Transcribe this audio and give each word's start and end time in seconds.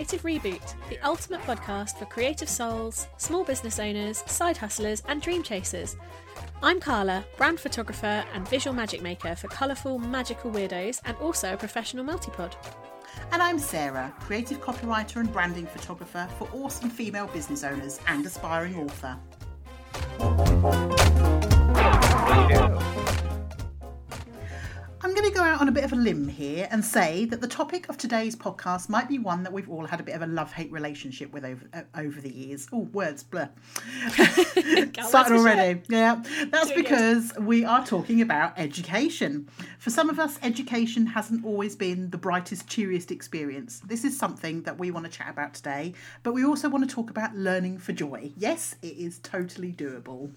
Creative 0.00 0.22
Reboot, 0.22 0.74
the 0.88 0.98
ultimate 1.06 1.42
podcast 1.42 1.98
for 1.98 2.06
creative 2.06 2.48
souls, 2.48 3.06
small 3.18 3.44
business 3.44 3.78
owners, 3.78 4.24
side 4.24 4.56
hustlers, 4.56 5.02
and 5.08 5.20
dream 5.20 5.42
chasers. 5.42 5.98
I'm 6.62 6.80
Carla, 6.80 7.22
brand 7.36 7.60
photographer 7.60 8.24
and 8.32 8.48
visual 8.48 8.74
magic 8.74 9.02
maker 9.02 9.36
for 9.36 9.48
colourful, 9.48 9.98
magical 9.98 10.50
weirdos, 10.50 11.02
and 11.04 11.18
also 11.18 11.52
a 11.52 11.56
professional 11.58 12.02
multipod. 12.02 12.56
And 13.30 13.42
I'm 13.42 13.58
Sarah, 13.58 14.14
creative 14.20 14.62
copywriter 14.62 15.16
and 15.16 15.30
branding 15.30 15.66
photographer 15.66 16.26
for 16.38 16.48
awesome 16.54 16.88
female 16.88 17.26
business 17.26 17.62
owners 17.62 18.00
and 18.06 18.24
aspiring 18.24 18.76
author. 18.76 19.18
I'm 25.02 25.14
going 25.14 25.26
to 25.26 25.34
go 25.34 25.42
out 25.42 25.62
on 25.62 25.68
a 25.68 25.72
bit 25.72 25.82
of 25.82 25.94
a 25.94 25.96
limb 25.96 26.28
here 26.28 26.68
and 26.70 26.84
say 26.84 27.24
that 27.24 27.40
the 27.40 27.48
topic 27.48 27.88
of 27.88 27.96
today's 27.96 28.36
podcast 28.36 28.90
might 28.90 29.08
be 29.08 29.18
one 29.18 29.42
that 29.44 29.52
we've 29.52 29.68
all 29.70 29.86
had 29.86 29.98
a 29.98 30.02
bit 30.02 30.14
of 30.14 30.20
a 30.20 30.26
love-hate 30.26 30.70
relationship 30.70 31.32
with 31.32 31.42
over 31.42 31.66
uh, 31.72 31.82
over 31.94 32.20
the 32.20 32.30
years. 32.30 32.68
Oh, 32.70 32.80
words 32.92 33.22
blur. 33.22 33.48
Started 34.12 35.38
already. 35.38 35.80
Yeah, 35.88 36.22
that's 36.48 36.70
because 36.72 37.32
we 37.38 37.64
are 37.64 37.84
talking 37.86 38.20
about 38.20 38.58
education. 38.58 39.48
For 39.78 39.88
some 39.88 40.10
of 40.10 40.18
us, 40.18 40.38
education 40.42 41.06
hasn't 41.06 41.46
always 41.46 41.74
been 41.74 42.10
the 42.10 42.18
brightest, 42.18 42.68
cheeriest 42.68 43.10
experience. 43.10 43.80
This 43.80 44.04
is 44.04 44.18
something 44.18 44.64
that 44.64 44.78
we 44.78 44.90
want 44.90 45.06
to 45.06 45.10
chat 45.10 45.30
about 45.30 45.54
today, 45.54 45.94
but 46.22 46.34
we 46.34 46.44
also 46.44 46.68
want 46.68 46.86
to 46.86 46.94
talk 46.94 47.08
about 47.08 47.34
learning 47.34 47.78
for 47.78 47.94
joy. 47.94 48.32
Yes, 48.36 48.76
it 48.82 48.98
is 48.98 49.18
totally 49.20 49.72
doable. 49.72 50.30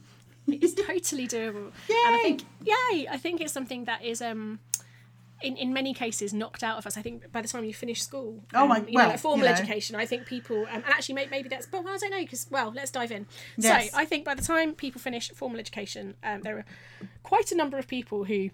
It's 0.63 0.73
totally 0.73 1.27
doable. 1.27 1.71
Yay! 1.89 1.95
And 2.05 2.15
I 2.15 2.19
think, 2.21 2.41
yay! 2.65 3.07
I 3.09 3.17
think 3.17 3.39
it's 3.41 3.53
something 3.53 3.85
that 3.85 4.03
is 4.03 4.21
um, 4.21 4.59
in, 5.41 5.55
in 5.57 5.73
many 5.73 5.93
cases 5.93 6.33
knocked 6.33 6.63
out 6.63 6.77
of 6.77 6.85
us. 6.85 6.97
I 6.97 7.01
think 7.01 7.31
by 7.31 7.41
the 7.41 7.47
time 7.47 7.63
you 7.63 7.73
finish 7.73 8.01
school, 8.03 8.43
Oh 8.53 8.67
my- 8.67 8.77
um, 8.79 8.87
you 8.87 8.93
well, 8.95 9.05
know, 9.05 9.11
like 9.11 9.19
formal 9.19 9.39
you 9.47 9.51
know. 9.53 9.57
education, 9.59 9.95
I 9.95 10.05
think 10.05 10.25
people, 10.25 10.61
um, 10.63 10.75
and 10.75 10.85
actually 10.85 11.15
maybe, 11.15 11.29
maybe 11.31 11.49
that's, 11.49 11.65
but 11.65 11.83
well, 11.83 11.93
I 11.93 11.97
don't 11.97 12.11
know 12.11 12.19
because 12.21 12.47
well, 12.51 12.71
let's 12.75 12.91
dive 12.91 13.11
in. 13.11 13.25
Yes. 13.57 13.91
So 13.91 13.97
I 13.97 14.05
think 14.05 14.25
by 14.25 14.35
the 14.35 14.41
time 14.43 14.73
people 14.73 14.99
finish 15.01 15.29
formal 15.31 15.59
education, 15.59 16.15
um, 16.23 16.41
there 16.41 16.57
are 16.59 16.65
quite 17.23 17.51
a 17.51 17.55
number 17.55 17.77
of 17.77 17.87
people 17.87 18.25
who 18.25 18.49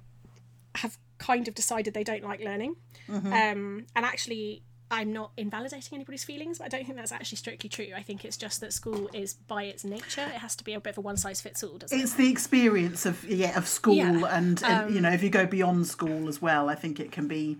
have 0.75 0.97
kind 1.17 1.47
of 1.47 1.55
decided 1.55 1.93
they 1.93 2.03
don't 2.03 2.23
like 2.23 2.39
learning, 2.39 2.75
Mm-hmm. 3.09 3.33
um, 3.33 3.85
and 3.95 4.05
actually. 4.05 4.61
I'm 4.91 5.13
not 5.13 5.31
invalidating 5.37 5.95
anybody's 5.95 6.23
feelings, 6.23 6.57
but 6.57 6.65
I 6.65 6.67
don't 6.69 6.85
think 6.85 6.97
that's 6.97 7.11
actually 7.11 7.37
strictly 7.37 7.69
true. 7.69 7.87
I 7.95 8.01
think 8.01 8.25
it's 8.25 8.37
just 8.37 8.59
that 8.61 8.73
school 8.73 9.09
is 9.13 9.33
by 9.33 9.63
its 9.63 9.83
nature, 9.83 10.23
it 10.23 10.39
has 10.39 10.55
to 10.55 10.63
be 10.63 10.73
a 10.73 10.79
bit 10.79 10.91
of 10.91 10.97
a 10.97 11.01
one 11.01 11.17
size 11.17 11.41
fits 11.41 11.63
all, 11.63 11.77
doesn't 11.77 11.97
it? 11.97 12.01
It's 12.01 12.13
the 12.15 12.29
experience 12.29 13.05
of 13.05 13.23
yeah 13.25 13.57
of 13.57 13.67
school 13.67 13.95
Yeah. 13.95 14.25
and, 14.35 14.63
and 14.63 14.93
you 14.93 15.01
know 15.01 15.11
if 15.11 15.21
you 15.21 15.29
go 15.29 15.45
beyond 15.45 15.87
school 15.87 16.27
as 16.27 16.41
well, 16.41 16.69
I 16.69 16.75
think 16.75 16.99
it 16.99 17.11
can 17.11 17.27
be 17.27 17.57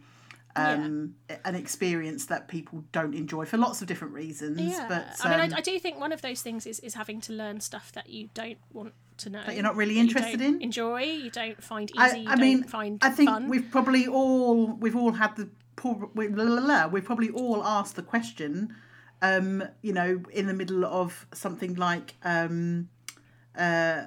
um, 0.55 1.15
an 1.45 1.55
experience 1.55 2.25
that 2.25 2.47
people 2.47 2.83
don't 2.91 3.13
enjoy 3.13 3.45
for 3.45 3.57
lots 3.57 3.81
of 3.81 3.87
different 3.87 4.13
reasons. 4.13 4.59
Yeah, 4.59 4.85
But 4.89 5.15
I 5.23 5.29
mean, 5.29 5.39
um, 5.39 5.53
I, 5.53 5.57
I 5.57 5.61
do 5.61 5.77
think 5.79 5.99
one 5.99 6.11
of 6.11 6.21
those 6.21 6.41
things 6.41 6.65
is, 6.65 6.79
is 6.79 6.95
having 6.95 7.21
to 7.21 7.33
learn 7.33 7.61
stuff 7.61 7.91
that 7.93 8.09
you 8.09 8.29
don't 8.33 8.57
want 8.73 8.93
to 9.17 9.29
know. 9.29 9.43
That 9.45 9.53
you're 9.53 9.63
not 9.63 9.75
really 9.75 9.95
you 9.95 10.01
interested 10.01 10.39
don't 10.39 10.55
in? 10.55 10.61
Enjoy, 10.61 11.01
you 11.03 11.29
don't 11.29 11.63
find 11.63 11.89
easy, 11.91 11.99
I, 11.99 12.15
you 12.15 12.29
I 12.29 12.35
don't 12.35 12.41
mean, 12.41 12.63
find 12.63 12.99
I 13.03 13.09
think 13.11 13.29
fun. 13.29 13.47
we've 13.47 13.69
probably 13.71 14.07
all 14.07 14.67
we've 14.67 14.95
all 14.95 15.11
had 15.13 15.35
the 15.35 15.49
we've 15.83 17.05
probably 17.05 17.29
all 17.29 17.63
asked 17.63 17.95
the 17.95 18.03
question, 18.03 18.75
um, 19.21 19.63
you 19.81 19.93
know, 19.93 20.21
in 20.31 20.47
the 20.47 20.53
middle 20.53 20.85
of 20.85 21.27
something 21.33 21.75
like 21.75 22.15
um, 22.23 22.89
uh, 23.57 24.03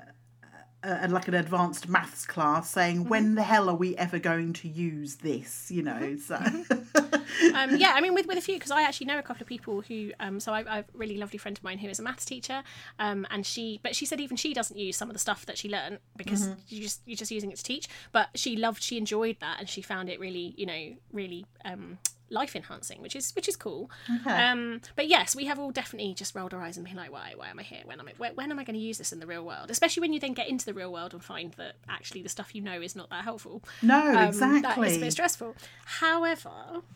uh, 0.85 1.07
like 1.11 1.29
an 1.29 1.35
advanced 1.35 1.89
maths 1.89 2.27
class, 2.27 2.71
saying, 2.71 3.01
Mm-hmm. 3.01 3.09
"When 3.09 3.35
the 3.35 3.43
hell 3.43 3.69
are 3.69 3.75
we 3.75 3.97
ever 3.97 4.19
going 4.19 4.53
to 4.55 4.69
use 4.69 5.17
this?" 5.17 5.71
You 5.71 5.83
know, 5.83 6.17
so 6.17 6.37
um, 6.37 7.77
yeah, 7.77 7.93
I 7.95 8.01
mean, 8.01 8.15
with, 8.15 8.27
with 8.27 8.39
a 8.39 8.41
few, 8.41 8.55
because 8.57 8.71
I 8.71 8.83
actually 8.83 9.07
know 9.07 9.19
a 9.19 9.23
couple 9.23 9.43
of 9.43 9.49
people 9.49 9.81
who, 9.83 10.13
um, 10.21 10.41
so 10.41 10.53
I, 10.53 10.65
I 10.71 10.77
have 10.77 10.89
a 10.95 10.99
really 10.99 11.17
lovely 11.17 11.39
friend 11.39 11.57
of 11.57 11.65
mine 11.65 11.79
who 11.79 11.89
is 11.89 11.99
a 11.99 12.03
maths 12.03 12.25
teacher, 12.25 12.63
um, 12.99 13.27
and 13.31 13.45
she, 13.47 13.81
but 13.83 13.95
she 13.97 14.07
said 14.07 14.21
even 14.21 14.37
she 14.37 14.53
doesn't 14.55 14.77
use 14.79 14.97
some 14.97 15.09
of 15.09 15.15
the 15.15 15.21
stuff 15.21 15.47
that 15.47 15.59
she 15.59 15.69
learned 15.69 15.99
because 16.17 16.43
Mm-hmm. 16.49 16.61
you 16.69 16.83
just 16.83 17.01
you're 17.07 17.17
just 17.17 17.31
using 17.31 17.51
it 17.51 17.57
to 17.59 17.65
teach. 17.65 17.89
But 18.13 18.29
she 18.35 18.57
loved, 18.57 18.83
she 18.83 18.99
enjoyed 18.99 19.37
that, 19.41 19.57
and 19.61 19.69
she 19.69 19.83
found 19.83 20.09
it 20.09 20.19
really, 20.19 20.55
you 20.57 20.67
know, 20.67 20.95
really 21.13 21.47
um, 21.65 21.99
life 22.33 22.57
enhancing, 22.57 23.01
which 23.03 23.15
is 23.15 23.33
which 23.37 23.49
is 23.49 23.57
cool. 23.57 23.91
Um, 24.27 24.81
but 24.97 25.07
yes, 25.07 25.37
we 25.37 25.45
have 25.45 25.59
all 25.59 25.71
definitely 25.71 26.15
just 26.15 26.35
rolled 26.35 26.53
our 26.55 26.61
eyes 26.63 26.77
and 26.77 26.87
been 26.87 26.97
like, 26.97 27.13
why, 27.13 27.35
why 27.37 27.49
am 27.51 27.59
I 27.59 27.63
here? 27.63 27.83
When 27.85 28.01
am 28.01 28.09
I, 28.09 28.13
where, 28.17 28.33
when 28.33 28.51
am 28.51 28.59
I 28.59 28.65
going 28.65 28.75
to 28.79 28.83
use 28.85 28.99
this 28.99 29.13
in 29.13 29.21
the 29.21 29.27
real 29.27 29.45
world? 29.45 29.71
Especially 29.71 30.01
when 30.01 30.13
you 30.13 30.21
then 30.21 30.33
get 30.33 30.49
into 30.49 30.65
the 30.65 30.75
real 30.75 30.93
world 30.93 31.13
and 31.13 31.23
find 31.23 31.53
that 31.55 31.75
actually 31.89 32.23
the 32.23 32.29
stuff 32.29 32.55
you 32.55 32.63
know 32.63 32.81
is 32.81 32.97
not 32.97 33.11
that 33.11 33.25
helpful. 33.25 33.63
no, 33.83 34.01
Um, 34.01 34.29
exactly. 34.29 34.89
is 34.89 34.97
a 34.97 35.01
bit 35.01 35.13
stressful. 35.13 35.55
However, 35.85 36.51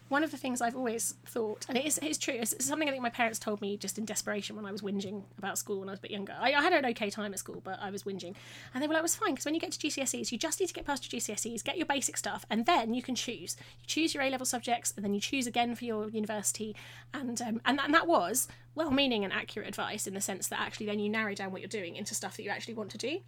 one 0.09 0.25
of 0.25 0.31
the 0.31 0.37
things 0.37 0.61
I've 0.61 0.77
always 0.77 1.15
thought, 1.27 1.67
and 1.69 1.77
it 1.79 1.85
is, 1.85 1.99
it 1.99 2.05
is 2.05 2.19
true, 2.19 2.35
it's, 2.35 2.53
it's 2.55 2.67
something 2.67 2.89
I 2.89 2.93
think 2.93 3.03
my 3.03 3.11
parents 3.11 3.39
told 3.39 3.61
me 3.61 3.77
just 3.77 3.99
in 3.99 4.05
desperation 4.05 4.57
when 4.57 4.65
I 4.67 4.73
was 4.73 4.83
whinging 4.83 5.23
about 5.39 5.59
school 5.59 5.81
when 5.81 5.89
I 5.89 5.93
was 5.93 5.99
a 5.99 6.03
bit 6.03 6.11
younger. 6.11 6.35
I, 6.41 6.53
I 6.55 6.63
had 6.63 6.73
an 6.73 6.87
okay 6.87 7.11
time 7.11 7.33
at 7.33 7.39
school, 7.39 7.61
but 7.63 7.79
I 7.81 7.91
was 7.91 8.03
whinging. 8.05 8.35
And 8.73 8.83
they 8.83 8.87
were 8.87 8.95
like, 8.95 9.01
it 9.01 9.03
was 9.03 9.17
fine, 9.17 9.33
because 9.35 9.45
when 9.45 9.55
you 9.55 9.61
get 9.61 9.73
to 9.73 9.79
GCSEs, 9.79 10.33
you 10.33 10.39
just 10.39 10.61
need 10.61 10.67
to 10.69 10.75
get 10.75 10.87
past 10.87 11.13
your 11.13 11.21
GCSEs, 11.21 11.63
get 11.63 11.77
your 11.77 11.87
basic 11.87 12.17
stuff, 12.17 12.45
and 12.51 12.67
then 12.67 12.95
you 12.95 13.03
can 13.03 13.15
choose. 13.15 13.57
You 13.81 13.87
choose 13.87 14.15
your 14.15 14.23
A 14.23 14.31
level 14.31 14.47
subjects, 14.47 14.93
and 14.97 15.05
then 15.05 15.15
you 15.15 15.21
choose 15.31 15.47
again 15.47 15.75
for 15.75 15.85
your 15.85 16.09
university. 16.11 16.75
And, 17.13 17.41
um, 17.43 17.61
and, 17.65 17.79
that, 17.79 17.87
and 17.87 17.95
that 17.95 18.07
was 18.07 18.49
well 18.75 18.91
meaning 18.91 19.25
and 19.25 19.33
accurate 19.33 19.69
advice 19.69 20.07
in 20.07 20.15
the 20.15 20.21
sense 20.21 20.49
that 20.49 20.61
actually 20.61 20.87
then 20.87 20.99
you 20.99 21.09
narrow 21.09 21.35
down 21.35 21.51
what 21.53 21.61
you're 21.61 21.69
doing 21.69 21.97
into 21.97 22.15
stuff 22.15 22.37
that 22.37 22.43
you 22.43 22.51
actually 22.51 22.75
want 22.75 22.91
to 22.91 22.99
do. 22.99 23.19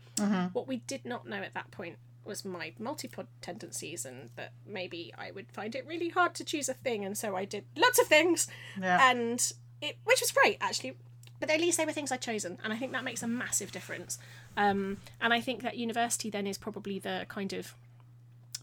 What 0.52 0.68
we 0.68 0.78
did 0.86 1.04
not 1.04 1.26
know 1.26 1.38
at 1.42 1.54
that 1.54 1.70
point 1.70 1.96
was 2.24 2.44
my 2.44 2.72
multipod 2.78 3.26
tendencies 3.40 4.04
and 4.04 4.28
that 4.36 4.52
maybe 4.66 5.14
I 5.16 5.30
would 5.30 5.50
find 5.50 5.74
it 5.74 5.86
really 5.86 6.10
hard 6.10 6.34
to 6.34 6.44
choose 6.44 6.68
a 6.68 6.74
thing 6.74 7.02
and 7.04 7.16
so 7.16 7.34
I 7.34 7.46
did 7.46 7.64
lots 7.74 7.98
of 7.98 8.06
things 8.06 8.46
Yeah. 8.78 9.10
and 9.10 9.40
it 9.80 9.96
which 10.04 10.20
was 10.20 10.30
great 10.30 10.58
actually 10.60 10.98
but 11.40 11.48
at 11.50 11.58
least 11.58 11.78
they 11.78 11.86
were 11.86 11.92
things 11.92 12.12
I'd 12.12 12.20
chosen 12.20 12.58
and 12.62 12.70
I 12.70 12.76
think 12.76 12.92
that 12.92 13.02
makes 13.02 13.22
a 13.22 13.26
massive 13.26 13.72
difference 13.72 14.18
um, 14.58 14.98
and 15.22 15.32
I 15.32 15.40
think 15.40 15.62
that 15.62 15.78
university 15.78 16.28
then 16.28 16.46
is 16.46 16.58
probably 16.58 16.98
the 16.98 17.24
kind 17.30 17.54
of 17.54 17.74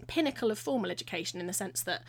pinnacle 0.06 0.52
of 0.52 0.60
formal 0.60 0.92
education 0.92 1.40
in 1.40 1.48
the 1.48 1.54
sense 1.54 1.82
that 1.84 2.04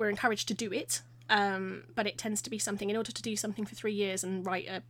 we're 0.00 0.08
encouraged 0.08 0.48
to 0.48 0.54
do 0.54 0.72
it 0.72 1.02
um, 1.28 1.84
but 1.94 2.08
it 2.08 2.18
tends 2.18 2.42
to 2.42 2.50
be 2.50 2.58
something 2.58 2.90
in 2.90 2.96
order 2.96 3.12
to 3.12 3.22
do 3.22 3.36
something 3.36 3.64
for 3.64 3.76
three 3.76 3.92
years 3.92 4.24
and 4.24 4.44
write 4.44 4.66
a 4.66 4.82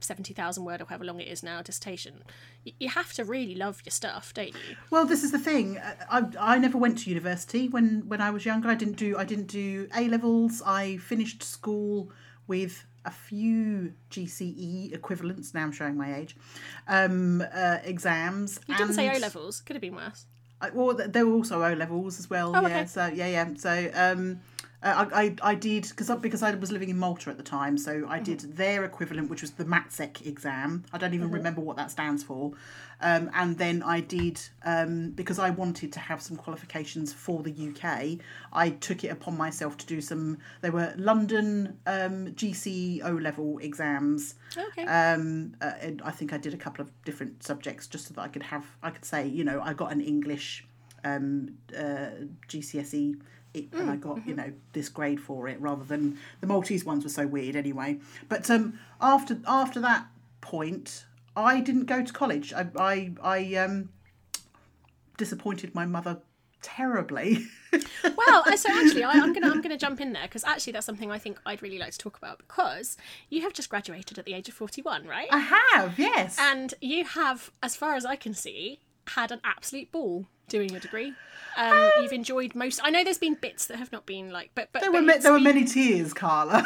70,000 0.00 0.64
word 0.64 0.80
or 0.80 0.86
however 0.86 1.04
long 1.04 1.20
it 1.20 1.28
is 1.28 1.42
now 1.42 1.62
dissertation 1.62 2.24
you 2.64 2.88
have 2.88 3.12
to 3.12 3.24
really 3.24 3.54
love 3.54 3.80
your 3.84 3.90
stuff 3.90 4.34
don't 4.34 4.48
you 4.48 4.76
Well, 4.90 5.06
this 5.06 5.22
is 5.22 5.32
the 5.32 5.38
thing. 5.38 5.78
I, 6.10 6.24
I 6.38 6.58
never 6.58 6.76
went 6.76 6.98
to 6.98 7.10
university 7.10 7.68
when, 7.68 8.08
when 8.08 8.20
I 8.20 8.30
was 8.30 8.44
younger. 8.44 8.68
I 8.68 8.74
didn't 8.74 8.96
do 8.96 9.16
I 9.16 9.24
didn't 9.24 9.46
do 9.46 9.88
A 9.96 10.08
levels. 10.08 10.62
I 10.66 10.98
finished 10.98 11.42
school 11.42 12.10
with 12.46 12.84
a 13.06 13.10
few 13.10 13.94
GCE 14.10 14.94
equivalents. 14.94 15.54
Now 15.54 15.62
I'm 15.62 15.72
showing 15.72 15.96
my 15.96 16.16
age. 16.16 16.36
Um, 16.88 17.42
uh, 17.54 17.78
exams. 17.84 18.60
you 18.66 18.76
didn't 18.76 18.94
say 18.94 19.14
O 19.14 19.18
levels 19.18 19.60
could 19.60 19.76
have 19.76 19.82
been 19.82 19.94
worse 19.94 20.26
I, 20.60 20.70
well, 20.70 20.94
there 20.94 21.26
were 21.26 21.34
also 21.34 21.62
O 21.62 21.72
levels 21.74 22.18
as 22.18 22.30
well. 22.30 22.52
Oh, 22.54 22.60
yeah. 22.62 22.66
okay. 22.66 22.86
So 22.86 23.06
yeah, 23.06 23.26
yeah. 23.26 23.48
So 23.56 23.90
um, 23.94 24.40
uh, 24.84 25.06
I, 25.12 25.22
I 25.22 25.36
I 25.42 25.54
did 25.54 25.88
because 25.88 26.10
I, 26.10 26.16
because 26.16 26.42
I 26.42 26.54
was 26.54 26.70
living 26.70 26.90
in 26.90 26.98
Malta 26.98 27.30
at 27.30 27.38
the 27.38 27.42
time. 27.42 27.78
So 27.78 28.06
I 28.08 28.20
did 28.20 28.40
their 28.56 28.84
equivalent, 28.84 29.30
which 29.30 29.40
was 29.40 29.52
the 29.52 29.64
MATSEC 29.64 30.26
exam. 30.26 30.84
I 30.92 30.98
don't 30.98 31.14
even 31.14 31.30
remember 31.30 31.62
what 31.62 31.76
that 31.76 31.90
stands 31.90 32.22
for. 32.22 32.52
Um, 33.00 33.30
and 33.34 33.58
then 33.58 33.82
I 33.82 34.00
did 34.00 34.40
um, 34.64 35.10
because 35.10 35.38
I 35.38 35.50
wanted 35.50 35.92
to 35.94 36.00
have 36.00 36.20
some 36.22 36.36
qualifications 36.36 37.12
for 37.12 37.42
the 37.42 37.50
UK. 37.50 38.18
I 38.52 38.70
took 38.70 39.04
it 39.04 39.08
upon 39.08 39.36
myself 39.36 39.76
to 39.78 39.86
do 39.86 40.00
some. 40.00 40.38
They 40.60 40.70
were 40.70 40.92
London 40.96 41.78
um, 41.86 42.28
GC 42.34 43.04
O 43.04 43.12
level 43.12 43.58
exams. 43.58 44.34
okay 44.56 44.84
Um, 44.84 45.54
uh, 45.62 45.72
and 45.80 46.02
I 46.02 46.10
think 46.10 46.32
I 46.32 46.38
did 46.38 46.52
a 46.52 46.58
couple 46.58 46.82
of 46.82 46.90
different 47.04 47.42
subjects 47.42 47.86
just 47.86 48.08
so 48.08 48.14
that 48.14 48.20
I 48.20 48.28
could 48.28 48.42
have, 48.42 48.66
I 48.82 48.90
could 48.90 49.04
say, 49.04 49.26
you 49.26 49.44
know, 49.44 49.60
I 49.62 49.72
got 49.72 49.92
an 49.92 50.00
English 50.00 50.66
um, 51.04 51.56
uh, 51.76 52.10
GCSE 52.48 53.16
it, 53.54 53.72
and 53.72 53.88
I 53.88 53.96
got, 53.96 54.26
you 54.26 54.34
know, 54.34 54.52
this 54.72 54.88
grade 54.88 55.20
for 55.20 55.48
it 55.48 55.60
rather 55.60 55.84
than 55.84 56.18
the 56.40 56.46
Maltese 56.46 56.84
ones 56.84 57.04
were 57.04 57.10
so 57.10 57.26
weird 57.26 57.56
anyway. 57.56 57.98
But 58.28 58.50
um, 58.50 58.78
after 59.00 59.38
after 59.46 59.80
that 59.80 60.06
point, 60.40 61.06
I 61.36 61.60
didn't 61.60 61.86
go 61.86 62.02
to 62.02 62.12
college. 62.12 62.52
I 62.52 62.66
I, 62.76 63.12
I 63.22 63.54
um, 63.54 63.90
disappointed 65.16 65.74
my 65.74 65.86
mother 65.86 66.18
terribly. 66.60 67.46
well 68.16 68.56
so 68.56 68.68
actually 68.70 69.02
I, 69.02 69.12
i'm 69.12 69.32
gonna 69.32 69.48
i'm 69.50 69.60
gonna 69.60 69.76
jump 69.76 70.00
in 70.00 70.12
there 70.12 70.22
because 70.22 70.44
actually 70.44 70.72
that's 70.72 70.86
something 70.86 71.10
i 71.10 71.18
think 71.18 71.38
i'd 71.44 71.60
really 71.60 71.78
like 71.78 71.90
to 71.90 71.98
talk 71.98 72.16
about 72.16 72.38
because 72.38 72.96
you 73.28 73.42
have 73.42 73.52
just 73.52 73.68
graduated 73.68 74.16
at 74.16 74.24
the 74.24 74.32
age 74.32 74.48
of 74.48 74.54
41 74.54 75.06
right 75.06 75.28
I 75.30 75.38
have, 75.40 75.98
yes. 75.98 76.38
and 76.38 76.72
you 76.80 77.04
have 77.04 77.50
as 77.62 77.74
far 77.74 77.96
as 77.96 78.06
i 78.06 78.16
can 78.16 78.32
see 78.32 78.78
had 79.08 79.30
an 79.30 79.40
absolute 79.44 79.90
ball 79.92 80.26
doing 80.48 80.68
your 80.70 80.80
degree 80.80 81.12
um, 81.56 81.90
you've 82.02 82.12
enjoyed 82.12 82.54
most 82.54 82.80
i 82.84 82.90
know 82.90 83.02
there's 83.04 83.18
been 83.18 83.34
bits 83.34 83.66
that 83.66 83.76
have 83.78 83.90
not 83.92 84.04
been 84.06 84.30
like 84.30 84.50
but 84.54 84.68
but 84.72 84.82
there 84.82 84.90
but 84.92 85.00
were 85.00 85.06
ma- 85.06 85.12
it's 85.14 85.22
there 85.24 85.32
were 85.32 85.40
many 85.40 85.64
tears, 85.64 86.12
Carla. 86.12 86.64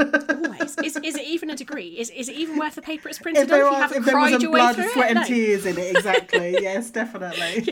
always 0.00 0.76
is, 0.78 0.96
is 1.02 1.16
it 1.16 1.24
even 1.24 1.50
a 1.50 1.56
degree 1.56 1.88
is, 1.98 2.08
is 2.10 2.28
it 2.28 2.36
even 2.36 2.56
worth 2.56 2.76
the 2.76 2.82
paper 2.82 3.08
it's 3.08 3.18
printed 3.18 3.50
if 3.50 3.52
on 3.52 3.58
if 3.58 3.64
you 3.64 3.70
was, 3.70 3.80
haven't 3.82 3.96
if 3.98 4.04
cried 4.04 4.42
your 4.42 4.50
way 4.52 4.60
blood, 4.60 4.74
through 4.76 4.90
sweat, 4.92 5.10
it 5.10 5.16
and 5.16 5.20
No. 5.20 5.26
tears 5.26 5.66
in 5.66 5.76
it, 5.78 5.96
exactly. 5.96 6.52
yes, 6.60 6.90
definitely. 6.90 7.64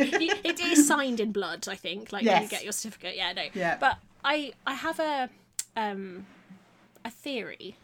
It 0.44 0.58
is 0.60 0.86
signed 0.88 1.20
in 1.20 1.30
blood, 1.30 1.68
I 1.68 1.76
think. 1.76 2.12
Like 2.12 2.24
when 2.26 2.42
you 2.42 2.48
get 2.48 2.64
your 2.64 2.72
certificate. 2.72 3.16
Yeah, 3.16 3.32
no. 3.32 3.44
Yeah. 3.54 3.76
But 3.78 3.98
I 4.24 4.52
I 4.66 4.74
have 4.74 4.98
a 4.98 5.30
um 5.76 6.26
a 7.04 7.10
theory. 7.10 7.76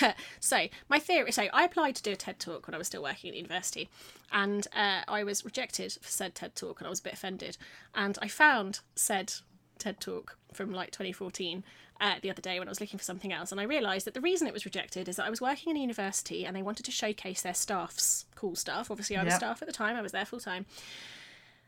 so 0.40 0.66
my 0.88 0.98
theory. 0.98 1.32
So 1.32 1.44
I 1.52 1.64
applied 1.64 1.96
to 1.96 2.02
do 2.02 2.12
a 2.12 2.16
TED 2.16 2.38
talk 2.38 2.66
when 2.66 2.74
I 2.74 2.78
was 2.78 2.86
still 2.86 3.02
working 3.02 3.28
at 3.30 3.32
the 3.32 3.38
university, 3.38 3.88
and 4.32 4.66
uh, 4.74 5.02
I 5.08 5.24
was 5.24 5.44
rejected 5.44 5.92
for 6.00 6.08
said 6.08 6.34
TED 6.34 6.54
talk, 6.54 6.80
and 6.80 6.86
I 6.86 6.90
was 6.90 7.00
a 7.00 7.04
bit 7.04 7.12
offended. 7.14 7.56
And 7.94 8.18
I 8.22 8.28
found 8.28 8.80
said 8.94 9.34
TED 9.78 10.00
talk 10.00 10.36
from 10.52 10.72
like 10.72 10.90
2014 10.90 11.64
uh, 12.00 12.14
the 12.20 12.30
other 12.30 12.42
day 12.42 12.58
when 12.58 12.68
I 12.68 12.70
was 12.70 12.80
looking 12.80 12.98
for 12.98 13.04
something 13.04 13.32
else, 13.32 13.52
and 13.52 13.60
I 13.60 13.64
realised 13.64 14.06
that 14.06 14.14
the 14.14 14.20
reason 14.20 14.46
it 14.46 14.52
was 14.52 14.64
rejected 14.64 15.08
is 15.08 15.16
that 15.16 15.26
I 15.26 15.30
was 15.30 15.40
working 15.40 15.70
in 15.70 15.76
a 15.76 15.80
university 15.80 16.44
and 16.44 16.56
they 16.56 16.62
wanted 16.62 16.84
to 16.86 16.90
showcase 16.92 17.42
their 17.42 17.54
staff's 17.54 18.26
cool 18.34 18.56
stuff. 18.56 18.90
Obviously, 18.90 19.16
I 19.16 19.24
was 19.24 19.32
Yep. 19.32 19.38
staff 19.40 19.62
at 19.62 19.68
the 19.68 19.72
time; 19.74 19.96
I 19.96 20.02
was 20.02 20.12
there 20.12 20.24
full 20.24 20.40
time. 20.40 20.66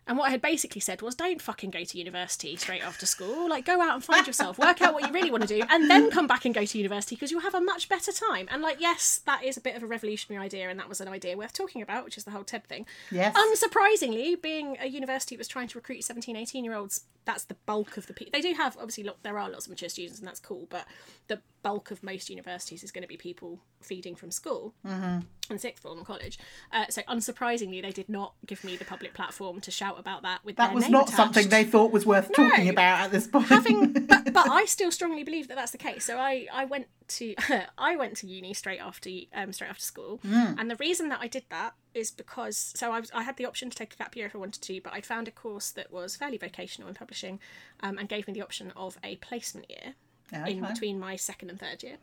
And 0.06 0.18
what 0.18 0.28
I 0.28 0.30
had 0.30 0.42
basically 0.42 0.80
said 0.80 1.00
was, 1.00 1.14
don't 1.14 1.40
fucking 1.40 1.70
go 1.70 1.82
to 1.82 1.98
university 1.98 2.56
straight 2.56 2.82
after 2.82 3.06
school. 3.06 3.48
Like, 3.48 3.64
go 3.64 3.80
out 3.80 3.94
and 3.94 4.04
find 4.04 4.26
yourself, 4.26 4.58
work 4.58 4.82
out 4.82 4.92
what 4.92 5.06
you 5.06 5.12
really 5.12 5.30
want 5.30 5.46
to 5.46 5.48
do, 5.48 5.62
and 5.70 5.90
then 5.90 6.10
come 6.10 6.26
back 6.26 6.44
and 6.44 6.54
go 6.54 6.64
to 6.64 6.78
university 6.78 7.16
because 7.16 7.30
you'll 7.30 7.40
have 7.40 7.54
a 7.54 7.60
much 7.60 7.88
better 7.88 8.12
time. 8.12 8.46
And, 8.50 8.62
like, 8.62 8.80
yes, 8.80 9.20
that 9.24 9.42
is 9.42 9.56
a 9.56 9.60
bit 9.60 9.76
of 9.76 9.82
a 9.82 9.86
revolutionary 9.86 10.44
idea, 10.44 10.68
and 10.68 10.78
that 10.78 10.88
was 10.88 11.00
an 11.00 11.08
idea 11.08 11.36
worth 11.36 11.54
talking 11.54 11.80
about, 11.80 12.04
which 12.04 12.18
is 12.18 12.24
the 12.24 12.30
whole 12.32 12.44
TED 12.44 12.64
thing. 12.64 12.86
Yes. 13.10 13.34
Unsurprisingly, 13.34 14.40
being 14.40 14.76
a 14.80 14.86
university 14.86 15.36
that 15.36 15.40
was 15.40 15.48
trying 15.48 15.68
to 15.68 15.78
recruit 15.78 16.04
17, 16.04 16.36
18 16.36 16.64
year 16.64 16.74
olds, 16.74 17.04
that's 17.24 17.44
the 17.44 17.56
bulk 17.66 17.96
of 17.96 18.06
the 18.06 18.12
people. 18.12 18.32
They 18.32 18.46
do 18.46 18.54
have, 18.54 18.76
obviously, 18.76 19.04
look, 19.04 19.22
there 19.22 19.38
are 19.38 19.48
lots 19.48 19.66
of 19.66 19.70
mature 19.70 19.88
students, 19.88 20.18
and 20.18 20.28
that's 20.28 20.40
cool, 20.40 20.66
but 20.68 20.86
the 21.28 21.40
bulk 21.64 21.90
of 21.90 22.02
most 22.02 22.28
universities 22.28 22.84
is 22.84 22.92
going 22.92 23.02
to 23.02 23.08
be 23.08 23.16
people 23.16 23.58
feeding 23.80 24.14
from 24.14 24.30
school 24.30 24.74
and 24.84 25.24
sixth 25.56 25.82
form 25.82 25.98
and 25.98 26.06
college. 26.06 26.38
Uh, 26.70 26.84
so, 26.90 27.00
unsurprisingly, 27.02 27.80
they 27.82 27.90
did 27.90 28.08
not 28.08 28.34
give 28.46 28.62
me 28.64 28.76
the 28.76 28.84
public 28.84 29.14
platform 29.14 29.60
to 29.62 29.70
shout 29.70 29.98
about 29.98 30.22
that 30.22 30.44
with 30.44 30.56
That 30.56 30.74
was 30.74 30.88
not 30.88 31.04
attached. 31.04 31.16
something 31.16 31.48
they 31.48 31.64
thought 31.64 31.90
was 31.90 32.04
worth 32.04 32.32
talking 32.32 32.68
about 32.68 33.00
at 33.00 33.10
this 33.10 33.26
point. 33.26 33.46
having 33.46 33.92
but, 33.92 34.24
but 34.32 34.48
I 34.48 34.66
still 34.66 34.92
strongly 34.92 35.24
believe 35.24 35.48
that 35.48 35.56
that's 35.56 35.72
the 35.72 35.78
case. 35.78 36.04
So 36.04 36.18
I 36.18 36.46
I 36.52 36.66
went 36.66 36.86
to 37.08 37.34
I 37.78 37.96
went 37.96 38.18
to 38.18 38.26
uni 38.26 38.52
straight 38.52 38.80
after 38.80 39.10
um 39.34 39.52
straight 39.52 39.70
after 39.70 39.82
school, 39.82 40.20
and 40.22 40.70
the 40.70 40.76
reason 40.76 41.08
that 41.08 41.20
I 41.22 41.28
did 41.28 41.44
that 41.48 41.74
is 41.94 42.10
because 42.10 42.72
so 42.76 42.92
I 42.92 43.00
was 43.00 43.10
I 43.14 43.22
had 43.22 43.38
the 43.38 43.46
option 43.46 43.70
to 43.70 43.76
take 43.76 43.94
a 43.94 43.96
gap 43.96 44.14
year 44.16 44.26
if 44.26 44.34
I 44.34 44.38
wanted 44.38 44.60
to, 44.62 44.80
but 44.82 44.92
I'd 44.92 45.06
found 45.06 45.28
a 45.28 45.30
course 45.30 45.70
that 45.70 45.90
was 45.90 46.14
fairly 46.16 46.36
vocational 46.36 46.88
in 46.88 46.94
publishing, 46.94 47.40
um, 47.80 47.96
and 47.98 48.06
gave 48.06 48.26
me 48.26 48.34
the 48.34 48.42
option 48.42 48.70
of 48.76 48.98
a 49.02 49.16
placement 49.16 49.70
year 49.70 49.94
in 50.32 50.60
between 50.72 50.98
my 50.98 51.16
second 51.16 51.50
and 51.50 51.60
third 51.60 51.82
year. 51.82 51.96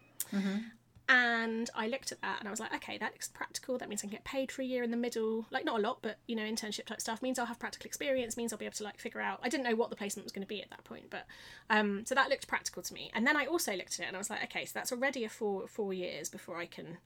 And 1.10 1.70
I 1.76 1.88
looked 1.88 2.14
at 2.14 2.22
that 2.22 2.40
and 2.40 2.48
I 2.48 2.52
was 2.52 2.62
like, 2.62 2.74
okay, 2.76 2.98
that 2.98 3.12
looks 3.12 3.28
practical. 3.28 3.78
That 3.78 3.90
means 3.90 4.00
I 4.00 4.04
can 4.04 4.12
get 4.12 4.24
paid 4.24 4.50
for 4.50 4.62
a 4.62 4.66
year 4.66 4.82
in 4.82 4.92
the 4.92 4.98
middle. 4.98 5.46
Like, 5.52 5.66
not 5.66 5.78
a 5.78 5.82
lot, 5.82 5.98
but, 6.02 6.20
you 6.26 6.38
know, 6.38 6.44
internship 6.44 6.86
type 6.86 7.02
stuff 7.02 7.22
means 7.22 7.38
I'll 7.38 7.48
have 7.48 7.60
practical 7.60 7.86
experience, 7.86 8.38
means 8.38 8.54
I'll 8.54 8.60
be 8.60 8.64
able 8.64 8.76
to, 8.76 8.86
like, 8.86 8.98
figure 8.98 9.20
out. 9.20 9.42
I 9.44 9.50
didn't 9.50 9.66
know 9.66 9.76
what 9.76 9.90
the 9.90 9.98
placement 9.98 10.24
was 10.24 10.32
going 10.32 10.44
to 10.44 10.48
be 10.48 10.62
at 10.62 10.70
that 10.70 10.86
point, 10.86 11.10
but, 11.10 11.26
um, 11.70 12.06
so 12.06 12.16
that 12.16 12.30
looked 12.30 12.48
practical 12.48 12.82
to 12.84 12.94
me. 12.94 13.12
And 13.14 13.28
then 13.28 13.36
I 13.36 13.46
also 13.46 13.74
looked 13.74 14.00
at 14.00 14.06
it 14.06 14.08
and 14.08 14.16
I 14.16 14.20
was 14.20 14.30
like, 14.30 14.42
okay, 14.46 14.64
so 14.64 14.72
that's 14.74 14.94
already 14.94 15.26
a 15.26 15.30
four, 15.30 15.68
four 15.68 15.94
years 15.94 16.30
before 16.30 16.56
I 16.58 16.66
can. 16.66 17.00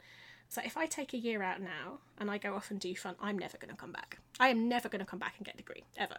So 0.56 0.62
if 0.64 0.78
I 0.78 0.86
take 0.86 1.14
a 1.14 1.18
year 1.18 1.44
out 1.44 1.60
now 1.60 2.00
and 2.18 2.32
I 2.32 2.38
go 2.38 2.56
off 2.56 2.72
and 2.72 2.80
do 2.80 2.96
fun, 2.96 3.16
I'm 3.20 3.38
never 3.38 3.58
going 3.58 3.72
to 3.72 3.76
come 3.76 3.92
back. 3.92 4.20
I 4.40 4.48
am 4.48 4.70
never 4.70 4.88
going 4.88 5.02
to 5.02 5.06
come 5.06 5.20
back 5.20 5.34
and 5.36 5.46
get 5.46 5.56
a 5.56 5.58
degree 5.58 5.84
ever. 5.98 6.16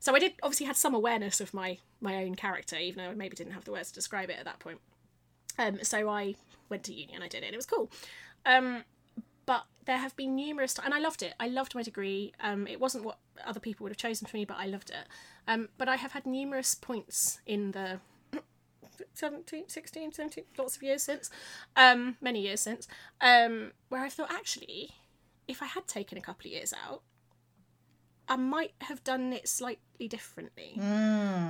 So 0.00 0.14
I 0.14 0.18
did 0.18 0.32
obviously 0.42 0.64
had 0.64 0.78
some 0.78 0.94
awareness 0.94 1.42
of 1.42 1.52
my 1.52 1.76
my 2.00 2.16
own 2.24 2.36
character, 2.36 2.76
even 2.76 3.04
though 3.04 3.10
I 3.10 3.14
maybe 3.14 3.36
didn't 3.36 3.52
have 3.52 3.66
the 3.66 3.72
words 3.72 3.90
to 3.90 3.94
describe 3.96 4.30
it 4.30 4.38
at 4.38 4.46
that 4.46 4.60
point. 4.60 4.78
Um, 5.58 5.80
so 5.82 6.08
I 6.08 6.36
went 6.70 6.84
to 6.84 6.94
uni 6.94 7.12
and 7.12 7.22
I 7.22 7.28
did 7.28 7.42
it. 7.42 7.48
and 7.48 7.54
It 7.54 7.58
was 7.58 7.66
cool. 7.66 7.90
Um, 8.46 8.84
but 9.44 9.64
there 9.84 9.98
have 9.98 10.16
been 10.16 10.34
numerous 10.34 10.72
times, 10.72 10.86
and 10.86 10.94
I 10.94 10.98
loved 10.98 11.22
it. 11.22 11.34
I 11.38 11.48
loved 11.48 11.74
my 11.74 11.82
degree. 11.82 12.32
Um, 12.40 12.66
it 12.66 12.80
wasn't 12.80 13.04
what 13.04 13.18
other 13.44 13.60
people 13.60 13.84
would 13.84 13.92
have 13.92 13.98
chosen 13.98 14.26
for 14.26 14.38
me, 14.38 14.46
but 14.46 14.56
I 14.58 14.64
loved 14.64 14.88
it. 14.88 15.06
Um, 15.46 15.68
but 15.76 15.86
I 15.86 15.96
have 15.96 16.12
had 16.12 16.24
numerous 16.24 16.74
points 16.74 17.40
in 17.44 17.72
the 17.72 18.00
17, 19.14 19.68
16, 19.68 20.12
17, 20.12 20.44
lots 20.58 20.76
of 20.76 20.82
years 20.82 21.02
since, 21.02 21.30
um, 21.76 22.16
many 22.20 22.40
years 22.40 22.60
since, 22.60 22.88
um, 23.20 23.72
where 23.88 24.02
I 24.02 24.08
thought 24.08 24.32
actually, 24.32 24.90
if 25.48 25.62
I 25.62 25.66
had 25.66 25.86
taken 25.86 26.18
a 26.18 26.20
couple 26.20 26.48
of 26.48 26.52
years 26.52 26.72
out, 26.86 27.02
I 28.28 28.36
might 28.36 28.72
have 28.82 29.04
done 29.04 29.32
it 29.32 29.48
slightly 29.48 29.82
differently. 29.98 30.72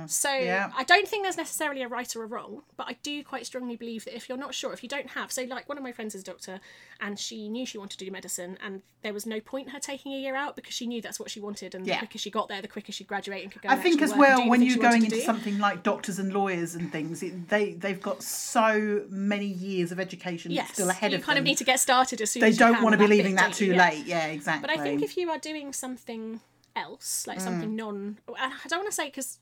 so 0.07 0.31
yeah. 0.33 0.71
I 0.75 0.83
don't 0.83 1.07
think 1.07 1.23
there's 1.23 1.37
necessarily 1.37 1.81
a 1.83 1.87
right 1.87 2.13
or 2.15 2.23
a 2.23 2.27
wrong, 2.27 2.61
but 2.77 2.87
I 2.87 2.95
do 3.03 3.23
quite 3.23 3.45
strongly 3.45 3.75
believe 3.75 4.05
that 4.05 4.15
if 4.15 4.29
you're 4.29 4.37
not 4.37 4.53
sure, 4.55 4.71
if 4.73 4.81
you 4.83 4.89
don't 4.89 5.09
have, 5.11 5.31
so 5.31 5.43
like 5.43 5.67
one 5.67 5.77
of 5.77 5.83
my 5.83 5.91
friends 5.91 6.15
is 6.15 6.21
a 6.21 6.25
doctor, 6.25 6.59
and 7.01 7.19
she 7.19 7.49
knew 7.49 7.65
she 7.65 7.77
wanted 7.77 7.99
to 7.99 8.05
do 8.05 8.11
medicine, 8.11 8.57
and 8.63 8.81
there 9.03 9.13
was 9.13 9.25
no 9.25 9.39
point 9.39 9.67
in 9.67 9.73
her 9.73 9.79
taking 9.79 10.13
a 10.13 10.17
year 10.17 10.35
out 10.35 10.55
because 10.55 10.73
she 10.73 10.87
knew 10.87 11.01
that's 11.01 11.19
what 11.19 11.29
she 11.29 11.39
wanted, 11.39 11.75
and 11.75 11.85
Yeah. 11.85 11.95
the 11.95 11.99
quicker 12.07 12.17
she 12.19 12.29
got 12.31 12.47
there, 12.47 12.61
the 12.61 12.67
quicker 12.67 12.91
she'd 12.91 13.07
graduate 13.07 13.43
and 13.43 13.51
could 13.51 13.61
go. 13.61 13.69
I 13.69 13.75
think 13.75 14.01
as 14.01 14.13
well 14.15 14.47
when 14.47 14.61
you're 14.61 14.77
going 14.77 15.03
into 15.03 15.19
something 15.21 15.59
like 15.59 15.83
doctors 15.83 16.19
and 16.19 16.31
lawyers 16.33 16.75
and 16.75 16.91
things, 16.91 17.21
it, 17.23 17.49
they 17.49 17.73
they've 17.73 18.01
got 18.01 18.23
so 18.23 19.03
many 19.09 19.47
years 19.47 19.91
of 19.91 19.99
education 19.99 20.51
yes, 20.51 20.71
still 20.73 20.89
ahead 20.89 21.07
of 21.07 21.11
them. 21.11 21.19
you 21.19 21.25
kind 21.25 21.39
of 21.39 21.43
need 21.45 21.57
to 21.57 21.63
get 21.63 21.79
started 21.79 22.21
as 22.21 22.31
soon 22.31 22.41
they 22.41 22.47
as 22.49 22.59
you 22.59 22.65
don't 22.65 22.81
want 22.83 22.93
to 22.93 22.97
be 22.99 23.07
leaving 23.07 23.35
that 23.35 23.53
too 23.53 23.67
Yeah. 23.73 23.89
late. 23.89 24.05
Yeah, 24.05 24.27
exactly. 24.27 24.61
But 24.67 24.77
I 24.79 24.81
think 24.83 25.01
if 25.01 25.17
you 25.17 25.29
are 25.31 25.37
doing 25.39 25.73
something 25.73 26.39
else, 26.75 27.25
like 27.25 27.39
something 27.39 27.71
Mm. 27.71 27.75
non, 27.75 28.17
I 28.39 28.67
don't 28.67 28.79
want 28.79 28.89
to 28.89 28.95
say 28.95 29.05
because 29.07 29.39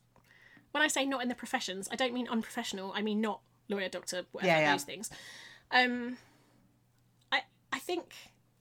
when 0.71 0.83
I 0.83 0.88
say 0.88 1.06
not 1.06 1.21
in 1.21 1.30
the 1.30 1.36
professions, 1.36 1.88
I 1.92 1.95
don't 1.95 2.13
mean 2.13 2.27
unprofessional. 2.27 2.92
I 2.95 3.01
mean 3.01 3.21
not 3.21 3.42
lawyer, 3.69 3.89
doctor, 3.89 4.25
whatever 4.31 4.47
Yeah, 4.53 4.59
yeah. 4.59 4.71
those 4.74 4.83
things. 4.83 5.09
Um, 5.71 6.18
I 7.31 7.42
I 7.71 7.80
think 7.80 8.13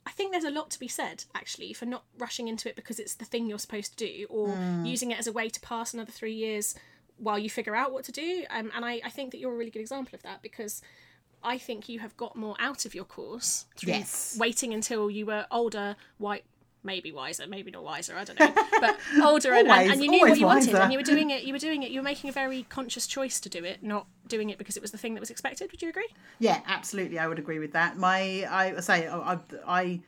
I 0.07 0.11
think 0.11 0.33
there's 0.33 0.45
a 0.45 0.51
lot 0.51 0.71
to 0.73 0.79
be 0.79 0.89
said 0.89 1.25
actually 1.35 1.73
for 1.73 1.87
not 1.87 2.05
rushing 2.19 2.49
into 2.49 2.69
it 2.69 2.77
because 2.77 2.99
it's 2.99 3.15
the 3.15 3.25
thing 3.25 3.47
you're 3.47 3.59
supposed 3.59 3.97
to 3.99 4.07
do, 4.07 4.27
or 4.29 4.57
Mm. 4.57 4.85
using 4.87 5.11
it 5.11 5.19
as 5.19 5.27
a 5.27 5.33
way 5.33 5.49
to 5.49 5.61
pass 5.61 5.95
another 5.95 6.13
three 6.13 6.35
years 6.35 6.75
while 7.17 7.39
you 7.39 7.49
figure 7.49 7.75
out 7.77 7.93
what 7.93 8.05
to 8.05 8.13
do. 8.13 8.45
Um, 8.51 8.71
and 8.75 8.85
I, 8.85 9.01
I 9.05 9.11
think 9.11 9.31
that 9.31 9.39
you're 9.39 9.53
a 9.53 9.57
really 9.57 9.71
good 9.71 9.81
example 9.81 10.15
of 10.15 10.23
that 10.23 10.43
because. 10.43 10.83
I 11.47 11.59
think 11.59 11.91
you 11.91 11.99
have 11.99 12.17
got 12.17 12.37
more 12.37 12.57
out 12.59 12.87
of 12.87 12.95
your 12.95 13.05
course 13.05 13.67
through 13.77 13.93
Yes. 13.93 14.35
waiting 14.41 14.73
until 14.73 15.11
you 15.11 15.27
were 15.27 15.47
older, 15.51 15.95
white, 16.17 16.47
maybe 16.85 17.11
wiser, 17.11 17.47
maybe 17.47 17.71
not 17.71 17.83
wiser, 17.83 18.17
I 18.17 18.25
don't 18.25 18.39
know, 18.39 18.53
but 18.81 18.99
older 19.25 19.55
and, 19.55 19.69
and, 19.69 19.93
and 19.93 20.05
you 20.05 20.11
knew 20.11 20.21
what 20.21 20.27
always 20.27 20.41
you 20.41 20.47
wanted 20.47 20.73
wiser. 20.73 20.83
and 20.83 20.93
you 20.93 20.99
were 20.99 21.05
doing 21.05 21.31
it. 21.31 21.43
You 21.45 21.53
were 21.53 21.59
doing 21.59 21.83
it. 21.83 21.91
You 21.91 22.01
were 22.01 22.05
making 22.05 22.31
a 22.31 22.33
very 22.33 22.65
conscious 22.65 23.07
choice 23.07 23.41
to 23.41 23.49
do 23.49 23.65
it, 23.65 23.83
not 23.83 24.07
doing 24.29 24.51
it 24.51 24.59
because 24.59 24.77
it 24.77 24.83
was 24.83 24.91
the 24.91 24.99
thing 24.99 25.15
that 25.15 25.21
was 25.21 25.31
expected. 25.31 25.71
Would 25.73 25.83
you 25.83 25.89
agree? 25.89 26.09
Yeah, 26.39 26.61
absolutely. 26.67 27.19
I 27.19 27.27
would 27.27 27.39
agree 27.39 27.59
with 27.59 27.73
that. 27.73 27.97
My, 27.97 28.47
I 28.51 28.75
I 28.77 28.81
say, 28.81 29.09
I, 29.09 29.35
I, 29.35 29.39
I 29.67 30.01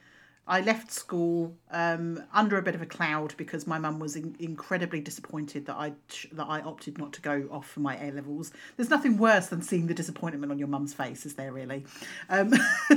left 0.46 0.92
school 0.92 1.54
um, 1.72 2.22
under 2.32 2.56
a 2.56 2.62
bit 2.62 2.74
of 2.74 2.82
a 2.82 2.86
cloud 2.86 3.34
because 3.36 3.66
my 3.66 3.78
mum 3.78 3.98
was 3.98 4.14
in, 4.14 4.36
incredibly 4.38 5.00
disappointed 5.00 5.66
that 5.66 5.74
I 5.74 5.92
that 6.32 6.46
I 6.48 6.60
opted 6.60 6.98
not 6.98 7.12
to 7.14 7.20
go 7.20 7.48
off 7.50 7.68
for 7.68 7.80
my 7.80 7.96
A 8.00 8.12
levels. 8.12 8.52
There's 8.76 8.90
nothing 8.90 9.18
worse 9.18 9.48
than 9.48 9.60
seeing 9.60 9.88
the 9.88 9.94
disappointment 9.94 10.52
on 10.52 10.58
your 10.58 10.68
mum's 10.68 10.94
face, 10.94 11.26
is 11.26 11.34
there 11.34 11.52
really? 11.52 11.84
Um, 12.28 12.52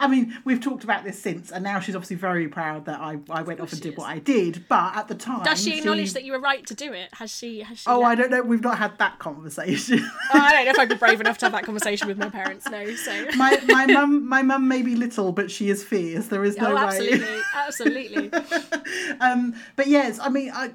I 0.00 0.08
mean, 0.08 0.38
we've 0.44 0.60
talked 0.60 0.84
about 0.84 1.04
this 1.04 1.20
since, 1.20 1.50
and 1.50 1.62
now 1.62 1.80
she's 1.80 1.94
obviously 1.94 2.16
very 2.16 2.48
proud 2.48 2.86
that 2.86 3.00
I, 3.00 3.18
I 3.28 3.42
went 3.42 3.60
off 3.60 3.72
and 3.72 3.80
did 3.82 3.92
is. 3.92 3.98
what 3.98 4.08
I 4.08 4.18
did. 4.18 4.64
But 4.68 4.96
at 4.96 5.08
the 5.08 5.14
time, 5.14 5.44
Does 5.44 5.62
she 5.62 5.78
acknowledge 5.78 6.14
that 6.14 6.24
you 6.24 6.32
were 6.32 6.40
right 6.40 6.66
to 6.66 6.74
do 6.74 6.92
it? 6.92 7.10
Has 7.12 7.30
she? 7.30 7.60
Has 7.60 7.80
she? 7.80 7.84
Oh, 7.86 8.02
I 8.02 8.14
don't 8.14 8.30
know. 8.30 8.42
We've 8.42 8.62
not 8.62 8.78
had 8.78 8.98
that 8.98 9.18
conversation. 9.18 9.98
Oh, 10.30 10.38
I 10.38 10.52
don't 10.52 10.64
know 10.66 10.70
if 10.72 10.78
I'd 10.78 10.88
be 10.90 10.94
brave 10.94 11.20
enough 11.20 11.38
to 11.38 11.46
have 11.46 11.52
that 11.52 11.64
conversation 11.64 12.06
with 12.06 12.18
my 12.18 12.28
parents. 12.28 12.68
No, 12.68 12.94
so. 12.96 13.26
my 13.36 13.58
my 13.66 13.86
mum 13.86 14.28
my 14.28 14.42
mum 14.42 14.68
may 14.68 14.82
be 14.82 14.94
little, 14.94 15.32
but 15.32 15.50
she 15.50 15.70
is 15.70 15.82
fierce. 15.82 16.26
There 16.26 16.44
is 16.44 16.58
no 16.58 16.72
oh, 16.72 16.77
absolutely, 16.86 17.40
absolutely. 17.54 18.32
um, 19.20 19.54
but 19.76 19.86
yes, 19.86 20.18
I 20.20 20.28
mean, 20.28 20.50
I, 20.54 20.70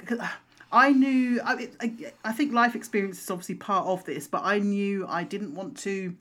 I 0.72 0.92
knew. 0.92 1.42
I, 1.44 1.70
I, 1.80 1.94
I 2.24 2.32
think 2.32 2.54
life 2.54 2.76
experience 2.76 3.22
is 3.22 3.30
obviously 3.30 3.56
part 3.56 3.88
of 3.88 4.04
this, 4.06 4.28
but 4.28 4.42
I 4.44 4.60
knew 4.60 5.06
I 5.08 5.24
didn't 5.24 5.56
want 5.56 5.78
to 5.80 6.16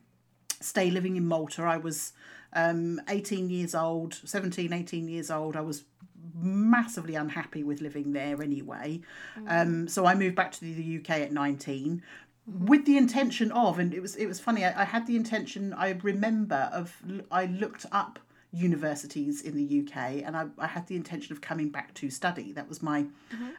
stay 0.61 0.91
living 0.91 1.17
in 1.17 1.27
Malta. 1.27 1.63
I 1.63 1.77
was 1.77 2.13
um, 2.53 3.01
18 3.09 3.51
years 3.51 3.75
old, 3.75 4.15
17, 4.15 4.73
18 4.73 5.09
years 5.09 5.31
old. 5.31 5.57
I 5.57 5.61
was 5.61 5.85
massively 6.35 7.15
unhappy 7.15 7.63
with 7.63 7.81
living 7.81 8.13
there 8.13 8.43
anyway. 8.43 9.01
Um, 9.47 9.89
so 9.89 10.07
I 10.07 10.15
moved 10.15 10.37
back 10.37 10.53
to 10.53 10.61
the 10.61 10.99
UK 10.99 11.11
at 11.21 11.33
19 11.33 12.03
with 12.47 12.85
the 12.87 12.97
intention 12.97 13.53
of 13.53 13.79
and 13.79 13.95
it 13.95 14.03
was 14.03 14.17
it 14.17 14.27
was 14.27 14.41
funny 14.41 14.65
I, 14.65 14.83
I 14.83 14.85
had 14.85 15.07
the 15.07 15.15
intention 15.15 15.73
I 15.73 15.91
remember 16.03 16.69
of 16.73 17.01
I 17.31 17.47
looked 17.47 17.87
up 17.93 18.19
universities 18.53 19.41
in 19.41 19.57
the 19.57 19.81
UK 19.81 20.23
and 20.25 20.37
I, 20.37 20.47
I 20.59 20.67
had 20.67 20.87
the 20.87 20.97
intention 20.97 21.33
of 21.33 21.41
coming 21.41 21.71
back 21.71 21.95
to 21.95 22.11
study. 22.11 22.53
That 22.53 22.69
was 22.69 22.83
my 22.83 23.07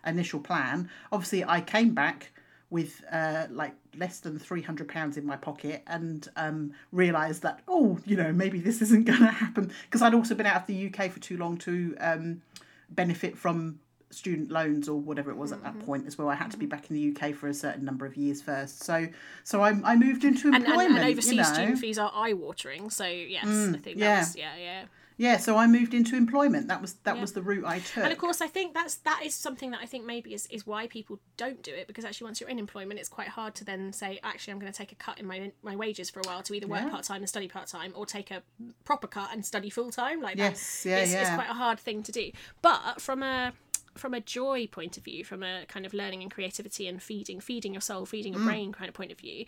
initial 0.05 0.39
plan. 0.39 0.89
Obviously 1.11 1.43
I 1.43 1.61
came 1.61 1.93
back 1.93 2.31
with 2.69 3.03
uh, 3.11 3.45
like 3.51 3.75
less 3.97 4.19
than 4.19 4.39
300 4.39 4.87
pounds 4.87 5.15
in 5.15 5.25
my 5.25 5.35
pocket 5.35 5.83
and 5.85 6.27
um, 6.35 6.73
realized 6.91 7.43
that 7.43 7.61
oh 7.67 7.99
you 8.03 8.17
know 8.17 8.33
maybe 8.33 8.59
this 8.59 8.81
isn't 8.81 9.05
going 9.05 9.19
to 9.19 9.27
happen 9.27 9.71
because 9.85 10.01
I'd 10.01 10.15
also 10.15 10.33
been 10.33 10.47
out 10.47 10.61
of 10.61 10.67
the 10.67 10.87
UK 10.87 11.11
for 11.11 11.19
too 11.19 11.37
long 11.37 11.57
to 11.59 11.95
um, 11.99 12.41
benefit 12.89 13.37
from 13.37 13.79
student 14.13 14.51
loans 14.51 14.87
or 14.87 14.99
whatever 14.99 15.31
it 15.31 15.37
was 15.37 15.51
at 15.51 15.63
that 15.63 15.73
mm-hmm. 15.73 15.85
point 15.85 16.07
as 16.07 16.17
well. 16.17 16.29
I 16.29 16.35
had 16.35 16.51
to 16.51 16.57
be 16.57 16.65
mm-hmm. 16.65 16.71
back 16.71 16.89
in 16.89 16.95
the 16.95 17.29
UK 17.29 17.35
for 17.35 17.47
a 17.47 17.53
certain 17.53 17.85
number 17.85 18.05
of 18.05 18.15
years 18.15 18.41
first. 18.41 18.83
So 18.83 19.07
so 19.43 19.61
I, 19.61 19.69
I 19.83 19.95
moved 19.95 20.23
into 20.23 20.47
employment. 20.47 20.91
and, 20.91 20.97
and 20.99 21.09
overseas 21.09 21.31
you 21.31 21.37
know. 21.37 21.43
student 21.43 21.79
fees 21.79 21.97
are 21.97 22.11
eye 22.13 22.33
watering. 22.33 22.89
So 22.89 23.05
yes, 23.05 23.45
mm, 23.45 23.75
I 23.75 23.77
think 23.79 23.97
yeah. 23.97 24.23
that 24.23 24.35
yeah, 24.37 24.55
yeah. 24.57 24.83
yeah. 25.17 25.37
So 25.37 25.57
I 25.57 25.67
moved 25.67 25.93
into 25.93 26.15
employment. 26.15 26.67
That 26.67 26.81
was 26.81 26.93
that 27.03 27.15
Yeah. 27.15 27.21
was 27.21 27.33
the 27.33 27.41
route 27.41 27.65
I 27.65 27.79
took. 27.79 28.03
And 28.03 28.11
of 28.11 28.17
course, 28.17 28.41
I 28.41 28.47
think 28.47 28.73
that's 28.73 28.95
that 28.95 29.21
is 29.25 29.33
something 29.35 29.71
that 29.71 29.79
I 29.81 29.85
think 29.85 30.05
maybe 30.05 30.33
is, 30.33 30.47
is 30.47 30.65
why 30.65 30.87
people 30.87 31.19
don't 31.37 31.61
do 31.63 31.73
it 31.73 31.87
because 31.87 32.05
actually 32.05 32.25
once 32.25 32.39
you're 32.39 32.49
in 32.49 32.59
employment, 32.59 32.99
it's 32.99 33.09
quite 33.09 33.29
hard 33.29 33.55
to 33.55 33.65
then 33.65 33.93
say 33.93 34.19
actually 34.23 34.53
I'm 34.53 34.59
going 34.59 34.71
to 34.71 34.77
take 34.77 34.91
a 34.91 34.95
cut 34.95 35.19
in 35.19 35.25
my 35.25 35.51
my 35.61 35.75
wages 35.75 36.09
for 36.09 36.19
a 36.19 36.23
while 36.23 36.41
to 36.43 36.53
either 36.53 36.67
work 36.67 36.81
Yeah. 36.83 36.89
part 36.89 37.03
time 37.03 37.21
and 37.21 37.29
study 37.29 37.47
part 37.47 37.67
time 37.67 37.93
or 37.95 38.05
take 38.05 38.31
a 38.31 38.43
proper 38.85 39.07
cut 39.07 39.29
and 39.33 39.45
study 39.45 39.69
full 39.69 39.91
time. 39.91 40.21
Like 40.21 40.37
Yes, 40.37 40.83
that, 40.83 40.89
yeah, 40.89 40.97
it's, 40.97 41.13
it's 41.13 41.29
quite 41.29 41.49
a 41.49 41.53
hard 41.53 41.79
thing 41.79 42.03
to 42.03 42.11
do. 42.11 42.31
But 42.61 43.01
from 43.01 43.23
a 43.23 43.53
from 43.95 44.13
a 44.13 44.19
joy 44.19 44.67
point 44.67 44.97
of 44.97 45.03
view, 45.03 45.23
from 45.23 45.43
a 45.43 45.65
kind 45.67 45.85
of 45.85 45.93
learning 45.93 46.21
and 46.21 46.31
creativity 46.31 46.87
and 46.87 47.01
feeding 47.01 47.39
feeding 47.39 47.73
your 47.73 47.81
soul, 47.81 48.05
feeding 48.05 48.33
your 48.33 48.41
Mm. 48.41 48.45
brain 48.45 48.71
kind 48.71 48.89
of 48.89 48.95
point 48.95 49.11
of 49.11 49.19
view. 49.19 49.45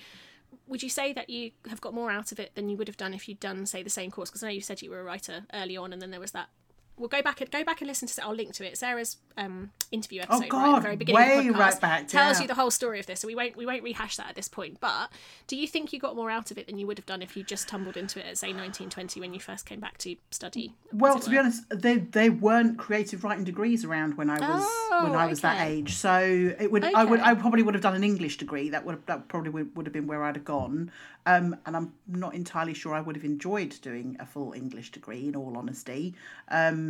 Would 0.68 0.84
you 0.84 0.90
say 0.90 1.12
that 1.14 1.30
you 1.30 1.52
have 1.68 1.82
got 1.82 1.94
more 1.94 2.12
out 2.12 2.32
of 2.32 2.40
it 2.40 2.54
than 2.56 2.70
you 2.70 2.78
would 2.78 2.88
have 2.88 2.98
done 2.98 3.14
if 3.14 3.28
you'd 3.28 3.40
done, 3.40 3.66
say, 3.66 3.84
the 3.84 3.90
same 3.90 4.12
course? 4.12 4.30
Because 4.30 4.44
I 4.44 4.48
know 4.48 4.54
you 4.54 4.62
said 4.62 4.82
you 4.82 4.90
were 4.92 5.02
a 5.02 5.04
writer 5.04 5.46
early 5.54 5.76
on, 5.76 5.92
and 5.92 6.02
then 6.02 6.12
there 6.12 6.20
was 6.20 6.32
that 6.32 6.50
we'll 6.98 7.10
go 7.10 7.22
back 7.22 7.42
and 7.42 7.52
go 7.52 7.64
back 7.64 7.82
and 7.82 7.88
listen 7.88 8.08
to. 8.08 8.24
I'll 8.24 8.34
link 8.34 8.54
to 8.56 8.66
it. 8.66 8.78
Sarah's 8.78 9.18
um, 9.38 9.72
interview 9.92 10.22
episode 10.22 10.40
right 10.40 10.46
at 10.46 10.50
the 10.50 10.78
Oh, 10.78 10.80
very 10.80 10.96
beginning 10.96 11.22
of 11.22 11.28
way 11.38 11.48
the 11.48 11.54
podcast 11.54 11.60
right 11.60 11.82
back, 11.82 12.08
tells 12.08 12.38
yeah. 12.38 12.42
you 12.44 12.48
the 12.48 12.54
whole 12.56 12.72
story 12.72 13.00
of 13.00 13.06
this. 13.06 13.20
So 13.20 13.28
we 13.28 13.36
won't 13.36 13.56
we 13.56 13.66
won't 13.66 13.84
rehash 13.84 14.18
that 14.18 14.30
at 14.30 14.36
this 14.36 14.48
point. 14.48 14.80
But 14.80 15.10
do 15.48 15.56
you 15.56 15.68
think 15.68 15.94
you 15.94 16.00
got 16.00 16.16
more 16.16 16.30
out 16.30 16.52
of 16.52 16.58
it 16.58 16.68
than 16.68 16.78
you 16.78 16.88
would 16.88 16.98
have 16.98 17.06
done 17.06 17.22
if 17.22 17.36
you 17.36 17.44
just 17.44 17.68
tumbled 17.68 17.98
into 17.98 18.20
it 18.20 18.26
at 18.26 18.38
say 18.38 18.48
1920 18.48 19.20
when 19.20 19.34
you 19.34 19.40
first 19.40 19.66
came 19.66 19.80
back 19.80 19.98
to 20.00 20.16
study? 20.32 20.74
Well, 20.94 21.20
to 21.20 21.30
be 21.30 21.38
honest, 21.38 21.64
they 21.70 21.98
they 21.98 22.30
weren't 22.30 22.78
creative 22.78 23.24
writing 23.24 23.44
degrees 23.44 23.84
around 23.84 24.18
when 24.18 24.30
I 24.30 24.40
was 24.40 24.64
Oh, 24.92 25.04
when 25.04 25.16
I 25.16 25.26
was 25.26 25.42
that 25.42 25.68
age. 25.68 25.94
So 25.96 26.18
it 26.60 26.72
would 26.72 26.84
I 26.84 27.04
would 27.04 27.20
I 27.20 27.36
probably 27.36 27.64
would 27.64 27.74
have 27.74 27.84
done 27.84 27.96
an 27.96 28.04
English 28.04 28.38
degree. 28.38 28.70
That 28.70 28.86
would 28.86 29.06
that 29.08 29.28
probably 29.28 29.50
would, 29.50 29.76
would 29.76 29.86
have 29.86 29.94
been 29.94 30.08
where 30.08 30.24
I'd 30.24 30.36
have 30.36 30.46
gone. 30.46 30.92
Um, 31.28 31.58
and 31.66 31.76
I'm 31.76 31.94
not 32.08 32.36
entirely 32.36 32.76
sure 32.76 32.94
I 32.94 33.02
would 33.02 33.16
have 33.16 33.26
enjoyed 33.26 33.76
doing 33.82 34.16
a 34.20 34.28
full 34.28 34.54
English 34.54 34.92
degree. 34.92 35.28
In 35.28 35.36
all 35.36 35.58
honesty, 35.58 36.14
um, 36.50 36.85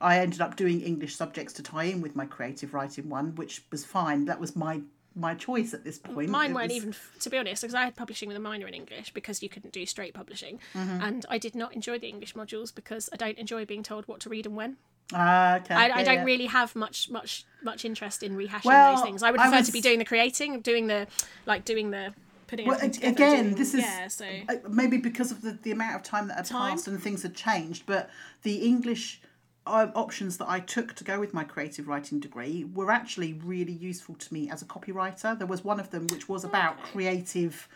I 0.00 0.18
ended 0.20 0.40
up 0.40 0.54
doing 0.56 0.80
English 0.80 1.14
subjects 1.16 1.52
to 1.54 1.62
tie 1.62 1.84
in 1.84 2.00
with 2.00 2.14
my 2.14 2.24
creative 2.26 2.72
writing 2.74 3.08
one, 3.08 3.34
which 3.34 3.62
was 3.72 3.84
fine. 3.84 4.24
That 4.26 4.40
was 4.40 4.54
my 4.56 4.80
my 5.14 5.34
choice 5.34 5.74
at 5.74 5.82
this 5.82 5.98
point. 5.98 6.28
Mine 6.30 6.50
It 6.52 6.54
weren't 6.54 6.68
was- 6.68 6.76
even, 6.76 6.94
to 7.20 7.30
be 7.30 7.38
honest, 7.38 7.62
because 7.62 7.74
I 7.74 7.84
had 7.86 7.96
publishing 7.96 8.28
with 8.28 8.36
a 8.36 8.40
minor 8.50 8.68
in 8.68 8.74
English 8.74 9.12
because 9.12 9.42
you 9.42 9.48
couldn't 9.48 9.72
do 9.72 9.84
straight 9.86 10.14
publishing, 10.14 10.60
Mm-hmm. 10.74 11.00
and 11.02 11.26
I 11.28 11.38
did 11.38 11.54
not 11.56 11.70
enjoy 11.74 11.98
the 11.98 12.06
English 12.08 12.34
modules 12.34 12.72
because 12.72 13.08
I 13.12 13.16
don't 13.16 13.36
enjoy 13.38 13.64
being 13.64 13.82
told 13.82 14.06
what 14.06 14.20
to 14.20 14.28
read 14.28 14.46
and 14.46 14.54
when. 14.54 14.76
Ah, 15.12 15.56
okay. 15.56 15.74
I, 15.74 15.84
I 16.00 16.04
don't 16.04 16.18
yeah. 16.22 16.24
really 16.32 16.46
have 16.46 16.76
much 16.76 17.10
much 17.10 17.44
much 17.62 17.84
interest 17.84 18.22
in 18.22 18.36
rehashing 18.36 18.66
Well, 18.66 18.94
those 18.94 19.02
things. 19.04 19.22
I 19.24 19.30
would 19.32 19.40
I 19.40 19.44
prefer 19.44 19.58
was- 19.58 19.66
to 19.66 19.72
be 19.72 19.80
doing 19.80 19.98
the 19.98 20.04
creating, 20.04 20.60
doing 20.60 20.86
the 20.86 21.08
like 21.46 21.64
doing 21.64 21.90
the 21.90 22.14
putting 22.46 22.66
Well, 22.68 22.78
together. 22.78 23.08
again, 23.08 23.44
doing- 23.44 23.54
this 23.56 23.74
is 23.74 23.80
yeah. 23.80 24.06
So 24.08 24.24
uh, 24.48 24.54
maybe 24.68 24.98
because 24.98 25.32
of 25.32 25.42
the, 25.42 25.52
the 25.66 25.72
amount 25.72 25.96
of 25.96 26.02
time 26.04 26.28
that 26.28 26.36
had 26.36 26.44
Time? 26.46 26.72
passed 26.72 26.86
and 26.86 27.02
things 27.02 27.22
had 27.24 27.34
changed, 27.34 27.82
but 27.86 28.08
the 28.42 28.56
English 28.72 29.20
options 29.68 30.38
that 30.38 30.48
I 30.48 30.60
took 30.60 30.94
to 30.94 31.04
go 31.04 31.20
with 31.20 31.32
my 31.34 31.44
creative 31.44 31.86
writing 31.88 32.20
degree 32.20 32.64
were 32.64 32.90
actually 32.90 33.34
really 33.34 33.72
useful 33.72 34.14
to 34.16 34.34
me 34.34 34.50
as 34.50 34.62
a 34.62 34.64
copywriter. 34.64 35.38
There 35.38 35.46
was 35.46 35.64
one 35.64 35.78
of 35.80 35.90
them 35.90 36.06
which 36.08 36.28
was 36.28 36.44
about 36.44 36.80
creative. 36.82 37.68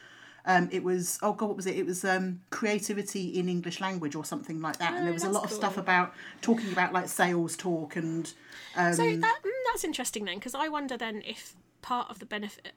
Um, 0.45 0.69
it 0.73 0.83
was 0.83 1.19
oh 1.23 1.33
god, 1.35 1.47
what 1.47 1.57
was 1.57 1.67
it? 1.67 1.77
It 1.77 1.87
was 1.87 2.05
um, 2.05 2.41
creativity 2.51 3.29
in 3.39 3.49
English 3.49 3.81
language 3.81 4.15
or 4.17 4.25
something 4.25 4.61
like 4.61 4.79
that. 4.79 4.95
and 4.95 5.05
there 5.05 5.11
Oh, 5.11 5.15
was 5.15 5.25
a 5.25 5.31
lot 5.31 5.45
of 5.45 5.51
stuff 5.53 5.77
about 5.77 6.13
talking 6.41 6.73
about 6.73 6.93
like 6.93 7.09
sales 7.09 7.57
talk 7.57 7.95
and 7.97 8.33
um, 8.77 8.93
so 8.93 9.05
that 9.05 9.39
mm, 9.45 9.51
that's 9.71 9.85
interesting 9.85 10.25
then, 10.25 10.37
because 10.37 10.55
I 10.55 10.69
wonder 10.69 10.97
then 10.97 11.23
if 11.25 11.55
part 11.81 12.11
of 12.11 12.19
the 12.19 12.27
benefit. 12.27 12.73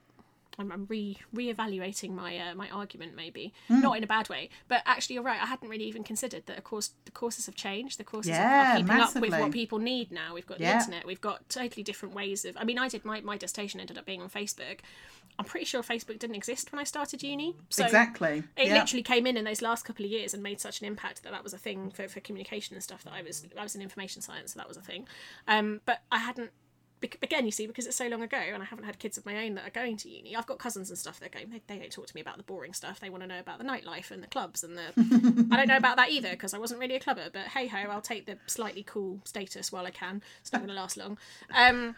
I'm, 0.57 0.71
I'm 0.71 0.85
re 0.87 1.17
reevaluating 1.33 2.11
my 2.11 2.37
uh, 2.37 2.55
my 2.55 2.69
argument 2.69 3.15
maybe 3.15 3.53
Hmm. 3.67 3.81
not 3.81 3.97
in 3.97 4.03
a 4.03 4.07
bad 4.07 4.29
way, 4.29 4.49
but 4.67 4.81
actually 4.85 5.15
you're 5.15 5.23
right. 5.23 5.41
I 5.41 5.45
hadn't 5.45 5.69
really 5.69 5.85
even 5.85 6.03
considered 6.03 6.45
that. 6.47 6.57
Of 6.57 6.63
course, 6.63 6.91
the 7.05 7.11
courses 7.11 7.45
have 7.45 7.55
changed. 7.55 7.99
The 7.99 8.03
courses 8.03 8.31
are- 8.31 8.35
Yeah, 8.35 8.73
are 8.73 8.77
keeping 8.77 8.95
up 8.95 9.15
with 9.15 9.31
what 9.31 9.51
people 9.51 9.79
need 9.79 10.11
now. 10.11 10.33
We've 10.33 10.45
got 10.47 10.59
the 10.59 10.65
internet. 10.71 11.05
We've 11.05 11.21
got 11.21 11.47
totally 11.49 11.83
different 11.83 12.15
ways 12.15 12.45
of. 12.45 12.55
I 12.57 12.63
mean, 12.63 12.77
I 12.79 12.87
did 12.87 13.05
my 13.05 13.21
my 13.21 13.37
dissertation 13.37 13.79
ended 13.79 13.97
up 13.97 14.05
being 14.05 14.21
on 14.21 14.29
Facebook. 14.29 14.79
I'm 15.37 15.43
pretty 15.45 15.65
sure 15.65 15.83
Facebook 15.83 16.17
didn't 16.19 16.37
exist 16.37 16.71
when 16.71 16.79
I 16.79 16.85
started 16.85 17.21
uni. 17.21 17.55
So 17.69 17.83
exactly. 17.83 18.43
it 18.55 18.67
yeah. 18.67 18.75
literally 18.75 19.03
came 19.03 19.27
in 19.27 19.35
in 19.35 19.43
those 19.43 19.61
last 19.61 19.83
couple 19.83 20.05
of 20.05 20.11
years 20.11 20.33
and 20.33 20.41
made 20.41 20.61
such 20.61 20.79
an 20.79 20.87
impact 20.87 21.23
that 21.23 21.31
that 21.33 21.43
was 21.43 21.53
a 21.53 21.57
thing 21.57 21.91
for, 21.91 22.07
for 22.07 22.21
communication 22.21 22.73
and 22.73 22.81
stuff 22.81 23.03
that 23.03 23.11
I 23.11 23.21
was 23.21 23.45
I 23.59 23.63
was 23.63 23.75
in 23.75 23.81
information 23.81 24.21
science 24.21 24.53
so 24.53 24.59
that 24.59 24.67
was 24.67 24.77
a 24.77 24.81
thing 24.81 25.07
um 25.47 25.81
but 25.85 26.03
I 26.09 26.19
hadn't 26.19 26.51
again 27.21 27.45
you 27.45 27.51
see 27.51 27.67
because 27.67 27.85
it's 27.85 27.95
so 27.95 28.07
long 28.07 28.21
ago 28.21 28.37
and 28.37 28.61
I 28.61 28.65
haven't 28.65 28.85
had 28.85 28.99
kids 28.99 29.17
of 29.17 29.25
my 29.25 29.45
own 29.45 29.55
that 29.55 29.67
are 29.67 29.71
going 29.71 29.97
to 29.97 30.09
uni 30.09 30.35
I've 30.35 30.45
got 30.45 30.59
cousins 30.59 30.89
and 30.89 30.97
stuff 30.97 31.19
that 31.19 31.27
are 31.27 31.37
going 31.37 31.49
they, 31.49 31.61
they 31.67 31.79
don't 31.79 31.91
talk 31.91 32.07
to 32.07 32.15
me 32.15 32.21
about 32.21 32.37
the 32.37 32.43
boring 32.43 32.73
stuff. 32.73 32.99
They 32.99 33.09
want 33.09 33.23
to 33.23 33.27
know 33.27 33.39
about 33.39 33.59
the 33.59 33.63
nightlife 33.63 34.11
and 34.11 34.23
the 34.23 34.27
clubs 34.27 34.63
and 34.63 34.77
the 34.77 35.47
I 35.51 35.57
don't 35.57 35.67
know 35.67 35.77
about 35.77 35.97
that 35.97 36.09
either 36.11 36.31
because 36.31 36.53
I 36.53 36.57
wasn't 36.57 36.79
really 36.79 36.95
a 36.95 36.99
clubber 36.99 37.29
but 37.31 37.47
hey 37.47 37.67
ho 37.67 37.77
I'll 37.89 38.01
take 38.01 38.25
the 38.25 38.37
slightly 38.47 38.83
cool 38.83 39.19
status 39.23 39.71
while 39.71 39.85
I 39.85 39.91
can. 39.91 40.21
It's 40.41 40.51
not 40.51 40.59
going 40.59 40.69
to 40.69 40.75
last 40.75 40.97
long. 40.97 41.17
Um 41.55 41.95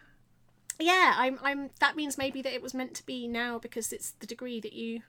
yeah 0.80 1.14
I'm 1.18 1.40
I'm 1.42 1.70
that 1.80 1.96
means 1.96 2.18
maybe 2.18 2.42
that 2.42 2.54
it 2.54 2.62
was 2.62 2.74
meant 2.74 2.94
to 2.96 3.06
be 3.06 3.28
now 3.28 3.60
because 3.60 3.92
it's 3.92 4.12
the 4.12 4.28
degree 4.28 4.60
that 4.60 4.74
you 4.74 5.02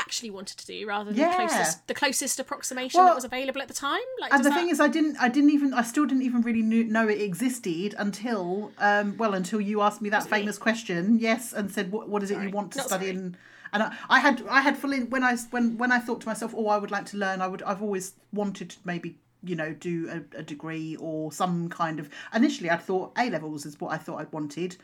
actually 0.00 0.30
wanted 0.30 0.56
to 0.58 0.66
do 0.66 0.86
rather 0.86 1.10
than 1.10 1.18
Yeah. 1.20 1.30
the 1.30 1.36
closest 1.36 1.86
the 1.86 1.94
closest 1.94 2.40
approximation 2.40 2.98
Well, 2.98 3.08
that 3.08 3.14
was 3.14 3.24
available 3.24 3.60
at 3.62 3.68
the 3.68 3.74
time 3.74 4.00
like 4.20 4.32
And 4.34 4.44
the 4.44 4.48
that- 4.50 4.58
thing 4.58 4.68
is, 4.70 4.80
I 4.80 4.88
didn't, 4.88 5.16
I 5.18 5.28
didn't 5.28 5.50
even, 5.50 5.72
I 5.74 5.82
still 5.82 6.06
didn't 6.06 6.22
even 6.22 6.40
really 6.42 6.62
knew, 6.62 6.84
know 6.84 7.06
it 7.08 7.20
existed 7.20 7.94
until, 7.98 8.72
um, 8.78 9.16
well, 9.18 9.34
until 9.34 9.60
you 9.60 9.80
asked 9.82 10.00
me 10.02 10.08
that 10.10 10.26
famous 10.26 10.58
question, 10.58 11.18
yes, 11.18 11.52
and 11.52 11.70
said, 11.70 11.92
what, 11.92 12.08
what 12.08 12.22
is 12.22 12.30
it 12.30 12.34
Sorry. 12.34 12.46
you 12.46 12.52
want 12.52 12.72
to 12.72 12.78
Not 12.78 12.86
study? 12.88 13.06
sorry. 13.06 13.16
And 13.16 13.36
and 13.72 13.82
I, 13.84 13.94
I 14.08 14.18
had, 14.18 14.42
I 14.48 14.60
had 14.62 14.76
fully 14.76 15.04
when 15.04 15.22
I 15.22 15.36
when 15.52 15.78
when 15.78 15.92
I 15.92 16.00
thought 16.00 16.20
to 16.22 16.26
myself, 16.26 16.52
oh, 16.56 16.66
I 16.66 16.76
would 16.76 16.90
like 16.90 17.06
to 17.12 17.16
learn. 17.16 17.40
I 17.40 17.46
would, 17.46 17.62
I've 17.62 17.80
always 17.82 18.14
wanted 18.32 18.70
to 18.70 18.76
maybe 18.84 19.16
you 19.42 19.56
know 19.56 19.72
do 19.72 20.08
a, 20.10 20.38
a 20.38 20.42
degree 20.42 20.96
or 20.96 21.32
some 21.32 21.68
kind 21.68 21.98
of. 21.98 22.10
Initially, 22.34 22.70
I 22.70 22.76
thought 22.76 23.12
A 23.18 23.30
levels 23.30 23.66
is 23.66 23.80
what 23.80 23.92
I 23.92 23.96
thought 23.96 24.20
I 24.20 24.26
wanted. 24.30 24.76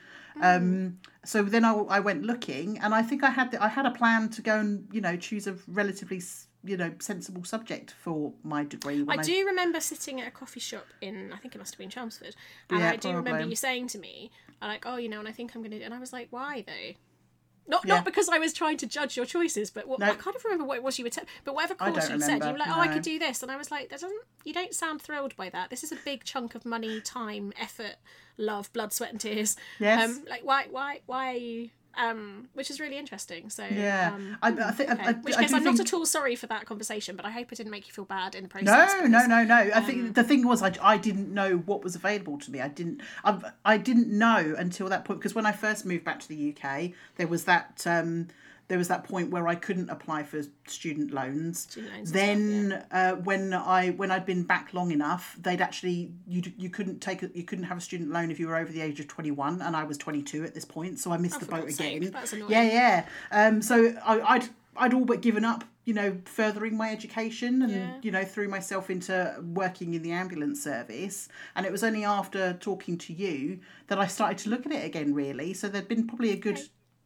Um, 0.43 0.99
so 1.25 1.43
then 1.43 1.65
I, 1.65 1.73
I 1.73 2.01
went 2.01 2.23
looking, 2.25 2.79
and 2.79 2.95
I 2.95 3.03
think 3.03 3.25
I 3.25 3.31
had 3.31 3.51
the, 3.51 3.63
I 3.63 3.69
had 3.69 3.87
a 3.87 3.91
plan 3.91 4.29
to 4.31 4.43
go 4.43 4.59
and 4.59 4.89
you 4.93 5.01
know 5.01 5.17
choose 5.17 5.47
a 5.47 5.57
relatively 5.67 6.23
you 6.65 6.77
know 6.77 6.93
sensible 6.99 7.45
subject 7.45 7.93
for 7.93 8.33
my 8.43 8.65
degree. 8.65 9.03
When 9.03 9.19
I 9.19 9.23
do 9.23 9.47
remember 9.47 9.81
sitting 9.81 10.21
at 10.21 10.29
a 10.29 10.31
coffee 10.31 10.61
shop 10.61 10.87
in 11.01 11.33
I 11.33 11.39
think 11.39 11.55
it 11.55 11.59
must 11.59 11.75
have 11.75 11.79
been 11.79 11.91
Chelmsford, 11.91 12.35
and 12.71 12.81
Yeah, 12.81 12.91
I 12.91 12.97
do 12.97 13.13
remember 13.13 13.47
you 13.47 13.57
saying 13.57 13.89
to 13.89 13.99
me, 13.99 14.31
like, 14.61 14.85
oh, 14.87 14.97
you 14.97 15.09
know, 15.09 15.19
and 15.19 15.29
I 15.29 15.33
think 15.33 15.55
I'm 15.55 15.63
gonna, 15.63 15.77
and 15.77 15.95
I 15.95 15.99
was 15.99 16.13
like, 16.13 16.29
why 16.31 16.65
though? 16.67 16.95
Not 17.69 17.85
Yeah. 17.85 17.97
not 17.97 18.05
because 18.05 18.29
I 18.29 18.39
was 18.39 18.53
trying 18.53 18.77
to 18.79 18.87
judge 18.87 19.17
your 19.17 19.27
choices, 19.27 19.71
but 19.71 19.89
what, 19.89 19.99
No. 19.99 20.07
I 20.07 20.15
can't 20.15 20.37
even 20.37 20.41
remember 20.45 20.65
what 20.65 20.77
it 20.77 20.83
was 20.83 20.99
you 20.99 21.05
were. 21.05 21.11
Te- 21.11 21.23
but 21.45 21.55
whatever 21.55 21.75
course 21.75 22.09
you 22.09 22.21
said, 22.21 22.45
you 22.45 22.53
were 22.53 22.59
like, 22.59 22.69
oh, 22.69 22.81
I 22.81 22.89
could 22.89 23.03
do 23.03 23.19
this, 23.19 23.43
and 23.43 23.51
I 23.51 23.57
was 23.57 23.71
like, 23.71 23.89
that 23.91 24.01
doesn't. 24.01 24.23
You 24.45 24.53
don't 24.53 24.75
sound 24.75 25.03
thrilled 25.03 25.37
by 25.37 25.49
that. 25.51 25.71
This 25.71 25.83
is 25.83 25.91
a 25.93 25.97
big 25.97 26.25
chunk 26.25 26.55
of 26.55 26.65
money, 26.65 27.01
time, 27.01 27.53
effort, 27.59 27.97
love, 28.37 28.73
blood, 28.73 28.93
sweat, 28.93 29.11
and 29.11 29.21
tears. 29.21 29.57
Yes. 29.81 30.11
Um, 30.11 30.25
like 30.29 30.43
why 30.45 30.67
why 30.71 31.01
why 31.07 31.33
are 31.33 31.37
you? 31.37 31.71
Um, 31.97 32.49
which 32.53 32.71
is 32.71 32.79
really 32.79 32.99
interesting. 32.99 33.49
So 33.49 33.65
Yeah, 33.65 34.13
Um, 34.15 34.37
I, 34.43 34.49
I 34.51 34.71
think. 34.71 34.91
okay. 34.91 35.03
I, 35.03 35.09
I, 35.09 35.13
Which 35.13 35.35
I 35.35 35.41
case, 35.43 35.51
do 35.51 35.57
I'm 35.57 35.63
think... 35.63 35.79
not 35.79 35.87
at 35.87 35.95
all 35.95 36.05
sorry 36.05 36.37
for 36.37 36.47
that 36.49 36.67
conversation, 36.67 37.17
but 37.17 37.25
I 37.25 37.31
hope 37.31 37.51
it 37.53 37.57
didn't 37.57 37.71
make 37.71 37.87
you 37.87 37.93
feel 37.95 38.05
bad 38.05 38.35
in 38.35 38.43
the 38.43 38.49
process. 38.51 38.67
No, 38.67 39.01
no, 39.01 39.09
because- 39.09 39.29
no, 39.29 39.45
no. 39.45 39.55
I 39.55 39.71
um, 39.71 39.85
think 39.85 40.15
the 40.15 40.23
thing 40.25 40.47
was, 40.47 40.63
I, 40.63 40.75
I 40.83 40.99
didn't 40.99 41.33
know 41.33 41.57
what 41.57 41.83
was 41.83 41.95
available 41.97 42.39
to 42.41 42.51
me. 42.51 42.61
I 42.61 42.69
didn't, 42.69 43.01
I, 43.25 43.51
I 43.65 43.79
didn't 43.79 44.09
know 44.09 44.55
until 44.59 44.89
that 44.89 45.05
point 45.07 45.21
because 45.21 45.35
when 45.35 45.47
I 45.47 45.53
first 45.53 45.87
moved 45.87 46.05
back 46.05 46.21
to 46.21 46.29
the 46.29 46.55
UK, 46.55 46.91
there 47.17 47.27
was 47.27 47.45
that, 47.45 47.83
um, 47.87 48.29
there 48.69 48.79
was 48.79 48.89
that 48.89 49.05
point 49.05 49.31
where 49.31 49.47
I 49.47 49.55
couldn't 49.55 49.91
apply 49.91 50.25
for 50.25 50.43
student 50.67 51.13
loans. 51.13 51.61
Student 51.71 51.95
loans 51.95 52.13
then, 52.13 52.85
uh, 52.91 53.13
when 53.13 53.53
I 53.55 53.91
when 53.91 54.11
I'd 54.11 54.27
been 54.27 54.43
back 54.43 54.75
long 54.75 54.91
enough, 54.91 55.37
they'd 55.41 55.61
actually 55.61 56.13
you 56.27 56.43
you 56.57 56.69
couldn't 56.71 57.01
take 57.01 57.23
a, 57.23 57.31
you 57.35 57.45
couldn't 57.45 57.65
have 57.65 57.79
a 57.79 57.81
student 57.81 58.11
loan 58.11 58.31
if 58.31 58.41
you 58.41 58.49
were 58.49 58.57
over 58.57 58.73
the 58.73 58.81
age 58.81 58.99
of 59.01 59.07
twenty 59.09 59.31
one, 59.31 59.63
and 59.63 59.77
I 59.77 59.85
was 59.85 59.97
twenty 59.99 60.23
two 60.23 60.45
at 60.45 60.55
this 60.55 60.65
point, 60.65 60.99
so 60.99 61.13
I 61.13 61.17
missed 61.17 61.41
the 61.41 61.47
Oh, 61.47 61.49
for 61.49 61.63
boat 61.63 61.71
again. 61.71 62.13
Yeah, 62.49 62.63
yeah. 62.63 63.07
Um, 63.31 63.63
so 63.63 63.95
I, 64.05 64.21
I'd 64.21 64.49
I'd 64.77 64.93
all 64.93 65.05
but 65.07 65.23
given 65.23 65.45
up, 65.45 65.65
you 65.85 65.95
know, 65.95 66.19
furthering 66.27 66.77
my 66.77 66.91
education 66.91 67.63
and 67.63 67.73
Yeah. 67.73 67.95
you 68.03 68.11
know 68.11 68.25
threw 68.25 68.49
myself 68.49 68.91
into 68.91 69.37
working 69.55 69.95
in 69.95 70.03
the 70.03 70.13
ambulance 70.13 70.63
service. 70.63 71.29
And 71.55 71.65
it 71.65 71.73
was 71.73 71.83
only 71.85 72.05
after 72.05 72.53
talking 72.55 72.99
to 72.99 73.13
you 73.13 73.61
that 73.87 73.99
I 73.99 74.07
started 74.07 74.39
to 74.39 74.51
look 74.51 74.67
at 74.67 74.73
it 74.73 74.85
again. 74.85 75.15
Really, 75.15 75.55
so 75.55 75.69
there'd 75.69 75.89
been 75.89 76.07
probably 76.07 76.33
a 76.33 76.37
good 76.37 76.59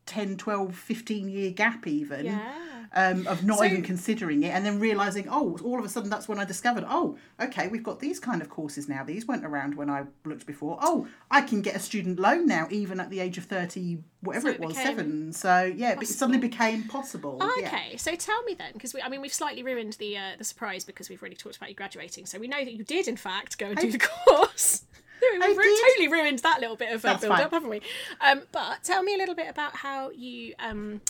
10, 0.07 0.37
12, 0.37 0.75
15 0.75 1.28
year 1.28 1.50
gap 1.50 1.87
even. 1.87 2.26
Yeah. 2.26 2.52
Um, 2.92 3.25
of 3.28 3.45
not 3.45 3.59
So- 3.59 3.64
even 3.66 3.83
considering 3.83 4.42
it 4.42 4.49
and 4.49 4.66
then 4.66 4.80
realizing 4.80 5.28
oh 5.30 5.57
all 5.62 5.78
of 5.78 5.85
a 5.85 5.88
sudden 5.88 6.11
that's 6.11 6.26
when 6.26 6.40
i 6.40 6.45
discovered 6.45 6.85
oh 6.88 7.16
okay 7.40 7.69
we've 7.69 7.85
got 7.85 8.00
these 8.00 8.19
kind 8.19 8.42
of 8.42 8.50
courses 8.50 8.88
now 8.88 9.04
these 9.04 9.28
weren't 9.28 9.45
around 9.45 9.76
when 9.76 9.88
i 9.88 10.02
looked 10.25 10.45
before 10.45 10.76
oh 10.83 11.07
i 11.30 11.40
can 11.40 11.62
get 11.62 11.76
a 11.76 11.78
student 11.78 12.19
loan 12.19 12.47
now 12.47 12.66
even 12.69 12.99
at 12.99 13.09
the 13.09 13.21
age 13.21 13.38
of 13.38 13.45
30 13.45 13.99
whatever 14.23 14.49
So 14.49 14.49
it 14.49 14.54
it 14.61 14.66
was 14.66 14.76
seven 14.76 15.33
so 15.33 15.62
yeah 15.62 15.95
but 15.95 16.02
it 16.02 16.09
suddenly 16.09 16.40
became 16.40 16.83
possible 16.88 17.38
Oh, 17.40 17.59
yeah. 17.61 17.69
okay, 17.69 17.97
so 17.97 18.16
tell 18.16 18.42
me 18.42 18.54
then, 18.54 18.73
because 18.73 18.92
we, 18.92 19.00
I 19.00 19.09
mean, 19.09 19.21
we've 19.21 19.33
slightly 19.33 19.62
ruined 19.62 19.92
the 20.00 20.16
uh, 20.16 20.33
the 20.37 20.45
surprise 20.45 20.85
because 20.85 21.09
we've 21.09 21.23
already 21.23 21.37
talked 21.37 21.59
about 21.59 21.69
you 21.69 21.76
graduating. 21.76 22.26
So 22.26 22.40
we 22.40 22.49
know 22.49 22.64
that 22.64 22.73
you 22.73 22.83
did, 22.83 23.07
in 23.07 23.16
fact, 23.16 23.57
go 23.57 23.66
and 23.66 23.78
do 23.78 23.92
the 23.92 23.99
course. 24.26 24.83
We've 25.32 25.42
I 25.42 25.46
ru- 25.48 25.80
totally 25.88 26.08
ruined 26.08 26.38
that 26.40 26.60
little 26.60 26.76
bit 26.76 26.92
of 26.92 27.04
uh, 27.04 27.16
build 27.18 27.32
up, 27.32 27.50
haven't 27.50 27.70
we? 27.70 27.80
Um, 28.20 28.42
but 28.52 28.82
tell 28.84 29.02
me 29.02 29.14
a 29.14 29.18
little 29.18 29.34
bit 29.34 29.48
about 29.48 29.76
how 29.76 30.10
you 30.10 30.54
um, 30.58 31.00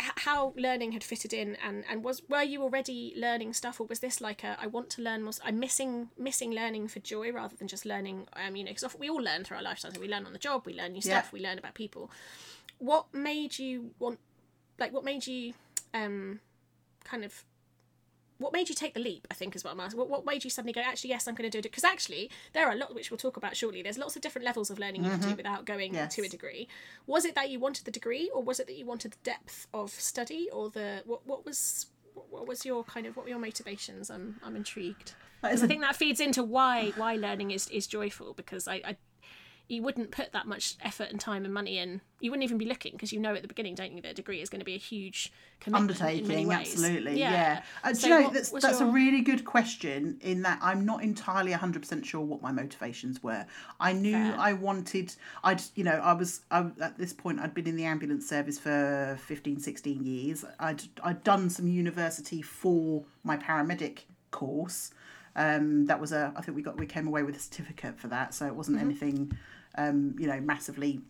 h- 0.00 0.12
how 0.16 0.52
learning 0.56 0.92
had 0.92 1.04
fitted 1.04 1.32
in 1.32 1.56
and 1.64 1.84
and 1.90 2.02
was 2.04 2.22
were 2.28 2.42
you 2.42 2.62
already 2.62 3.12
learning 3.16 3.52
stuff 3.52 3.80
or 3.80 3.86
was 3.86 4.00
this 4.00 4.20
like 4.20 4.42
a 4.44 4.56
I 4.60 4.66
want 4.66 4.90
to 4.90 5.02
learn 5.02 5.22
more 5.22 5.32
I'm 5.44 5.58
missing 5.58 6.08
missing 6.18 6.52
learning 6.52 6.88
for 6.88 7.00
joy 7.00 7.32
rather 7.32 7.56
than 7.56 7.68
just 7.68 7.84
learning 7.84 8.26
um 8.34 8.56
you 8.56 8.64
know 8.64 8.70
because 8.72 8.96
we 8.98 9.10
all 9.10 9.22
learn 9.22 9.44
through 9.44 9.58
our 9.58 9.62
lifetimes 9.62 9.98
we 9.98 10.08
learn 10.08 10.26
on 10.26 10.32
the 10.32 10.38
job 10.38 10.62
we 10.66 10.74
learn 10.74 10.92
new 10.92 11.00
Yeah. 11.04 11.20
stuff 11.20 11.32
we 11.32 11.40
learn 11.40 11.58
about 11.58 11.74
people 11.74 12.10
what 12.78 13.12
made 13.12 13.58
you 13.58 13.90
want 13.98 14.18
like 14.78 14.92
what 14.92 15.04
made 15.04 15.26
you 15.26 15.52
um 15.92 16.40
kind 17.04 17.24
of 17.24 17.44
what 18.40 18.52
made 18.52 18.68
you 18.68 18.74
take 18.74 18.94
the 18.94 19.00
leap 19.00 19.26
i 19.30 19.34
think 19.34 19.54
is 19.54 19.62
what 19.64 19.72
i'm 19.72 19.80
asking. 19.80 19.98
What, 20.00 20.10
what 20.10 20.24
made 20.26 20.42
you 20.44 20.50
suddenly 20.50 20.72
go 20.72 20.80
actually 20.80 21.10
yes 21.10 21.28
i'm 21.28 21.34
going 21.34 21.48
to 21.50 21.54
do 21.56 21.60
it 21.60 21.62
because 21.70 21.84
actually 21.84 22.30
there 22.54 22.66
are 22.66 22.72
a 22.72 22.76
lot 22.76 22.94
which 22.94 23.10
we'll 23.10 23.18
talk 23.26 23.36
about 23.36 23.54
shortly. 23.56 23.82
There's 23.82 23.98
lots 23.98 24.16
of 24.16 24.22
different 24.22 24.44
levels 24.44 24.68
of 24.70 24.78
learning 24.78 25.04
you 25.04 25.10
can 25.10 25.20
do 25.20 25.34
without 25.36 25.64
going 25.64 25.90
Mm-hmm. 25.92 26.04
Yes. 26.04 26.14
to 26.16 26.22
a 26.24 26.28
degree. 26.28 26.68
Was 27.06 27.24
it 27.24 27.34
that 27.34 27.50
you 27.50 27.58
wanted 27.60 27.84
the 27.84 27.90
degree 28.00 28.30
or 28.34 28.42
was 28.42 28.58
it 28.60 28.66
that 28.66 28.76
you 28.76 28.86
wanted 28.86 29.12
the 29.12 29.22
depth 29.24 29.66
of 29.72 29.90
study 29.90 30.48
or 30.52 30.70
the 30.70 31.02
what, 31.06 31.26
what 31.26 31.44
was 31.46 31.86
what- 32.30 32.46
was 32.48 32.64
your 32.64 32.82
kind 32.84 33.06
of 33.06 33.16
what 33.16 33.24
were 33.24 33.30
your 33.30 33.38
motivations? 33.50 34.10
I'm 34.10 34.26
i'm 34.44 34.56
intrigued. 34.56 35.14
Is 35.50 35.62
I 35.62 35.66
think 35.66 35.80
that 35.82 35.96
feeds 35.96 36.20
into 36.20 36.42
why 36.42 36.92
why 36.96 37.14
learning 37.16 37.50
is 37.52 37.68
is 37.68 37.86
joyful 37.86 38.34
because 38.34 38.68
I, 38.68 38.76
I 38.90 38.96
you 39.70 39.82
wouldn't 39.82 40.10
put 40.10 40.32
that 40.32 40.46
much 40.46 40.76
effort 40.82 41.08
and 41.10 41.20
time 41.20 41.44
and 41.44 41.54
money 41.54 41.78
in. 41.78 42.00
You 42.20 42.30
wouldn't 42.30 42.44
even 42.44 42.58
be 42.58 42.64
looking 42.66 42.92
because 42.92 43.12
you 43.12 43.20
know 43.20 43.34
at 43.34 43.42
the 43.42 43.48
beginning, 43.48 43.74
don't 43.74 43.92
you, 43.92 44.02
that 44.02 44.10
a 44.10 44.14
degree 44.14 44.40
is 44.42 44.50
going 44.50 44.58
to 44.60 44.64
be 44.64 44.74
a 44.74 44.78
huge 44.78 45.32
commitment 45.60 45.90
in 45.90 46.26
many 46.26 46.42
undertaking 46.42 46.50
absolutely 46.52 47.18
yeah, 47.20 47.62
Uh, 47.84 47.92
do 47.92 47.94
So 47.94 48.06
you 48.06 48.14
know 48.14 48.20
what 48.22 48.32
that's, 48.34 48.50
that's 48.50 48.80
a 48.80 48.86
really 48.86 49.20
good 49.20 49.44
question 49.44 50.18
in 50.22 50.40
that 50.42 50.58
i'm 50.62 50.84
not 50.86 51.02
entirely 51.02 51.52
100% 51.52 52.04
sure 52.04 52.22
what 52.22 52.40
my 52.40 52.50
motivations 52.50 53.22
were 53.22 53.44
i 53.78 53.92
knew 53.92 54.12
Fair. 54.32 54.40
i 54.40 54.52
wanted 54.54 55.14
i'd 55.44 55.60
you 55.74 55.84
know 55.84 55.92
i 56.02 56.14
was 56.14 56.40
I, 56.50 56.66
at 56.80 56.96
this 56.96 57.12
point 57.12 57.40
i'd 57.40 57.52
been 57.52 57.66
in 57.66 57.76
the 57.76 57.84
ambulance 57.84 58.26
service 58.28 58.58
for 58.58 59.18
15 59.26 59.60
16 59.60 60.02
years 60.02 60.44
i'd 60.60 60.82
i'd 61.04 61.22
done 61.24 61.50
some 61.50 61.68
university 61.68 62.40
for 62.42 63.04
my 63.22 63.36
paramedic 63.36 64.00
course 64.30 64.92
um 65.36 65.84
that 65.86 66.00
was 66.00 66.12
a 66.12 66.32
i 66.36 66.40
think 66.40 66.56
we 66.56 66.62
got 66.62 66.78
we 66.78 66.86
came 66.86 67.06
away 67.06 67.22
with 67.22 67.36
a 67.36 67.38
certificate 67.38 67.98
for 68.00 68.08
that 68.08 68.32
so 68.34 68.46
it 68.46 68.54
wasn't 68.54 68.76
Mm-hmm. 68.76 68.86
anything 68.86 69.32
um 69.76 70.14
you 70.18 70.26
know 70.26 70.40
massively 70.40 71.00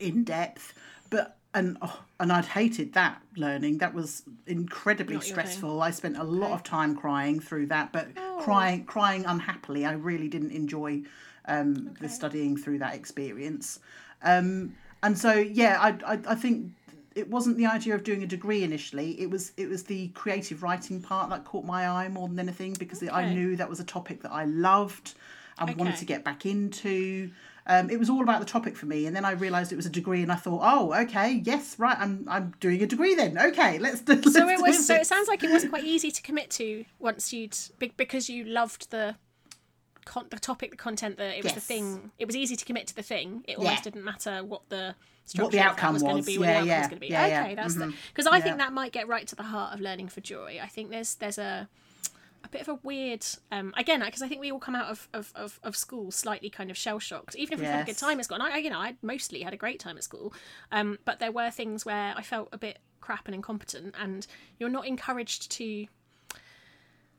in 0.00 0.24
depth. 0.24 0.74
But 1.10 1.36
and 1.54 1.78
oh, 1.82 2.00
and 2.18 2.32
I'd 2.32 2.46
hated 2.46 2.94
that 2.94 3.22
learning. 3.36 3.78
That 3.78 3.94
was 3.94 4.22
incredibly 4.46 5.14
Not 5.14 5.24
stressful. 5.24 5.82
I 5.82 5.90
spent 5.90 6.16
a 6.18 6.24
lot 6.24 6.50
of 6.52 6.62
time 6.62 6.96
crying 6.96 7.40
through 7.40 7.66
that 7.66 7.92
but 7.92 8.08
crying 8.40 8.84
crying 8.84 9.24
unhappily. 9.24 9.86
I 9.86 9.92
really 9.92 10.28
didn't 10.28 10.50
enjoy 10.50 11.02
um 11.46 11.94
the 12.00 12.08
studying 12.08 12.56
through 12.56 12.78
that 12.78 12.94
experience. 12.94 13.78
Um 14.22 14.74
and 15.02 15.16
so 15.16 15.32
yeah 15.32 15.78
I, 15.80 16.14
I 16.14 16.18
I 16.28 16.34
think 16.34 16.72
it 17.14 17.30
wasn't 17.30 17.56
the 17.56 17.66
idea 17.66 17.94
of 17.94 18.02
doing 18.02 18.24
a 18.24 18.26
degree 18.26 18.64
initially. 18.64 19.20
It 19.20 19.30
was 19.30 19.52
it 19.56 19.68
was 19.68 19.84
the 19.84 20.08
creative 20.08 20.62
writing 20.62 21.00
part 21.00 21.30
that 21.30 21.44
caught 21.44 21.64
my 21.64 21.88
eye 21.88 22.08
more 22.08 22.26
than 22.26 22.38
anything 22.40 22.74
because 22.78 23.02
I 23.08 23.32
knew 23.32 23.56
that 23.56 23.68
was 23.68 23.78
a 23.78 23.84
topic 23.84 24.22
that 24.22 24.32
I 24.32 24.44
loved 24.46 25.14
and 25.58 25.76
wanted 25.76 25.96
to 25.96 26.04
get 26.04 26.24
back 26.24 26.46
into 26.46 27.30
um, 27.66 27.88
it 27.90 27.98
was 27.98 28.10
all 28.10 28.22
about 28.22 28.40
the 28.40 28.46
topic 28.46 28.76
for 28.76 28.86
me, 28.86 29.06
and 29.06 29.14
then 29.16 29.24
I 29.24 29.32
realised 29.32 29.72
it 29.72 29.76
was 29.76 29.86
a 29.86 29.90
degree, 29.90 30.22
and 30.22 30.30
I 30.30 30.36
thought, 30.36 30.60
oh, 30.62 30.92
okay, 31.04 31.40
yes, 31.44 31.78
right, 31.78 31.96
I'm 31.98 32.26
I'm 32.28 32.54
doing 32.60 32.82
a 32.82 32.86
degree 32.86 33.14
then. 33.14 33.38
Okay, 33.38 33.78
let's 33.78 34.00
do. 34.00 34.14
Let's 34.16 34.32
So 34.32 34.48
it 34.48 34.56
do 34.58 34.62
was. 34.62 34.86
So 34.86 34.94
it 34.94 35.06
sounds 35.06 35.28
like 35.28 35.42
it 35.42 35.50
wasn't 35.50 35.72
quite 35.72 35.84
easy 35.94 36.10
to 36.10 36.22
commit 36.22 36.50
to 36.52 36.84
once 36.98 37.32
you'd 37.32 37.56
because 37.96 38.28
you 38.28 38.44
loved 38.44 38.90
the. 38.90 39.16
Con- 40.06 40.26
the 40.28 40.38
topic, 40.38 40.70
the 40.70 40.76
content, 40.76 41.16
that 41.16 41.38
it 41.38 41.42
was 41.42 41.54
the 41.54 41.60
thing. 41.62 42.10
It 42.18 42.26
was 42.26 42.36
easy 42.36 42.56
to 42.56 42.64
commit 42.66 42.86
to 42.88 42.94
the 42.94 43.02
thing. 43.02 43.42
It 43.48 43.56
almost 43.56 43.76
Yeah. 43.76 43.80
didn't 43.84 44.04
matter 44.04 44.44
what 44.44 44.68
the 44.68 44.94
structure 45.24 45.44
What 45.44 45.52
the 45.52 45.60
outcome 45.60 45.94
was, 45.94 46.02
going 46.02 46.18
to 46.22 46.26
be. 46.26 46.34
Yeah, 46.34 46.62
yeah. 46.62 46.78
was 46.80 46.88
going 46.88 46.96
to 47.00 47.00
be. 47.00 47.06
Yeah, 47.06 47.26
yeah. 47.26 47.42
okay, 47.44 47.54
that's 47.54 47.74
the 47.76 47.86
Mhm. 47.86 47.94
because 48.12 48.26
I 48.26 48.36
Yeah. 48.36 48.42
think 48.42 48.58
that 48.58 48.74
might 48.74 48.92
get 48.92 49.08
right 49.08 49.26
to 49.26 49.34
the 49.34 49.44
heart 49.44 49.72
of 49.72 49.80
learning 49.80 50.08
for 50.08 50.20
joy. 50.20 50.60
I 50.62 50.66
think 50.66 50.90
there's 50.90 51.14
there's 51.14 51.38
a 51.38 51.70
a 52.44 52.48
bit 52.48 52.60
of 52.60 52.68
a 52.68 52.74
weird 52.82 53.24
um 53.50 53.72
again 53.76 54.00
because 54.04 54.22
I 54.22 54.28
think 54.28 54.40
we 54.40 54.52
all 54.52 54.58
come 54.58 54.74
out 54.76 54.86
of 54.86 55.08
of, 55.12 55.32
of, 55.34 55.58
of 55.62 55.76
school 55.76 56.10
slightly 56.10 56.50
kind 56.50 56.70
of 56.70 56.76
shell 56.76 56.98
shocked 56.98 57.34
even 57.36 57.54
if 57.54 57.60
we've 57.60 57.68
had 57.68 57.82
a 57.82 57.86
good 57.86 57.98
time 57.98 58.18
at 58.18 58.26
school 58.26 58.36
and 58.36 58.42
I 58.44 58.58
you 58.58 58.70
know 58.70 58.78
I 58.78 58.96
mostly 59.02 59.42
had 59.42 59.54
a 59.54 59.56
great 59.56 59.80
time 59.80 59.96
at 59.96 60.04
school 60.04 60.32
um 60.70 60.98
but 61.04 61.18
there 61.18 61.32
were 61.32 61.50
things 61.50 61.84
where 61.86 62.14
I 62.16 62.22
felt 62.22 62.48
a 62.52 62.58
bit 62.58 62.78
crap 63.00 63.26
and 63.26 63.34
incompetent 63.34 63.94
and 63.98 64.26
you're 64.58 64.68
not 64.68 64.86
encouraged 64.86 65.50
to 65.52 65.86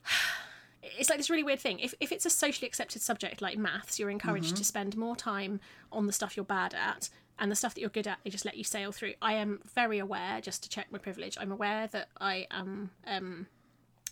it's 0.83 1.09
like 1.09 1.17
this 1.17 1.29
really 1.29 1.43
weird 1.43 1.59
thing. 1.59 1.79
If, 1.79 1.93
if 1.99 2.11
it's 2.11 2.25
a 2.25 2.29
socially 2.29 2.67
accepted 2.67 3.01
subject 3.01 3.41
like 3.41 3.57
maths, 3.57 3.99
you're 3.99 4.09
encouraged 4.11 4.49
Mm-hmm. 4.49 4.55
to 4.55 4.63
spend 4.63 4.97
more 4.97 5.15
time 5.15 5.59
on 5.91 6.05
the 6.05 6.13
stuff 6.13 6.37
you're 6.37 6.45
bad 6.45 6.73
at, 6.75 7.09
and 7.39 7.51
the 7.51 7.55
stuff 7.55 7.73
that 7.73 7.81
you're 7.81 7.89
good 7.89 8.07
at, 8.07 8.19
they 8.23 8.29
just 8.29 8.45
let 8.45 8.55
you 8.55 8.63
sail 8.63 8.91
through. 8.91 9.13
I 9.21 9.33
am 9.33 9.59
very 9.73 9.97
aware, 9.99 10.39
just 10.41 10.61
to 10.63 10.69
check 10.69 10.87
my 10.91 10.99
privilege, 10.99 11.37
I'm 11.39 11.51
aware 11.51 11.87
that 11.87 12.09
I 12.21 12.45
am. 12.51 12.91
Um, 13.07 13.47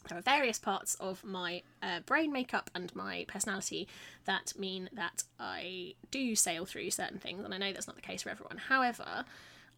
there 0.10 0.18
are 0.18 0.22
various 0.22 0.60
parts 0.60 0.96
of 0.96 1.24
my 1.24 1.62
uh, 1.82 2.02
brain 2.06 2.32
makeup 2.32 2.70
and 2.76 2.94
my 2.96 3.26
personality 3.28 3.88
that 4.26 4.54
mean 4.58 4.90
that 4.94 5.24
I 5.40 5.96
do 6.12 6.36
sail 6.36 6.66
through 6.66 6.92
certain 6.92 7.20
things, 7.20 7.44
and 7.44 7.54
I 7.54 7.58
know 7.58 7.72
that's 7.74 7.88
not 7.88 7.96
the 7.96 8.02
case 8.02 8.24
for 8.24 8.30
everyone. 8.30 8.58
However, 8.58 9.26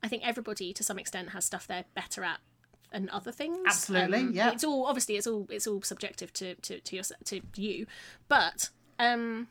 I 0.03 0.07
think 0.07 0.25
everybody 0.25 0.73
to 0.73 0.83
some 0.83 0.99
extent 0.99 1.29
has 1.29 1.45
stuff 1.45 1.67
they're 1.67 1.85
better 1.93 2.23
at 2.23 2.39
and 2.91 3.09
other 3.09 3.31
things. 3.31 3.59
Absolutely, 3.65 4.19
Um, 4.19 4.31
yeah. 4.33 4.51
It's 4.51 4.63
all 4.63 4.85
obviously 4.85 5.17
it's 5.17 5.27
all 5.27 5.47
it's 5.49 5.67
all 5.67 5.81
subjective 5.81 6.31
to 6.33 6.55
to 6.55 6.79
to, 6.79 6.95
your, 6.95 7.03
to 7.25 7.41
you, 7.55 7.85
but 8.27 8.69
um, 8.99 9.47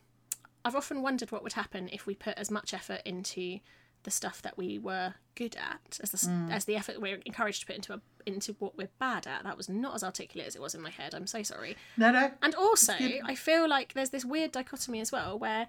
I've 0.65 0.75
often 0.77 1.03
wondered 1.03 1.31
what 1.31 1.43
would 1.43 1.53
happen 1.55 1.89
if 1.93 2.07
we 2.07 2.15
put 2.15 2.39
as 2.39 2.51
much 2.51 2.73
effort 2.73 3.03
into 3.05 3.61
the 4.05 4.11
stuff 4.11 4.41
that 4.43 4.57
we 4.57 4.79
were 4.79 5.15
good 5.35 5.57
at 5.57 5.99
as 6.03 6.11
the 6.11 6.17
Mm. 6.19 6.51
as 6.53 6.65
the 6.67 6.77
effort 6.77 7.01
we're 7.01 7.21
encouraged 7.27 7.61
to 7.61 7.67
put 7.67 7.77
into 7.77 7.95
a, 7.95 8.01
into 8.27 8.55
what 8.61 8.77
we're 8.79 8.89
bad 8.99 9.27
at. 9.27 9.43
That 9.43 9.57
was 9.57 9.69
not 9.69 9.95
as 9.95 10.05
articulate 10.05 10.47
as 10.47 10.55
it 10.57 10.63
was 10.63 10.75
in 10.75 10.81
my 10.81 10.91
head. 10.91 11.15
I'm 11.15 11.27
so 11.27 11.43
sorry. 11.43 11.77
no, 11.97 12.13
no, 12.13 12.31
And 12.43 12.55
also, 12.55 12.93
I 12.95 13.35
feel 13.35 13.69
like 13.69 13.95
there's 13.95 14.11
this 14.11 14.25
weird 14.25 14.53
dichotomy 14.53 15.01
as 15.01 15.11
well 15.11 15.39
where 15.39 15.67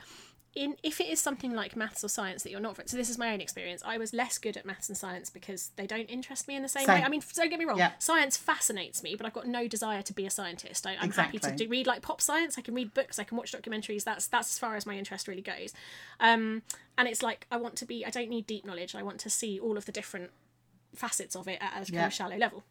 in 0.56 0.76
if 0.84 1.02
it 1.02 1.08
is 1.10 1.20
something 1.20 1.54
like 1.54 1.76
maths 1.76 2.04
or 2.04 2.08
science 2.08 2.44
that 2.44 2.50
you're 2.52 2.62
not 2.62 2.78
so 2.90 2.96
this 2.96 3.10
is 3.10 3.18
my 3.18 3.34
own 3.34 3.42
experience 3.42 3.82
i 3.86 3.98
was 3.98 4.14
less 4.14 4.38
good 4.38 4.56
at 4.56 4.66
maths 4.66 4.88
and 4.88 4.98
science 4.98 5.30
because 5.30 5.72
they 5.76 5.86
don't 5.86 6.06
interest 6.06 6.48
me 6.48 6.56
in 6.56 6.62
the 6.62 6.70
same, 6.70 6.86
Same. 6.86 6.96
way 7.00 7.04
i 7.04 7.10
mean 7.10 7.22
don't 7.36 7.50
get 7.50 7.60
me 7.60 7.66
wrong 7.66 7.78
Yeah. 7.78 7.92
science 8.00 8.38
fascinates 8.38 9.04
me 9.04 9.16
but 9.16 9.26
i've 9.26 9.34
got 9.34 9.48
no 9.48 9.68
desire 9.68 10.02
to 10.02 10.14
be 10.14 10.26
a 10.26 10.30
scientist 10.30 10.88
I, 10.88 10.96
i'm 11.00 11.12
happy 11.12 11.40
to 11.40 11.52
do, 11.52 11.68
read 11.68 11.88
like 11.88 12.02
pop 12.02 12.22
science 12.22 12.58
i 12.58 12.62
can 12.62 12.74
read 12.74 12.94
books 12.94 13.20
i 13.20 13.24
can 13.26 13.38
watch 13.38 13.52
documentaries 13.52 14.04
that's 14.06 14.28
that's 14.28 14.50
as 14.54 14.60
far 14.60 14.76
as 14.76 14.86
my 14.86 14.98
interest 14.98 15.28
really 15.28 15.42
goes 15.42 15.74
um 16.22 16.62
and 16.98 17.08
it's 17.08 17.22
like 17.22 17.48
i 17.52 17.58
want 17.58 17.76
to 17.78 17.86
be 17.86 18.06
i 18.06 18.10
don't 18.10 18.30
need 18.30 18.48
deep 18.48 18.66
knowledge 18.66 18.96
i 18.96 19.04
want 19.04 19.20
to 19.20 19.30
see 19.30 19.60
all 19.60 19.78
of 19.78 19.86
the 19.86 19.92
different 19.92 20.32
facets 20.96 21.36
of 21.36 21.48
it 21.48 21.58
at 21.62 21.74
a 21.74 21.76
kind 21.80 21.90
Yeah. 21.94 22.06
of 22.08 22.14
shallow 22.14 22.38
level 22.38 22.64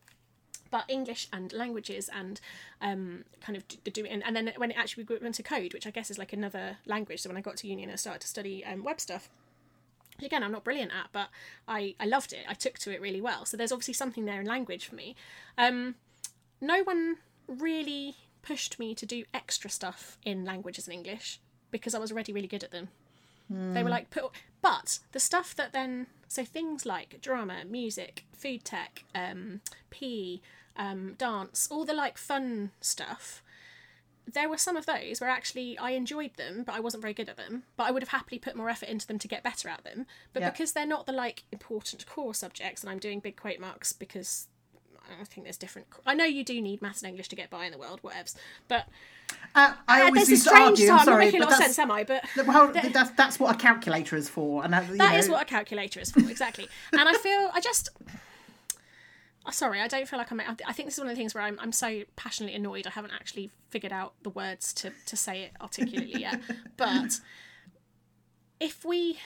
but 0.74 0.84
English 0.88 1.28
and 1.32 1.52
languages 1.52 2.10
and 2.12 2.40
um, 2.80 3.24
kind 3.40 3.56
of 3.56 3.62
d- 3.68 3.78
doing, 3.92 4.10
and, 4.10 4.24
and 4.26 4.34
then 4.34 4.52
when 4.56 4.72
it 4.72 4.76
actually 4.76 5.04
we 5.04 5.14
went 5.14 5.24
into 5.24 5.40
code, 5.44 5.72
which 5.72 5.86
I 5.86 5.90
guess 5.90 6.10
is 6.10 6.18
like 6.18 6.32
another 6.32 6.78
language. 6.84 7.20
So 7.20 7.28
when 7.30 7.36
I 7.36 7.42
got 7.42 7.56
to 7.58 7.68
uni 7.68 7.84
and 7.84 7.92
I 7.92 7.94
started 7.94 8.22
to 8.22 8.26
study 8.26 8.64
um, 8.64 8.82
web 8.82 8.98
stuff, 8.98 9.28
again 10.20 10.42
I'm 10.42 10.50
not 10.50 10.64
brilliant 10.64 10.90
at, 10.90 11.10
but 11.12 11.28
I 11.68 11.94
I 12.00 12.06
loved 12.06 12.32
it. 12.32 12.44
I 12.48 12.54
took 12.54 12.76
to 12.80 12.90
it 12.92 13.00
really 13.00 13.20
well. 13.20 13.44
So 13.44 13.56
there's 13.56 13.70
obviously 13.70 13.94
something 13.94 14.24
there 14.24 14.40
in 14.40 14.48
language 14.48 14.86
for 14.86 14.96
me. 14.96 15.14
Um, 15.56 15.94
no 16.60 16.82
one 16.82 17.18
really 17.46 18.16
pushed 18.42 18.80
me 18.80 18.96
to 18.96 19.06
do 19.06 19.22
extra 19.32 19.70
stuff 19.70 20.18
in 20.24 20.44
languages 20.44 20.88
and 20.88 20.94
English 20.94 21.38
because 21.70 21.94
I 21.94 22.00
was 22.00 22.10
already 22.10 22.32
really 22.32 22.48
good 22.48 22.64
at 22.64 22.72
them. 22.72 22.88
They 23.74 23.82
were 23.82 23.90
like, 23.90 24.10
put, 24.10 24.24
but 24.62 24.98
the 25.12 25.20
stuff 25.20 25.54
that 25.56 25.72
then, 25.72 26.06
so 26.28 26.44
things 26.44 26.86
like 26.86 27.20
drama, 27.20 27.64
music, 27.68 28.24
food 28.32 28.64
tech, 28.64 29.04
um, 29.14 29.60
PE, 29.90 30.40
um, 30.76 31.14
dance, 31.18 31.68
all 31.70 31.84
the 31.84 31.94
like 31.94 32.18
fun 32.18 32.70
stuff. 32.80 33.42
There 34.26 34.48
were 34.48 34.56
some 34.56 34.76
of 34.76 34.86
those 34.86 35.20
where 35.20 35.28
actually 35.28 35.76
I 35.78 35.90
enjoyed 35.90 36.34
them, 36.36 36.62
but 36.64 36.74
I 36.74 36.80
wasn't 36.80 37.02
very 37.02 37.12
good 37.12 37.28
at 37.28 37.36
them. 37.36 37.64
But 37.76 37.84
I 37.84 37.90
would 37.90 38.02
have 38.02 38.08
happily 38.08 38.38
put 38.38 38.56
more 38.56 38.70
effort 38.70 38.88
into 38.88 39.06
them 39.06 39.18
to 39.18 39.28
get 39.28 39.42
better 39.42 39.68
at 39.68 39.84
them. 39.84 40.06
But 40.32 40.42
Yeah. 40.42 40.50
because 40.50 40.72
they're 40.72 40.86
not 40.86 41.04
the 41.06 41.12
like 41.12 41.42
important 41.52 42.06
core 42.06 42.34
subjects, 42.34 42.82
and 42.82 42.90
I'm 42.90 42.98
doing 42.98 43.20
big 43.20 43.36
quote 43.36 43.60
marks 43.60 43.92
because 43.92 44.48
I 45.20 45.24
think 45.24 45.44
there's 45.44 45.58
different. 45.58 45.88
I 46.06 46.14
know 46.14 46.24
you 46.24 46.42
do 46.42 46.58
need 46.62 46.80
maths 46.80 47.02
and 47.02 47.10
English 47.10 47.28
to 47.28 47.36
get 47.36 47.50
by 47.50 47.66
in 47.66 47.72
the 47.72 47.76
world, 47.78 48.00
whatevs. 48.02 48.34
But 48.68 48.86
Uh, 49.54 49.74
I 49.86 50.00
uh, 50.00 50.06
always 50.06 50.30
used 50.30 50.44
to 50.44 50.48
strange 50.48 50.80
argue. 50.80 50.90
I'm 50.90 51.04
sorry, 51.04 51.24
making 51.26 51.42
a 51.42 51.44
but 51.44 51.50
lot 51.50 51.52
of 51.52 51.58
that's, 51.58 51.74
sense, 51.76 51.78
am 51.84 51.90
I? 51.90 52.04
But 52.04 52.24
well, 52.46 52.72
that's 52.72 53.10
that's 53.10 53.38
what 53.38 53.54
a 53.54 53.58
calculator 53.58 54.16
is 54.16 54.30
for, 54.30 54.64
and 54.64 54.72
you 54.88 54.96
That 54.96 55.12
know, 55.12 55.18
is 55.18 55.28
what 55.28 55.42
a 55.42 55.44
calculator 55.44 56.00
is 56.00 56.10
for, 56.10 56.20
exactly. 56.20 56.66
and 56.92 57.06
I 57.06 57.12
feel 57.14 57.50
I 57.52 57.60
just. 57.60 57.90
Oh, 59.46 59.50
sorry, 59.50 59.80
I 59.80 59.88
don't 59.88 60.08
feel 60.08 60.18
like 60.18 60.32
I'm. 60.32 60.40
I 60.40 60.72
think 60.72 60.88
this 60.88 60.94
is 60.94 60.98
one 60.98 61.08
of 61.08 61.14
the 61.14 61.18
things 61.18 61.34
where 61.34 61.44
I'm, 61.44 61.58
I'm 61.60 61.72
so 61.72 62.02
passionately 62.16 62.56
annoyed. 62.56 62.86
I 62.86 62.90
haven't 62.90 63.12
actually 63.12 63.50
figured 63.68 63.92
out 63.92 64.14
the 64.22 64.30
words 64.30 64.72
to, 64.74 64.92
to 65.06 65.16
say 65.16 65.42
it 65.42 65.52
articulately 65.60 66.20
yet. 66.20 66.40
But 66.76 67.20
if 68.58 68.84
we, 68.84 69.18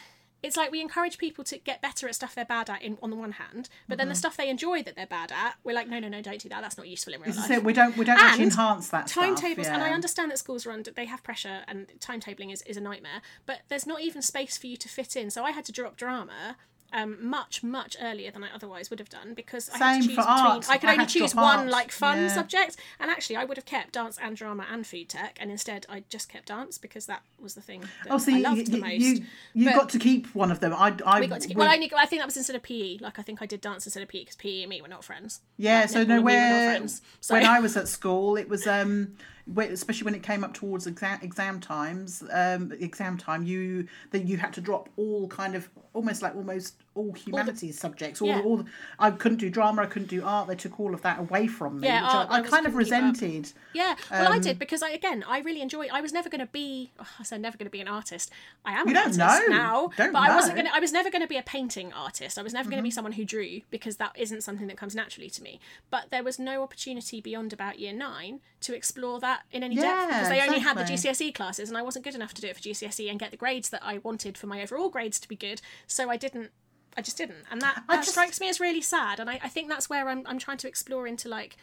it's 0.42 0.56
like 0.56 0.70
we 0.70 0.80
encourage 0.82 1.18
people 1.18 1.44
to 1.44 1.58
get 1.58 1.80
better 1.80 2.08
at 2.08 2.14
stuff 2.14 2.34
they're 2.34 2.44
bad 2.44 2.68
at. 2.68 2.82
In 2.82 2.98
on 3.00 3.10
the 3.10 3.16
one 3.16 3.32
hand, 3.32 3.68
but 3.88 3.96
then 3.96 4.08
the 4.08 4.12
mm-hmm. 4.12 4.18
stuff 4.18 4.36
they 4.36 4.50
enjoy 4.50 4.82
that 4.82 4.96
they're 4.96 5.06
bad 5.06 5.30
at, 5.30 5.54
we're 5.62 5.74
like, 5.74 5.88
no, 5.88 6.00
no, 6.00 6.08
no, 6.08 6.20
don't 6.20 6.40
do 6.40 6.48
that. 6.48 6.62
That's 6.62 6.76
not 6.76 6.88
useful 6.88 7.14
in 7.14 7.20
real 7.20 7.34
life 7.34 7.46
said, 7.46 7.64
we 7.64 7.72
don't 7.72 7.96
we 7.96 8.04
don't 8.04 8.18
actually 8.18 8.44
And 8.44 8.52
enhance 8.52 8.88
that 8.88 9.06
timetables 9.06 9.68
and 9.68 9.82
i 9.82 9.90
understand 9.90 10.30
that 10.30 10.38
schools 10.38 10.66
are 10.66 10.72
under 10.72 10.90
they 10.90 11.06
have 11.06 11.22
pressure 11.22 11.62
and 11.68 11.86
timetabling 12.00 12.52
is, 12.52 12.62
is 12.62 12.76
a 12.76 12.80
nightmare 12.80 13.22
but 13.46 13.60
there's 13.68 13.86
not 13.86 14.00
even 14.00 14.20
space 14.20 14.58
for 14.58 14.66
you 14.66 14.76
to 14.76 14.88
fit 14.88 15.16
in 15.16 15.30
so 15.30 15.44
i 15.44 15.52
had 15.52 15.64
to 15.66 15.72
drop 15.72 15.96
drama 15.96 16.56
um, 16.92 17.16
much 17.28 17.62
much 17.62 17.96
earlier 18.00 18.30
than 18.30 18.42
I 18.42 18.48
otherwise 18.54 18.88
would 18.90 18.98
have 18.98 19.10
done 19.10 19.34
because 19.34 19.68
I 19.68 19.78
had 19.78 19.94
to 20.02 20.08
choose 20.08 20.16
between. 20.16 20.26
art. 20.26 20.70
I 20.70 20.78
could 20.78 20.88
I 20.88 20.92
only 20.94 21.06
choose 21.06 21.34
one 21.34 21.58
art. 21.60 21.68
like 21.68 21.92
fun 21.92 22.18
Yeah. 22.18 22.28
subject, 22.28 22.76
and 22.98 23.10
actually 23.10 23.36
I 23.36 23.44
would 23.44 23.56
have 23.58 23.66
kept 23.66 23.92
dance 23.92 24.18
and 24.22 24.36
drama 24.36 24.66
and 24.72 24.86
food 24.86 25.08
tech, 25.08 25.36
and 25.40 25.50
instead 25.50 25.84
I 25.88 26.04
just 26.08 26.28
kept 26.28 26.48
dance 26.48 26.78
because 26.78 27.06
that 27.06 27.22
was 27.40 27.54
the 27.54 27.60
thing 27.60 27.80
that 27.82 28.12
Oh, 28.12 28.18
so 28.18 28.32
I 28.32 28.36
you, 28.38 28.42
loved 28.42 28.66
the 28.72 28.76
you, 28.78 28.82
most. 28.82 28.92
you, 29.00 29.24
you 29.54 29.64
But- 29.66 29.74
got 29.74 29.88
to 29.90 29.98
keep 29.98 30.34
one 30.34 30.50
of 30.50 30.60
them. 30.60 30.72
I, 30.72 30.94
I 31.04 31.20
we 31.20 31.26
got 31.26 31.40
to 31.42 31.48
keep, 31.48 31.56
would- 31.56 31.62
well, 31.64 31.70
I, 31.70 31.74
only, 31.74 31.92
I 31.96 32.06
think 32.06 32.20
that 32.20 32.26
was 32.26 32.36
instead 32.36 32.56
of 32.56 32.62
PE. 32.62 32.98
Like 32.98 33.18
I 33.18 33.22
think 33.22 33.42
I 33.42 33.46
did 33.46 33.60
dance 33.60 33.86
instead 33.86 34.02
of 34.02 34.08
PE 34.08 34.20
because 34.20 34.36
PE 34.36 34.62
and 34.62 34.70
me 34.70 34.80
were 34.80 34.88
not 34.88 35.04
friends. 35.04 35.40
Yeah, 35.58 35.80
Like, 35.80 35.88
so 35.90 36.04
no, 36.04 36.16
and 36.16 36.24
we 36.24 36.32
were 36.32 36.38
not 36.38 36.50
where 36.52 36.70
friends. 36.76 37.02
So 37.20 37.34
when 37.34 37.44
I 37.44 37.60
was 37.60 37.76
at 37.76 37.88
school, 37.88 38.36
it 38.36 38.48
was 38.48 38.66
um, 38.66 39.14
especially 39.56 40.04
when 40.04 40.14
it 40.14 40.22
came 40.22 40.44
up 40.44 40.54
towards 40.54 40.86
exam 40.86 41.18
exam 41.22 41.60
times, 41.60 42.22
um, 42.32 42.72
exam 42.78 43.16
time, 43.16 43.44
you 43.44 43.88
that 44.10 44.26
you 44.26 44.36
had 44.36 44.52
to 44.54 44.60
drop 44.60 44.88
all 44.96 45.28
kind 45.28 45.54
of 45.54 45.68
almost 45.94 46.22
like 46.22 46.34
almost 46.34 46.76
all 46.98 47.12
humanities 47.12 47.78
subjects. 47.78 48.20
All, 48.20 48.28
yeah. 48.28 48.40
all 48.40 48.64
I 48.98 49.10
couldn't 49.12 49.38
do 49.38 49.48
drama, 49.48 49.82
I 49.82 49.86
couldn't 49.86 50.08
do 50.08 50.24
art. 50.24 50.48
They 50.48 50.56
took 50.56 50.78
all 50.80 50.92
of 50.92 51.02
that 51.02 51.18
away 51.20 51.46
from 51.46 51.80
me, 51.80 51.86
Yeah, 51.88 52.02
which 52.02 52.14
art, 52.14 52.28
I, 52.30 52.36
I 52.36 52.38
I 52.40 52.42
kind 52.42 52.66
of 52.66 52.72
up. 52.72 52.78
resented. 52.78 53.52
Yeah, 53.72 53.94
well, 54.10 54.32
I 54.32 54.36
Um, 54.36 54.42
did 54.42 54.58
because 54.58 54.82
I 54.82 54.90
again 54.90 55.24
I 55.26 55.38
really 55.40 55.62
enjoy. 55.62 55.86
I 55.92 56.00
was 56.00 56.12
never 56.12 56.28
going 56.28 56.40
to 56.40 56.46
be. 56.52 56.90
Oh, 56.98 57.06
I 57.20 57.22
said 57.22 57.40
never 57.40 57.56
going 57.56 57.66
to 57.66 57.70
be 57.70 57.80
an 57.80 57.88
artist. 57.88 58.30
I 58.64 58.72
am 58.72 58.88
You 58.88 58.96
an 58.96 59.04
don't 59.10 59.20
artist 59.20 59.48
know. 59.48 59.54
now, 59.56 59.90
Don't 59.96 60.12
but 60.12 60.18
I 60.28 60.34
wasn't 60.34 60.56
going. 60.56 60.66
to 60.66 60.74
I 60.74 60.80
was 60.80 60.92
never 60.92 61.10
going 61.10 61.22
to 61.22 61.28
be 61.28 61.36
a 61.38 61.42
painting 61.42 61.92
artist. 61.92 62.38
I 62.38 62.42
was 62.42 62.52
never 62.52 62.68
going 62.68 62.76
to 62.76 62.78
Mm-hmm. 62.78 62.84
be 62.84 62.90
someone 62.90 63.12
who 63.12 63.24
drew 63.24 63.60
because 63.70 63.96
that 63.98 64.12
isn't 64.18 64.42
something 64.42 64.66
that 64.66 64.76
comes 64.76 64.94
naturally 64.94 65.30
to 65.30 65.42
me. 65.42 65.60
But 65.90 66.10
there 66.10 66.24
was 66.24 66.38
no 66.38 66.62
opportunity 66.62 67.20
beyond 67.20 67.52
about 67.52 67.78
year 67.78 67.92
nine 67.92 68.40
to 68.62 68.74
explore 68.74 69.20
that 69.20 69.42
in 69.52 69.62
any 69.62 69.76
depth 69.76 70.08
because 70.08 70.28
they 70.28 70.40
only 70.40 70.58
had 70.58 70.76
the. 70.76 70.88
GCSE 70.88 71.34
classes, 71.34 71.68
and 71.68 71.76
I 71.76 71.82
wasn't 71.82 72.04
good 72.04 72.14
enough 72.14 72.32
to 72.34 72.40
do 72.40 72.48
it 72.48 72.56
for 72.56 72.62
GCSE 72.62 73.10
and 73.10 73.20
get 73.20 73.30
the 73.30 73.36
grades 73.36 73.68
that 73.68 73.82
I 73.84 73.98
wanted 73.98 74.38
for 74.38 74.46
my 74.46 74.62
overall 74.62 74.88
grades 74.88 75.20
to 75.20 75.28
be 75.28 75.36
good. 75.36 75.60
So 75.86 76.08
I 76.10 76.16
didn't. 76.16 76.50
I 76.98 77.00
just 77.00 77.16
didn't, 77.16 77.44
and 77.50 77.62
that, 77.62 77.84
that 77.88 77.96
just- 77.98 78.10
strikes 78.10 78.40
me 78.40 78.48
as 78.48 78.58
really 78.58 78.80
sad. 78.82 79.20
And 79.20 79.30
I, 79.30 79.38
I 79.42 79.48
think 79.48 79.68
that's 79.68 79.88
where 79.88 80.08
I'm, 80.08 80.22
I'm 80.26 80.38
trying 80.40 80.58
to 80.58 80.68
explore 80.68 81.06
into 81.06 81.28
like 81.28 81.56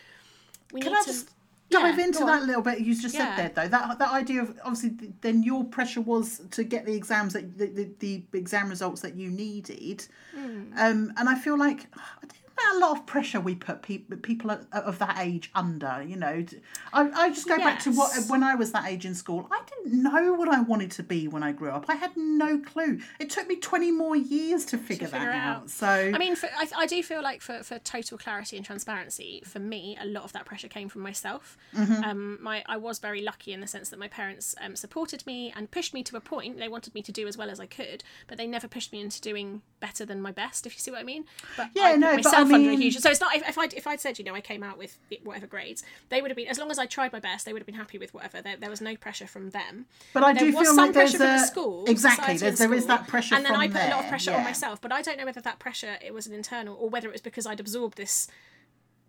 we 0.71 0.79
Can 0.81 0.93
need 0.93 0.97
I 0.99 1.01
to 1.03 1.07
just 1.11 1.29
dive 1.69 1.97
Yeah, 1.99 2.05
into 2.05 2.19
that 2.25 2.43
a 2.43 2.45
little 2.45 2.61
bit 2.61 2.79
you 2.79 2.95
just 2.99 3.13
Yeah. 3.15 3.35
said 3.35 3.53
there 3.55 3.65
though? 3.65 3.69
That 3.69 3.99
that 3.99 4.11
idea 4.11 4.41
of 4.43 4.57
obviously 4.63 4.91
then 5.21 5.43
your 5.43 5.63
pressure 5.65 5.99
was 6.01 6.41
to 6.51 6.63
get 6.63 6.85
the 6.85 6.93
exams 6.95 7.33
that 7.33 7.57
the, 7.57 7.67
the, 7.67 7.89
the 7.99 8.23
exam 8.39 8.69
results 8.69 9.01
that 9.01 9.15
you 9.15 9.29
needed, 9.29 10.07
Hmm. 10.33 10.71
um, 10.77 11.13
and 11.17 11.27
I 11.27 11.35
feel 11.35 11.57
like 11.57 11.87
I 11.95 12.01
about 12.23 12.31
a 12.75 12.79
lot 12.79 12.97
of 12.97 13.05
pressure 13.05 13.39
we 13.39 13.55
put 13.55 13.81
people 13.81 14.17
people 14.17 14.51
of- 14.51 14.99
that 14.99 15.17
age 15.19 15.51
under. 15.55 16.03
You 16.05 16.15
know, 16.15 16.45
I, 16.93 17.09
I 17.09 17.29
just 17.29 17.47
go 17.47 17.57
back 17.57 17.79
to 17.81 17.91
what 17.91 18.11
when 18.29 18.43
I 18.43 18.55
was 18.55 18.71
that 18.71 18.85
age 18.85 19.05
in 19.05 19.15
school. 19.15 19.47
I 19.51 19.61
didn't 19.65 20.01
know 20.01 20.33
what 20.33 20.49
I 20.49 20.61
wanted 20.61 20.91
to 20.91 21.03
be 21.03 21.27
when 21.27 21.43
I 21.43 21.51
grew 21.51 21.69
up. 21.69 21.85
I 21.89 21.95
had 21.95 22.15
no 22.15 22.59
clue. 22.59 22.99
It 23.19 23.29
took 23.29 23.47
me 23.47 23.57
twenty 23.57 23.91
more 23.91 24.15
years 24.15 24.65
to 24.65 24.77
figure, 24.77 25.07
figure 25.07 25.27
that 25.27 25.35
out. 25.35 25.57
out. 25.63 25.69
So 25.69 25.87
I 25.87 26.17
mean, 26.17 26.35
for, 26.35 26.49
I, 26.57 26.67
I 26.77 26.85
do 26.85 27.01
feel 27.03 27.21
like 27.21 27.41
for, 27.41 27.63
for 27.63 27.79
total 27.79 28.17
clarity 28.17 28.57
and 28.57 28.65
transparency, 28.65 29.41
for 29.45 29.59
me, 29.59 29.97
a 29.99 30.05
lot 30.05 30.23
of 30.23 30.33
that 30.33 30.45
pressure 30.45 30.67
came 30.67 30.89
from 30.89 31.01
myself. 31.01 31.57
Mm-hmm. 31.75 32.03
Um, 32.03 32.37
my 32.41 32.63
I 32.67 32.77
was 32.77 32.99
very 32.99 33.21
lucky 33.21 33.53
in 33.53 33.59
the 33.59 33.67
sense 33.67 33.89
that 33.89 33.99
my 33.99 34.07
parents 34.07 34.55
um, 34.61 34.75
supported 34.75 35.25
me 35.25 35.53
and 35.55 35.69
pushed 35.69 35.93
me 35.93 36.03
to 36.03 36.17
a 36.17 36.21
point. 36.21 36.57
They 36.57 36.69
wanted 36.69 36.93
me 36.93 37.01
to 37.03 37.11
do 37.11 37.27
as 37.27 37.37
well 37.37 37.49
as 37.49 37.59
I 37.59 37.65
could, 37.65 38.03
but 38.27 38.37
they 38.37 38.47
never 38.47 38.67
pushed 38.67 38.91
me 38.91 39.01
into 39.01 39.19
doing 39.19 39.61
better 39.79 40.05
than 40.05 40.21
my 40.21 40.31
best. 40.31 40.65
If 40.65 40.73
you 40.73 40.79
see 40.79 40.91
what 40.91 40.99
I 40.99 41.03
mean. 41.03 41.25
But 41.57 41.69
Yeah, 41.73 41.83
I 41.83 41.95
no, 41.97 42.15
but 42.15 42.33
I 42.33 42.43
myself 42.45 42.59
under 42.59 42.71
a 42.71 42.75
huge. 42.75 42.97
So 42.97 43.09
it's 43.09 43.21
not 43.21 43.35
if, 43.35 43.47
if 43.49 43.57
I 43.57 43.65
if 43.65 43.87
I'd 43.87 43.99
said 43.99 44.17
you 44.19 44.25
know 44.25 44.33
I 44.33 44.41
came 44.41 44.63
out 44.63 44.77
with 44.77 44.97
whatever 45.23 45.47
grades, 45.47 45.83
they 46.09 46.21
would 46.21 46.31
have 46.31 46.35
been 46.37 46.47
as 46.47 46.57
long 46.57 46.71
as 46.71 46.79
I 46.79 46.85
tried 46.85 47.11
my 47.13 47.19
best, 47.19 47.45
they 47.45 47.53
would 47.53 47.61
have 47.61 47.65
been 47.67 47.75
happy 47.75 47.97
with 47.97 48.13
whatever. 48.13 48.41
There, 48.41 48.57
there 48.57 48.69
was 48.69 48.81
no 48.81 48.95
pressure 48.95 49.27
from 49.27 49.49
them. 49.51 49.85
But 50.13 50.23
I 50.23 50.33
there 50.33 50.45
do 50.45 50.51
feel 50.51 50.65
some 50.65 50.77
like 50.77 50.93
there's 50.93 51.11
pressure 51.11 51.17
from 51.17 51.41
the 51.41 51.45
school. 51.45 51.85
exactly, 51.87 52.37
there's- 52.37 52.59
there 52.59 52.73
is 52.73 52.85
that 52.87 53.07
pressure 53.07 53.35
and 53.35 53.45
then 53.45 53.55
I 53.55 53.67
put 53.67 53.81
a 53.81 53.89
lot 53.89 54.03
of 54.03 54.09
pressure 54.09 54.31
yeah. 54.31 54.37
on 54.37 54.43
myself. 54.43 54.81
But 54.81 54.91
I 54.91 55.01
don't 55.01 55.17
know 55.17 55.25
whether 55.25 55.41
that 55.41 55.59
pressure 55.59 55.97
it 56.03 56.13
was 56.13 56.27
an 56.27 56.33
internal 56.33 56.75
or 56.79 56.89
whether 56.89 57.07
it 57.07 57.11
was 57.11 57.21
because 57.21 57.45
I'd 57.45 57.59
absorbed 57.59 57.97
this. 57.97 58.27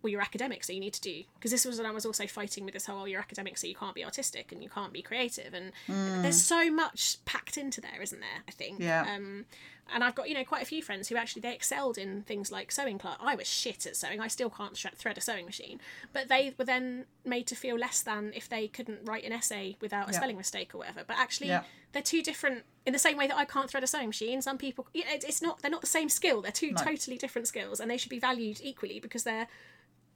Well, 0.03 0.11
you're 0.11 0.21
academic, 0.21 0.63
so 0.63 0.73
you 0.73 0.79
need 0.79 0.93
to 0.93 1.01
do 1.01 1.23
because 1.35 1.49
this 1.49 1.65
was 1.65 1.77
when 1.79 1.87
I 1.87 1.91
was 1.91 2.05
also 2.05 2.27
fighting 2.27 2.65
with 2.65 2.73
this 2.75 2.85
whole. 2.85 3.01
Oh, 3.01 3.05
you're 3.05 3.19
academic, 3.19 3.57
so 3.57 3.65
you 3.65 3.73
can't 3.73 3.95
be 3.95 4.05
artistic 4.05 4.51
and 4.51 4.61
you 4.61 4.69
can't 4.69 4.93
be 4.93 5.01
creative, 5.01 5.55
and 5.55 5.71
there's 6.23 6.39
so 6.39 6.69
much 6.69 7.17
packed 7.25 7.57
into 7.57 7.81
there, 7.81 7.99
isn't 8.01 8.19
there? 8.19 8.43
I 8.47 8.51
think. 8.51 8.79
Yeah. 8.79 9.05
Um, 9.11 9.45
and 9.93 10.03
I've 10.03 10.15
got 10.15 10.27
you 10.29 10.35
know 10.35 10.43
quite 10.43 10.61
a 10.61 10.65
few 10.65 10.81
friends 10.83 11.07
who 11.09 11.15
actually 11.15 11.41
they 11.41 11.53
excelled 11.53 11.97
in 11.97 12.23
things 12.23 12.51
like 12.51 12.71
sewing 12.71 12.97
class. 12.97 13.17
I 13.19 13.35
was 13.35 13.47
shit 13.47 13.85
at 13.85 13.95
sewing. 13.95 14.19
I 14.19 14.27
still 14.27 14.49
can't 14.49 14.77
thread 14.77 15.17
a 15.17 15.21
sewing 15.21 15.45
machine. 15.45 15.79
But 16.13 16.27
they 16.29 16.53
were 16.57 16.65
then 16.65 17.05
made 17.25 17.47
to 17.47 17.55
feel 17.55 17.77
less 17.77 18.01
than 18.01 18.31
if 18.35 18.47
they 18.49 18.67
couldn't 18.67 19.01
write 19.05 19.23
an 19.23 19.31
essay 19.33 19.77
without 19.81 20.09
a 20.09 20.11
Yeah. 20.11 20.17
spelling 20.17 20.37
mistake 20.37 20.73
or 20.75 20.79
whatever. 20.79 21.03
But 21.07 21.17
actually, 21.17 21.47
Yeah. 21.47 21.63
they're 21.93 22.01
two 22.01 22.21
different. 22.21 22.63
In 22.85 22.93
the 22.93 22.99
same 22.99 23.17
way 23.17 23.27
that 23.27 23.35
I 23.37 23.45
can't 23.45 23.69
thread 23.69 23.83
a 23.83 23.87
sewing 23.87 24.07
machine, 24.07 24.41
some 24.41 24.57
people 24.57 24.87
you 24.93 25.03
know, 25.03 25.11
it's, 25.13 25.41
not 25.41 25.61
they're 25.61 25.71
not 25.71 25.81
the 25.81 25.87
same 25.87 26.09
skill. 26.09 26.41
They're 26.41 26.51
two 26.51 26.73
totally 26.73 27.17
different 27.17 27.47
skills, 27.47 27.79
and 27.79 27.89
they 27.91 27.97
should 27.97 28.09
be 28.09 28.19
valued 28.19 28.59
equally 28.63 28.99
because 28.99 29.23
they're 29.23 29.47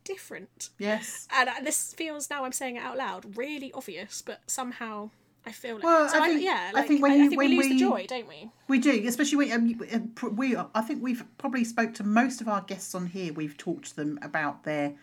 different. 0.03 0.69
yes. 0.79 1.27
And 1.31 1.49
uh, 1.49 1.53
this 1.63 1.93
feels 1.93 2.29
now 2.29 2.43
I'm 2.43 2.51
saying 2.51 2.77
it 2.77 2.79
out 2.83 2.97
loud 2.97 3.37
really 3.37 3.71
obvious, 3.73 4.21
but 4.21 4.41
somehow. 4.47 5.11
I 5.45 5.51
feel 5.51 5.75
like 5.75 5.83
Well, 5.83 6.07
so 6.07 6.19
I 6.19 6.23
I 6.23 6.27
think- 6.27 6.43
yeah, 6.43 6.71
I 6.75 6.81
think 6.83 7.01
when 7.01 7.11
I, 7.11 7.15
you- 7.15 7.29
think 7.29 7.37
when 7.39 7.49
we 7.49 7.57
lose 7.57 7.67
the 7.69 7.79
joy, 7.79 8.05
don't 8.07 8.27
we? 8.27 8.49
We 8.67 8.79
do, 8.79 9.03
especially 9.07 9.37
when 9.47 9.51
um, 9.91 10.11
pr- 10.15 10.27
we. 10.29 10.55
I 10.75 10.81
think 10.81 11.01
we've 11.01 11.23
probably 11.37 11.63
spoke 11.63 11.93
to 11.95 12.03
most 12.03 12.41
of 12.41 12.47
our 12.47 12.61
guests 12.61 12.93
on 12.93 13.07
here. 13.07 13.33
We've 13.33 13.57
talked 13.57 13.85
to 13.89 13.95
them 13.95 14.19
about 14.21 14.63
their 14.65 14.93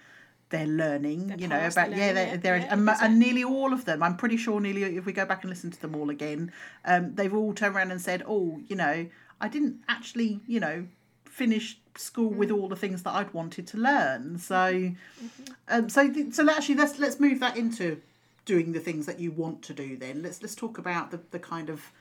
their 0.50 0.66
learning. 0.66 1.34
you 1.38 1.48
know 1.48 1.58
about 1.66 1.90
yeah, 1.94 2.12
they're, 2.12 2.36
they're 2.38 2.56
yeah, 2.58 2.72
and, 2.72 2.88
and 2.88 3.18
nearly 3.18 3.44
all 3.44 3.72
of 3.72 3.84
them. 3.84 4.02
I'm 4.02 4.16
pretty 4.16 4.36
sure 4.36 4.60
nearly 4.60 4.84
if 4.96 5.04
we 5.06 5.12
go 5.12 5.26
back 5.26 5.42
and 5.42 5.50
listen 5.50 5.70
to 5.72 5.80
them 5.80 5.94
all 5.96 6.08
again, 6.08 6.52
um, 6.84 7.14
they've 7.16 7.34
all 7.34 7.52
turned 7.52 7.74
around 7.76 7.90
and 7.90 8.00
said, 8.00 8.22
"Oh, 8.26 8.60
you 8.68 8.76
know, 8.76 9.06
I 9.40 9.48
didn't 9.48 9.80
actually, 9.88 10.40
you 10.46 10.60
know, 10.60 10.86
finish 11.24 11.78
school 11.96 12.30
with 12.30 12.48
Mm. 12.50 12.56
all 12.58 12.68
the 12.68 12.76
things 12.76 13.02
that 13.02 13.10
I'd 13.14 13.34
wanted 13.34 13.66
to 13.66 13.76
learn." 13.76 14.38
So, 14.38 14.54
Mm-hmm. 14.54 15.44
um, 15.68 15.88
so 15.88 16.08
th- 16.10 16.32
so 16.32 16.48
actually, 16.48 16.76
let's 16.76 16.98
let's 17.00 17.18
move 17.18 17.40
that 17.40 17.56
into 17.56 18.00
doing 18.48 18.72
the 18.72 18.80
things 18.80 19.04
that 19.04 19.20
you 19.20 19.30
want 19.30 19.62
to 19.62 19.74
do. 19.74 19.96
Then 19.96 20.22
let's 20.22 20.42
let's 20.42 20.54
talk 20.54 20.78
about 20.78 21.10
the 21.12 21.20
the 21.30 21.38
kind 21.38 21.68
of 21.68 21.92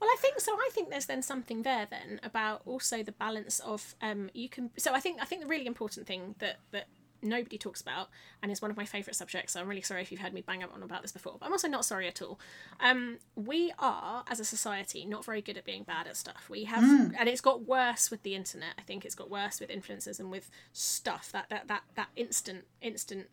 Well, 0.00 0.08
I 0.08 0.16
think 0.20 0.38
so. 0.40 0.52
I 0.54 0.70
think 0.72 0.90
there's 0.90 1.06
then 1.06 1.22
something 1.22 1.62
there 1.62 1.86
then 1.90 2.20
about 2.22 2.62
also 2.64 3.02
the 3.02 3.12
balance 3.12 3.58
of 3.60 3.94
um 4.00 4.30
you 4.32 4.48
can. 4.48 4.70
So 4.78 4.94
I 4.94 5.00
think 5.00 5.20
I 5.20 5.26
think 5.26 5.42
the 5.42 5.48
really 5.48 5.66
important 5.66 6.06
thing 6.06 6.36
that 6.38 6.56
that 6.70 6.86
nobody 7.24 7.58
talks 7.58 7.80
about 7.80 8.08
and 8.42 8.52
is 8.52 8.60
one 8.60 8.70
of 8.70 8.76
my 8.76 8.84
favourite 8.84 9.16
subjects. 9.16 9.54
So 9.54 9.60
I'm 9.60 9.66
really 9.66 9.80
sorry 9.80 10.02
if 10.02 10.12
you've 10.12 10.20
heard 10.20 10.34
me 10.34 10.42
bang 10.42 10.62
on 10.62 10.82
about 10.82 11.02
this 11.02 11.12
before, 11.12 11.36
but 11.40 11.46
I'm 11.46 11.52
also 11.52 11.68
not 11.68 11.84
sorry 11.84 12.06
at 12.06 12.20
all. 12.22 12.38
Um, 12.80 13.18
we 13.34 13.72
are 13.78 14.24
as 14.28 14.40
a 14.40 14.44
society 14.44 15.04
not 15.06 15.24
very 15.24 15.40
good 15.40 15.56
at 15.56 15.64
being 15.64 15.84
bad 15.84 16.06
at 16.06 16.16
stuff. 16.16 16.46
We 16.50 16.64
have, 16.64 16.84
and 17.18 17.28
it's 17.28 17.40
got 17.40 17.66
worse 17.66 18.10
with 18.10 18.22
the 18.22 18.34
internet. 18.34 18.74
I 18.78 18.82
think 18.82 19.04
it's 19.04 19.14
got 19.14 19.30
worse 19.30 19.58
with 19.58 19.70
influencers 19.70 20.20
and 20.20 20.30
with 20.30 20.50
stuff 20.72 21.32
that 21.32 21.46
that 21.48 21.66
that 21.68 21.82
that 21.96 22.08
instant 22.14 22.64
instant. 22.80 23.26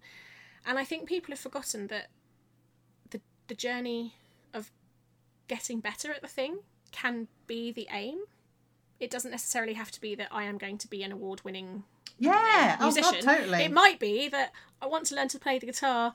And 0.66 0.78
I 0.78 0.84
think 0.84 1.08
people 1.08 1.32
have 1.32 1.40
forgotten 1.40 1.88
that 1.88 2.10
the 3.10 3.22
the 3.48 3.56
journey 3.56 4.16
of 4.54 4.72
getting 5.48 5.80
better 5.80 6.12
at 6.12 6.22
the 6.22 6.28
thing 6.28 6.60
can 6.92 7.28
be 7.48 7.72
the 7.72 7.88
aim. 7.92 8.20
It 9.00 9.10
doesn't 9.10 9.32
necessarily 9.32 9.74
have 9.74 9.92
to 9.92 10.02
be 10.02 10.14
that 10.16 10.28
I 10.32 10.44
am 10.44 10.58
going 10.58 10.78
to 10.78 10.88
be 10.88 11.02
an 11.04 11.12
award 11.12 11.42
winning 11.44 11.84
yeah, 12.22 12.78
oh, 12.80 12.92
God, 12.92 12.96
musician. 12.96 13.26
totally. 13.26 13.64
It 13.64 13.72
might 13.72 14.00
be 14.00 14.30
that 14.30 14.52
I 14.82 14.86
want 14.86 15.08
to 15.08 15.16
learn 15.16 15.28
to 15.30 15.40
play 15.40 15.58
the 15.58 15.66
guitar 15.66 16.14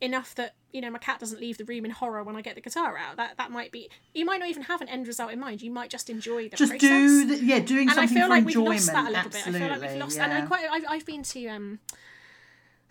enough 0.00 0.34
that 0.34 0.54
you 0.72 0.80
know 0.80 0.90
my 0.90 0.98
cat 0.98 1.20
doesn't 1.20 1.40
leave 1.40 1.56
the 1.56 1.64
room 1.64 1.84
in 1.84 1.90
horror 1.90 2.22
when 2.24 2.34
I 2.34 2.40
get 2.40 2.54
the 2.54 2.60
guitar 2.60 2.96
out. 2.96 3.16
That 3.16 3.36
that 3.36 3.50
might 3.50 3.70
be. 3.70 3.90
You 4.14 4.24
might 4.24 4.40
not 4.40 4.48
even 4.48 4.62
have 4.62 4.80
an 4.80 4.88
end 4.88 5.06
result 5.06 5.32
in 5.32 5.38
mind. 5.38 5.60
You 5.60 5.70
might 5.70 5.90
just 5.90 6.08
enjoy 6.08 6.48
the 6.48 6.56
just 6.56 6.70
process. 6.70 6.88
do 6.88 7.26
the, 7.26 7.44
yeah 7.44 7.58
doing 7.58 7.90
and 7.90 8.00
I 8.00 8.06
feel 8.06 8.22
for 8.22 8.28
like 8.28 8.44
we've 8.46 8.56
lost 8.56 8.86
that 8.86 9.06
a 9.06 9.10
little 9.10 9.16
absolutely 9.16 9.52
bit. 9.52 9.56
I 9.56 9.68
feel 9.68 9.80
like 9.80 9.90
we've 9.90 10.00
lost, 10.00 10.16
yeah. 10.16 10.24
and 10.24 10.32
I 10.32 10.46
quite. 10.46 10.66
I've, 10.70 10.84
I've 10.88 11.06
been 11.06 11.22
to 11.22 11.46
um, 11.48 11.78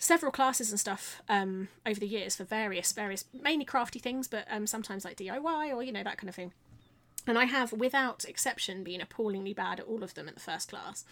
several 0.04 0.32
classes 0.32 0.70
and 0.70 0.80
stuff 0.80 1.22
um, 1.30 1.70
over 1.86 2.00
the 2.00 2.08
years 2.08 2.36
for 2.36 2.44
various 2.44 2.92
various 2.92 3.26
mainly 3.34 3.66
crafty 3.66 4.00
things, 4.00 4.28
but 4.28 4.46
um, 4.50 4.68
sometimes 4.68 5.06
like 5.06 5.18
DIY 5.18 5.74
or 5.74 5.82
you 5.82 5.92
know 5.92 6.04
that 6.04 6.18
kind 6.18 6.30
of 6.30 6.36
thing. 6.36 6.52
And 7.26 7.38
I 7.38 7.46
have, 7.46 7.72
without 7.72 8.26
exception, 8.26 8.84
been 8.84 9.02
appallingly 9.02 9.54
bad 9.54 9.80
at 9.80 9.86
all 9.86 10.04
of 10.04 10.14
them 10.14 10.28
in 10.28 10.34
the 10.34 10.40
first 10.40 10.70
class. 10.70 11.06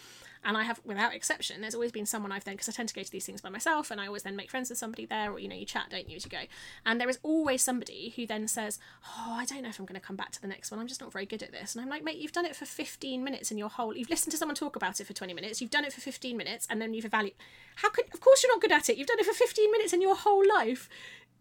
And 0.44 0.58
I 0.58 0.64
have, 0.64 0.82
without 0.84 1.14
exception, 1.14 1.62
there's 1.62 1.76
always 1.76 1.92
been 1.92 2.08
someone 2.08 2.32
I've 2.32 2.44
then, 2.44 2.56
because 2.56 2.68
I 2.68 2.72
tend 2.72 2.90
to 2.90 2.96
go 2.96 3.04
to 3.04 3.12
these 3.12 3.26
things 3.26 3.42
by 3.42 3.50
myself, 3.50 3.92
and 3.92 4.02
I 4.02 4.08
always 4.08 4.24
then 4.24 4.36
make 4.36 4.50
friends 4.50 4.70
with 4.70 4.80
somebody 4.80 5.06
there, 5.06 5.32
or 5.32 5.40
you 5.40 5.48
know, 5.48 5.56
you 5.56 5.66
chat, 5.66 5.88
don't 5.92 6.10
you, 6.10 6.16
as 6.16 6.26
you 6.26 6.32
go. 6.32 6.42
And 6.86 7.00
there 7.00 7.10
is 7.10 7.20
always 7.22 7.62
somebody 7.62 8.14
who 8.16 8.26
then 8.26 8.48
says, 8.48 8.80
Oh, 9.08 9.36
I 9.38 9.46
don't 9.46 9.62
know 9.62 9.70
if 9.70 9.80
I'm 9.80 9.86
going 9.86 10.00
to 10.00 10.06
come 10.06 10.16
back 10.16 10.32
to 10.32 10.42
the 10.42 10.48
next 10.48 10.72
one. 10.72 10.80
I'm 10.80 10.88
just 10.88 11.00
not 11.00 11.14
very 11.14 11.28
good 11.28 11.44
at 11.44 11.52
this. 11.52 11.76
And 11.76 11.84
I'm 11.84 11.90
like, 11.90 12.04
Mate, 12.04 12.18
you've 12.18 12.32
done 12.32 12.46
it 12.46 12.56
for 12.56 12.66
15 12.66 13.24
minutes 13.24 13.52
in 13.52 13.58
your 13.60 13.70
whole, 13.70 13.96
you've 13.96 14.10
listened 14.10 14.32
to 14.32 14.38
someone 14.38 14.56
talk 14.56 14.76
about 14.76 15.00
it 15.00 15.06
for 15.06 15.14
20 15.14 15.34
minutes, 15.34 15.62
you've 15.62 15.70
done 15.70 15.86
it 15.86 15.94
for 15.94 16.02
15 16.02 16.36
minutes, 16.36 16.68
and 16.70 16.82
then 16.82 16.94
you've 16.96 17.06
evaluated. 17.06 17.40
How 17.76 17.90
could, 17.90 18.06
of 18.14 18.20
course, 18.20 18.42
you're 18.42 18.52
not 18.52 18.62
good 18.62 18.72
at 18.72 18.90
it. 18.90 18.98
You've 18.98 19.08
done 19.08 19.20
it 19.20 19.26
for 19.26 19.34
15 19.34 19.72
minutes 19.72 19.94
in 19.94 20.02
your 20.02 20.16
whole 20.16 20.44
life 20.58 20.90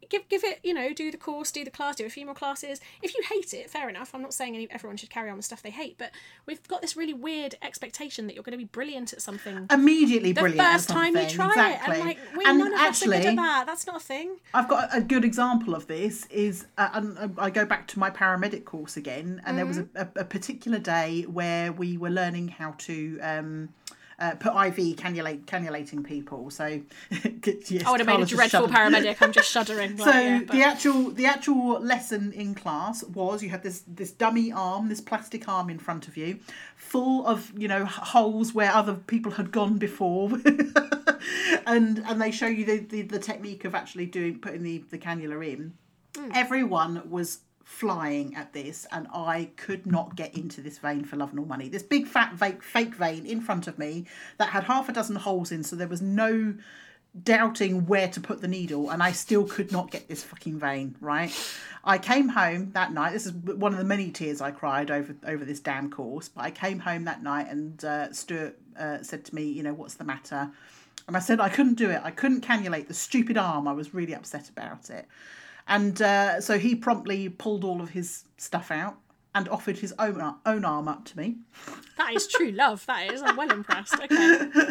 give 0.09 0.29
give 0.29 0.43
it 0.45 0.59
you 0.63 0.73
know 0.75 0.93
do 0.93 1.11
the 1.11 1.17
course 1.17 1.51
do 1.53 1.65
the 1.65 1.71
class 1.71 1.97
do 1.97 2.07
a 2.07 2.11
few 2.11 2.25
more 2.25 2.35
classes 2.35 2.81
if 3.03 3.15
you 3.15 3.23
hate 3.29 3.53
it 3.55 3.69
fair 3.71 3.89
enough 3.89 4.15
i'm 4.15 4.23
not 4.23 4.33
saying 4.35 4.55
any, 4.55 4.69
everyone 4.71 4.97
should 4.97 5.11
carry 5.11 5.29
on 5.31 5.37
with 5.37 5.45
stuff 5.45 5.63
they 5.63 5.71
hate 5.71 5.97
but 5.99 6.11
we've 6.47 6.67
got 6.69 6.81
this 6.81 6.97
really 6.97 7.15
weird 7.15 7.55
expectation 7.63 8.27
that 8.27 8.35
you're 8.35 8.43
going 8.43 8.53
to 8.53 8.59
be 8.59 8.65
brilliant 8.65 9.13
at 9.13 9.21
something 9.23 9.67
Immediately 9.71 10.33
the 10.33 10.41
brilliant. 10.41 10.69
first 10.73 10.89
time 10.89 11.17
you 11.17 11.29
try 11.29 11.49
exactly. 11.49 11.95
it 11.95 11.99
and 11.99 12.09
like 12.09 12.19
we 12.37 12.45
And 12.45 12.59
none 12.59 12.69
of 12.69 12.73
us 12.75 12.81
are 12.81 12.87
actually, 12.89 13.19
good 13.19 13.27
at 13.27 13.37
that 13.37 13.67
that's 13.67 13.87
not 13.87 13.97
a 13.97 14.05
thing 14.05 14.37
I've 14.55 14.69
got 14.69 14.89
a 14.97 15.01
good 15.01 15.25
example 15.25 15.75
of 15.75 15.87
this. 15.87 16.27
Is 16.27 16.67
uh, 16.79 16.89
and 16.95 17.35
I 17.39 17.51
go 17.51 17.65
back 17.65 17.87
to 17.89 17.99
my 17.99 18.11
paramedic 18.11 18.65
course 18.65 18.97
again, 18.97 19.41
and 19.45 19.57
there 19.59 19.67
was 19.67 19.79
a, 19.79 19.83
Mm-hmm. 19.85 20.19
a, 20.19 20.21
a 20.23 20.25
particular 20.25 20.79
day 20.79 21.23
where 21.23 21.73
we 21.73 21.97
were 21.97 22.11
learning 22.11 22.49
how 22.49 22.75
to. 22.79 23.19
Um, 23.21 23.69
uh, 24.21 24.35
put 24.35 24.53
IV 24.53 24.97
cannulate 24.97 25.47
cannulating 25.47 26.05
people. 26.05 26.51
So 26.51 26.67
yes, 27.69 27.85
i 27.85 27.91
would 27.91 28.01
have 28.01 28.07
made 28.07 28.21
a 28.21 28.27
dreadful 28.27 28.69
paramedic 28.69 29.17
i'm 29.21 29.33
just 29.33 29.51
shuddering 29.53 29.97
So 29.97 30.11
yeah, 30.11 30.41
but- 30.47 30.53
the 30.55 30.63
actual 30.63 31.11
the 31.11 31.27
actual 31.27 31.81
lesson 31.81 32.33
in 32.33 32.55
class 32.55 33.03
was 33.05 33.43
you 33.43 33.49
had 33.49 33.63
this 33.63 33.83
this 33.87 34.13
dummy 34.13 34.53
arm, 34.53 34.89
this 34.89 35.01
plastic 35.01 35.49
arm 35.49 35.71
in 35.71 35.79
front 35.79 36.07
of 36.09 36.17
you, 36.17 36.39
full 36.77 37.27
of 37.27 37.53
you 37.59 37.69
know 37.69 37.85
holes 37.87 38.53
where 38.55 38.71
other 38.73 38.95
people 38.95 39.33
had 39.33 39.51
gone 39.51 39.79
before, 39.79 40.31
and 41.67 42.03
and 42.07 42.21
they 42.21 42.31
show 42.31 42.47
you 42.47 42.65
the, 42.65 42.79
the, 42.79 43.03
the 43.03 43.19
technique 43.19 43.65
of 43.65 43.75
actually 43.75 44.07
doing 44.07 44.39
putting 44.39 44.63
the 44.63 44.85
the 44.91 44.99
cannula 44.99 45.47
in. 45.47 45.73
Hmm. 46.17 46.31
Everyone 46.35 47.03
was 47.09 47.39
flying 47.71 48.35
at 48.35 48.53
this 48.53 48.85
and 48.91 49.07
I 49.15 49.51
could 49.57 49.87
not 49.87 50.17
get 50.17 50.35
into 50.35 50.61
this 50.61 50.79
vein 50.79 51.05
for 51.05 51.17
love 51.17 51.33
nor 51.33 51.47
money. 51.47 51.69
This 51.69 51.85
big 51.85 52.09
fat 52.09 52.37
fake 52.37 52.65
fake 52.65 52.97
vein 52.97 53.25
in 53.25 53.41
front 53.41 53.69
of 53.69 53.79
me 53.79 54.07
that 54.39 54.49
had 54.49 54.65
half 54.65 54.89
a 54.89 54.93
dozen 54.93 55.15
holes 55.15 55.53
in 55.53 55.63
so 55.63 55.77
there 55.77 55.87
was 55.87 56.03
no 56.03 56.55
doubting 57.23 57.87
where 57.87 58.09
to 58.09 58.21
put 58.21 58.41
the 58.41 58.49
needle 58.49 58.91
and 58.91 59.03
I 59.03 59.13
still 59.13 59.45
could 59.45 59.71
not 59.71 59.93
get 59.93 60.09
this 60.09 60.25
fucking 60.25 60.59
vein, 60.59 60.97
right? 61.01 61.33
I 61.85 61.97
came 61.97 62.29
home 62.29 62.73
that 62.73 62.93
night. 62.93 63.13
This 63.13 63.25
is 63.25 63.33
one 63.33 63.73
of 63.73 63.79
the 63.79 63.85
many 63.85 64.11
tears 64.11 64.41
I 64.41 64.51
cried 64.51 64.91
over 64.91 65.15
over 65.25 65.45
this 65.45 65.61
damn 65.61 65.91
course, 65.91 66.29
but 66.29 66.43
I 66.43 66.51
came 66.51 66.81
home 66.81 67.05
that 67.05 67.23
night 67.23 67.49
and 67.49 67.83
uh, 67.85 68.13
Stuart 68.13 68.59
uh, 68.79 69.03
said 69.03 69.25
to 69.27 69.35
me, 69.35 69.45
you 69.45 69.63
know, 69.63 69.75
what's 69.75 69.95
the 69.95 70.05
matter? 70.05 70.51
And 71.07 71.17
I 71.17 71.21
said 71.21 71.41
I 71.41 71.49
couldn't 71.49 71.75
do 71.75 71.89
it. 71.89 72.01
I 72.03 72.11
couldn't 72.11 72.45
cannulate 72.45 72.89
the 72.89 72.95
stupid 72.95 73.39
arm. 73.39 73.69
I 73.69 73.73
was 73.73 73.95
really 73.95 74.15
upset 74.15 74.49
about 74.49 74.91
it. 74.91 75.07
And 75.71 76.03
uh, 76.03 76.41
so 76.41 76.59
he 76.59 76.75
promptly 76.75 77.29
pulled 77.31 77.65
all 77.65 77.81
of 77.81 77.91
his 77.91 78.25
stuff 78.37 78.71
out 78.71 78.97
and 79.35 79.49
offered 79.49 79.79
his 79.79 79.95
own, 79.99 80.35
own 80.45 80.65
arm 80.65 80.89
up 80.89 81.05
to 81.07 81.17
me. 81.17 81.37
that 81.97 82.13
is 82.15 82.27
true 82.27 82.51
love 82.51 82.85
that 82.87 83.13
is 83.13 83.23
i'm 83.23 83.37
well 83.37 83.51
impressed 83.53 83.95
okay 83.95 84.07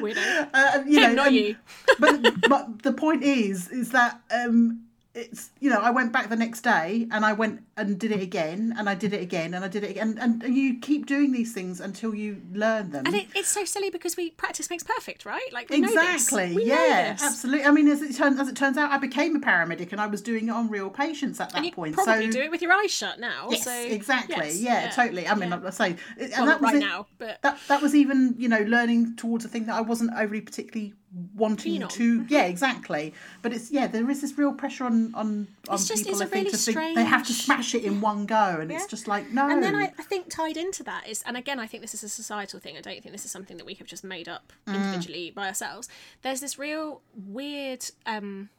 weirdo 0.01 0.49
Uh, 0.53 0.83
you 0.85 0.99
Him, 0.99 1.15
know, 1.15 1.23
not 1.23 1.27
and- 1.27 1.35
you. 1.38 1.55
but 1.99 2.21
but 2.49 2.81
the 2.83 2.91
point 2.91 3.23
is 3.23 3.69
is 3.69 3.91
that 3.91 4.19
um 4.31 4.81
it's 5.19 5.49
you 5.60 5.69
know 5.69 5.79
I 5.79 5.91
went 5.91 6.12
back 6.12 6.29
the 6.29 6.36
next 6.36 6.62
day 6.62 7.08
and 7.12 7.25
I 7.25 7.34
went 7.34 7.62
and 7.77 7.99
did 7.99 8.12
it 8.12 8.21
again 8.21 8.73
and 8.77 8.89
I 8.89 8.95
did 8.95 9.13
it 9.13 9.21
again 9.21 9.53
and 9.53 9.63
I 9.63 9.67
did 9.67 9.84
it 9.84 9.91
again 9.91 10.17
and, 10.19 10.43
and 10.43 10.55
you 10.55 10.79
keep 10.79 11.05
doing 11.05 11.32
these 11.32 11.53
things 11.53 11.79
until 11.79 12.15
you 12.15 12.41
learn 12.53 12.91
them. 12.91 13.05
and 13.05 13.15
it, 13.15 13.27
it's 13.36 13.49
so 13.49 13.65
silly 13.65 13.89
because 13.89 14.15
we 14.17 14.32
practice 14.32 14.69
makes 14.69 14.84
perfect 14.84 15.25
right 15.25 15.49
like 15.53 15.69
we 15.69 15.82
know 15.82 15.88
this. 15.89 16.27
Exactly. 16.27 16.65
yeah, 16.65 17.17
absolutely. 17.21 17.65
I 17.65 17.71
mean, 17.71 17.88
as 17.88 18.01
it 18.01 18.15
turns 18.15 18.39
as 18.39 18.47
it 18.47 18.55
turns 18.55 18.77
out, 18.77 18.91
I 18.91 18.97
became 18.97 19.36
a 19.36 19.39
paramedic 19.39 19.91
and 19.91 20.01
I 20.01 20.08
was 20.08 20.21
doing 20.21 20.47
it 20.47 20.51
on 20.51 20.69
real 20.69 20.89
patients 20.89 21.39
at 21.39 21.49
that 21.49 21.58
and 21.58 21.65
you 21.65 21.71
point. 21.71 21.93
probably 21.95 22.25
so 22.32 22.32
do 22.32 22.41
it 22.41 22.51
with 22.51 22.62
your 22.62 22.73
eyes 22.73 22.91
shut 22.91 23.19
now 23.19 23.47
yes, 23.51 23.63
so 23.63 23.71
exactly. 23.71 24.36
yes, 24.38 24.60
yeah, 24.60 24.89
totally. 24.89 25.27
I 25.27 25.36
mean, 25.36 25.49
yeah. 25.49 25.62
I 25.65 25.69
say, 25.71 25.95
and 26.17 26.32
well, 26.32 26.45
that 26.45 26.62
was 26.62 26.71
right 26.73 26.75
it- 26.75 26.79
now 26.79 27.08
but 27.17 27.41
that 27.41 27.60
that 27.67 27.82
was 27.82 27.95
even 27.95 28.36
you 28.38 28.47
know 28.49 28.62
learning 28.62 29.15
towards 29.15 29.45
a 29.45 29.47
thing 29.47 29.65
that 29.65 29.75
I 29.75 29.82
wasn't 29.82 30.12
overly 30.17 30.41
particularly 30.41 30.93
wanting 31.35 31.87
to 31.87 32.23
yeah 32.29 32.43
exactly 32.45 33.13
but 33.41 33.51
it's 33.51 33.71
yeah 33.71 33.87
there 33.87 34.07
is 34.11 34.21
this 34.21 34.37
real 34.37 34.53
pressure 34.53 34.83
on 34.85 35.11
on 35.15 35.47
on 35.67 35.75
It's 35.75 35.87
just- 35.87 36.05
people 36.05 36.21
I 36.21 36.25
a 36.25 36.27
think 36.27 36.45
really 36.45 36.51
to 36.51 36.57
think 36.57 36.95
they 36.95 37.03
have 37.03 37.25
to 37.27 37.33
smash 37.33 37.73
it 37.73 37.83
in 37.83 37.99
one 38.09 38.27
go 38.27 38.57
and 38.61 38.69
Yeah. 38.69 38.77
it's 38.77 38.85
just 38.85 39.07
like 39.07 39.31
no 39.31 39.49
And 39.49 39.63
then 39.63 39.75
I, 39.75 39.85
I 39.97 40.03
think 40.03 40.29
tied 40.29 40.55
into 40.55 40.83
that 40.83 41.07
is, 41.09 41.23
and 41.25 41.35
again, 41.35 41.59
I 41.59 41.65
think 41.65 41.81
this 41.81 41.95
is 41.95 42.03
a 42.03 42.09
societal 42.09 42.59
thing. 42.59 42.77
I 42.77 42.81
don't 42.81 43.01
think 43.01 43.11
this 43.11 43.25
is 43.25 43.31
something 43.31 43.57
that 43.57 43.65
we 43.65 43.73
have 43.75 43.87
just 43.87 44.03
made 44.03 44.29
up 44.29 44.53
Mm. 44.67 44.75
individually 44.75 45.31
by 45.31 45.47
ourselves. 45.47 45.89
There's 46.21 46.41
this 46.41 46.59
real 46.59 47.01
weird, 47.15 47.85
um, 48.05 48.49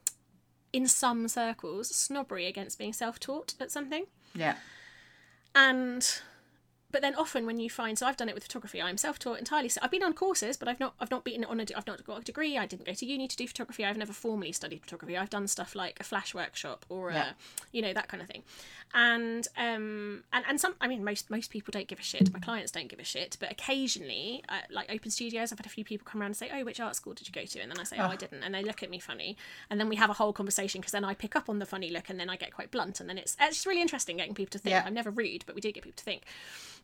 in 0.72 0.88
some 0.88 1.28
circles, 1.28 1.94
snobbery 1.94 2.46
against 2.46 2.78
being 2.78 2.92
self-taught 2.92 3.54
at 3.60 3.70
something. 3.70 4.06
yeah 4.34 4.56
And 5.54 6.20
but 6.92 7.02
then 7.02 7.14
often 7.14 7.46
when 7.46 7.58
you 7.58 7.70
find, 7.70 7.98
so 7.98 8.06
I've 8.06 8.16
done 8.16 8.28
it 8.28 8.34
with 8.34 8.44
photography. 8.44 8.80
I'm 8.82 8.96
self-taught 8.96 9.38
entirely. 9.38 9.68
So 9.68 9.80
I've 9.82 9.90
been 9.90 10.02
on 10.02 10.12
courses, 10.12 10.56
but 10.56 10.68
I've 10.68 10.80
not, 10.80 10.94
I've 11.00 11.10
not 11.10 11.24
been 11.24 11.44
on 11.44 11.60
a, 11.60 11.66
I've 11.76 11.86
not 11.86 12.04
got 12.04 12.20
a 12.20 12.24
degree. 12.24 12.56
I 12.58 12.66
didn't 12.66 12.86
go 12.86 12.92
to 12.94 13.06
uni 13.06 13.28
to 13.28 13.36
do 13.36 13.46
photography. 13.46 13.84
I've 13.84 13.96
never 13.96 14.12
formally 14.12 14.52
studied 14.52 14.80
photography. 14.82 15.16
I've 15.16 15.30
done 15.30 15.46
stuff 15.48 15.74
like 15.74 15.98
a 16.00 16.04
flash 16.04 16.34
workshop 16.34 16.84
or 16.88 17.12
Yeah. 17.12 17.30
a, 17.30 17.34
you 17.72 17.82
know, 17.82 17.92
that 17.92 18.08
kind 18.08 18.22
of 18.22 18.28
thing. 18.28 18.42
And 18.92 19.46
um 19.56 20.24
and 20.32 20.44
and 20.48 20.60
some, 20.60 20.74
I 20.80 20.88
mean, 20.88 21.04
most 21.04 21.30
most 21.30 21.50
people 21.50 21.70
don't 21.70 21.86
give 21.86 22.00
a 22.00 22.02
shit. 22.02 22.32
My 22.32 22.40
clients 22.40 22.72
don't 22.72 22.88
give 22.88 22.98
a 22.98 23.04
shit, 23.04 23.36
but 23.38 23.52
occasionally, 23.52 24.42
uh, 24.48 24.58
like 24.70 24.92
open 24.92 25.12
studios, 25.12 25.52
I've 25.52 25.60
had 25.60 25.66
a 25.66 25.70
few 25.70 25.84
people 25.84 26.04
come 26.10 26.20
around 26.20 26.30
and 26.30 26.36
say, 26.36 26.50
"Oh, 26.52 26.64
which 26.64 26.80
art 26.80 26.96
school 26.96 27.14
did 27.14 27.28
you 27.28 27.32
go 27.32 27.44
to?" 27.44 27.60
And 27.60 27.70
then 27.70 27.78
I 27.78 27.84
say, 27.84 27.98
"Oh, 27.98 28.06
I 28.06 28.16
didn't," 28.16 28.42
and 28.42 28.52
they 28.52 28.64
look 28.64 28.82
at 28.82 28.90
me 28.90 28.98
funny, 28.98 29.36
and 29.70 29.78
then 29.78 29.88
we 29.88 29.94
have 29.94 30.10
a 30.10 30.14
whole 30.14 30.32
conversation 30.32 30.80
because 30.80 30.90
then 30.90 31.04
I 31.04 31.14
pick 31.14 31.36
up 31.36 31.48
on 31.48 31.60
the 31.60 31.66
funny 31.66 31.88
look, 31.90 32.10
and 32.10 32.18
then 32.18 32.28
I 32.28 32.34
get 32.36 32.52
quite 32.52 32.72
blunt, 32.72 32.98
and 32.98 33.08
then 33.08 33.16
it's 33.16 33.36
it's 33.40 33.64
really 33.64 33.80
interesting 33.80 34.16
getting 34.16 34.34
people 34.34 34.50
to 34.50 34.58
think. 34.58 34.72
Yeah. 34.72 34.82
I'm 34.84 34.94
never 34.94 35.10
rude, 35.12 35.44
but 35.46 35.54
we 35.54 35.60
do 35.60 35.70
get 35.70 35.84
people 35.84 35.96
to 35.96 36.04
think. 36.04 36.22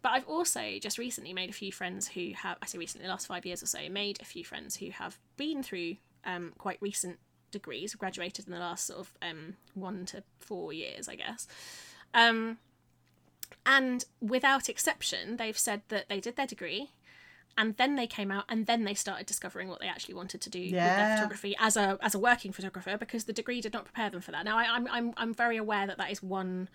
But 0.02 0.12
I've 0.12 0.28
also 0.28 0.78
just 0.80 0.98
recently 0.98 1.32
made 1.32 1.50
a 1.50 1.54
few 1.54 1.72
friends 1.72 2.08
who 2.08 2.32
have, 2.34 2.58
I 2.62 2.66
say 2.66 2.78
recently, 2.78 3.06
the 3.06 3.10
last 3.10 3.26
five 3.26 3.44
years 3.44 3.62
or 3.62 3.66
so, 3.66 3.78
made 3.90 4.20
a 4.20 4.24
few 4.24 4.44
friends 4.44 4.76
who 4.76 4.90
have 4.90 5.18
been 5.36 5.62
through 5.62 5.96
um, 6.24 6.52
quite 6.58 6.78
recent 6.80 7.18
degrees, 7.50 7.94
graduated 7.94 8.46
in 8.46 8.52
the 8.52 8.58
last 8.58 8.86
sort 8.86 9.00
of 9.00 9.14
um, 9.22 9.54
one 9.74 10.04
to 10.06 10.22
four 10.38 10.72
years, 10.72 11.08
I 11.08 11.16
guess. 11.16 11.46
Um, 12.14 12.58
and 13.64 14.04
without 14.20 14.68
exception, 14.68 15.36
they've 15.36 15.58
said 15.58 15.82
that 15.88 16.08
they 16.08 16.20
did 16.20 16.36
their 16.36 16.46
degree 16.46 16.90
and 17.58 17.76
then 17.76 17.96
they 17.96 18.06
came 18.06 18.30
out 18.30 18.44
and 18.48 18.66
then 18.66 18.84
they 18.84 18.94
started 18.94 19.26
discovering 19.26 19.68
what 19.68 19.80
they 19.80 19.88
actually 19.88 20.14
wanted 20.14 20.40
to 20.42 20.50
do 20.50 20.60
with 20.60 20.72
their 20.72 21.16
photography 21.16 21.56
as 21.58 21.76
a 21.76 21.98
as 22.02 22.14
a 22.14 22.18
working 22.18 22.52
photographer 22.52 22.96
because 22.98 23.24
the 23.24 23.32
degree 23.32 23.60
did 23.60 23.72
not 23.72 23.84
prepare 23.84 24.10
them 24.10 24.20
for 24.20 24.32
that. 24.32 24.44
Now 24.44 24.58
I, 24.58 24.64
I'm 24.64 24.86
I'm 24.90 25.14
I'm 25.16 25.34
very 25.34 25.56
aware 25.56 25.86
that 25.86 25.96
that 25.98 26.10
is 26.10 26.22
one 26.22 26.68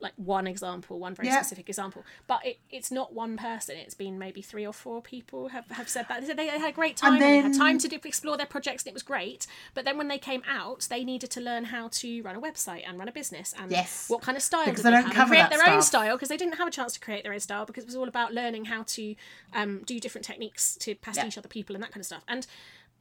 like 0.00 0.12
one 0.16 0.46
example, 0.46 0.98
one 1.00 1.14
very 1.14 1.26
Yeah. 1.28 1.40
specific 1.40 1.68
example, 1.68 2.04
but 2.28 2.46
it, 2.46 2.58
it's 2.70 2.92
not 2.92 3.12
one 3.14 3.36
person. 3.36 3.76
It's 3.76 3.94
been 3.94 4.16
maybe 4.18 4.42
three 4.42 4.64
or 4.64 4.72
four 4.72 5.02
people 5.02 5.48
have, 5.48 5.66
have 5.72 5.88
said 5.88 6.06
that. 6.08 6.20
They, 6.20 6.26
said 6.28 6.36
they 6.38 6.46
had 6.46 6.68
a 6.70 6.72
great 6.72 6.96
time. 6.96 7.14
And 7.14 7.22
they 7.22 7.38
had 7.38 7.52
time 7.54 7.78
to 7.80 7.88
do, 7.88 7.98
explore 8.04 8.36
their 8.36 8.46
projects, 8.46 8.84
and 8.84 8.90
it 8.90 8.94
was 8.94 9.02
great. 9.02 9.46
But 9.74 9.84
then 9.84 9.98
when 9.98 10.06
they 10.06 10.18
came 10.18 10.42
out, 10.48 10.86
they 10.88 11.02
needed 11.02 11.30
to 11.32 11.40
learn 11.40 11.64
how 11.64 11.88
to 11.88 12.22
run 12.22 12.36
a 12.36 12.40
website 12.40 12.88
and 12.88 12.96
run 12.98 13.08
a 13.08 13.12
business 13.12 13.52
and 13.58 13.72
Yes. 13.72 14.08
what 14.08 14.22
kind 14.22 14.36
of 14.36 14.42
style 14.42 14.66
Because 14.66 14.82
they 14.84 14.90
they 14.90 15.02
don't 15.02 15.12
have, 15.14 15.28
create 15.28 15.50
their 15.50 15.68
own 15.68 15.82
style 15.82 16.14
because 16.16 16.28
they 16.28 16.36
didn't 16.36 16.58
have 16.58 16.68
a 16.68 16.70
chance 16.70 16.92
to 16.94 17.00
create 17.00 17.24
their 17.24 17.32
own 17.32 17.40
style 17.40 17.66
because 17.66 17.82
it 17.84 17.88
was 17.88 17.96
all 17.96 18.06
about 18.08 18.32
learning 18.32 18.66
how 18.66 18.84
to 18.84 19.16
um, 19.52 19.82
do 19.84 19.98
different 19.98 20.24
techniques 20.24 20.76
to 20.76 20.94
pastiche 20.94 21.34
Yeah. 21.34 21.40
other 21.40 21.48
people 21.48 21.74
and 21.74 21.82
that 21.82 21.90
kind 21.90 22.00
of 22.02 22.06
stuff. 22.06 22.22
And 22.28 22.46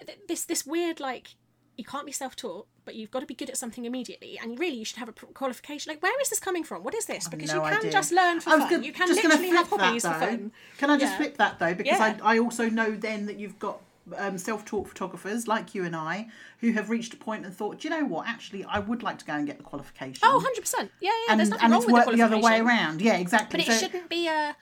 th- 0.06 0.18
this 0.28 0.46
this 0.46 0.66
weird 0.66 1.00
like 1.00 1.36
you 1.78 1.86
can't 1.86 2.06
be 2.06 2.12
self-taught, 2.12 2.68
but 2.86 2.96
you've 2.96 3.12
got 3.12 3.20
to 3.22 3.26
be 3.26 3.34
good 3.36 3.50
at 3.50 3.58
something 3.58 3.86
immediately, 3.86 4.38
and 4.42 4.60
really 4.60 4.76
you 4.76 4.86
should 4.86 4.98
have 4.98 5.10
a 5.10 5.14
qualification. 5.14 5.92
Like, 5.92 6.02
where 6.02 6.20
is 6.22 6.30
this 6.30 6.40
coming 6.40 6.64
from? 6.64 6.84
What 6.84 6.96
is 6.96 7.06
this? 7.06 7.28
Because 7.28 7.50
no 7.54 7.64
you 7.64 7.70
can 7.70 7.78
idea. 7.80 7.92
just 7.92 8.12
learn 8.12 8.40
for 8.40 8.50
fun. 8.50 8.60
gonna- 8.70 8.84
you 8.84 8.92
can 8.94 9.08
just 9.08 9.24
literally 9.24 9.50
have 9.50 9.68
flip 9.68 9.80
that, 9.80 10.02
for 10.02 10.20
fun. 10.20 10.52
Can 10.80 10.90
I 10.90 10.98
just 10.98 11.14
Yeah. 11.14 11.18
flip 11.18 11.38
that 11.38 11.60
though? 11.60 11.74
Because 11.76 12.00
Yeah. 12.00 12.18
I, 12.24 12.36
I 12.36 12.40
also 12.40 12.70
know 12.70 12.92
then 12.92 13.26
that 13.28 13.38
you've 13.40 13.60
got 13.60 13.82
um, 14.16 14.38
self-taught 14.38 14.88
photographers 14.88 15.50
like 15.50 15.76
you 15.76 15.84
and 15.84 15.94
I 15.96 16.28
who 16.62 16.72
have 16.72 16.90
reached 16.90 17.14
a 17.14 17.18
point 17.18 17.46
and 17.46 17.54
thought, 17.54 17.80
do 17.80 17.90
you 17.90 17.94
know 17.94 18.06
what? 18.06 18.26
Actually, 18.26 18.64
I 18.64 18.80
would 18.80 19.04
like 19.04 19.20
to 19.20 19.26
go 19.26 19.34
and 19.34 19.46
get 19.46 19.58
the 19.58 19.64
qualification. 19.66 20.22
Oh, 20.24 20.36
100 20.38 20.62
percent. 20.62 20.92
Yeah, 21.02 21.12
yeah. 21.12 21.32
and 21.32 21.40
there's 21.40 21.50
nothing 21.50 21.66
and 21.66 21.72
wrong 21.74 21.82
it's 21.82 21.86
with 21.88 21.94
worked 21.94 22.12
the 22.12 22.16
the 22.18 22.24
other 22.24 22.40
way 22.40 22.60
around. 22.62 23.02
Yeah, 23.02 23.18
exactly. 23.18 23.58
But 23.60 23.68
it 23.68 23.72
So- 23.74 23.86
shouldn't 23.86 24.10
be 24.10 24.28
a. 24.28 24.56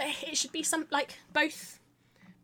It 0.00 0.36
should 0.36 0.52
be 0.52 0.62
some 0.62 0.86
like 0.90 1.18
both. 1.32 1.78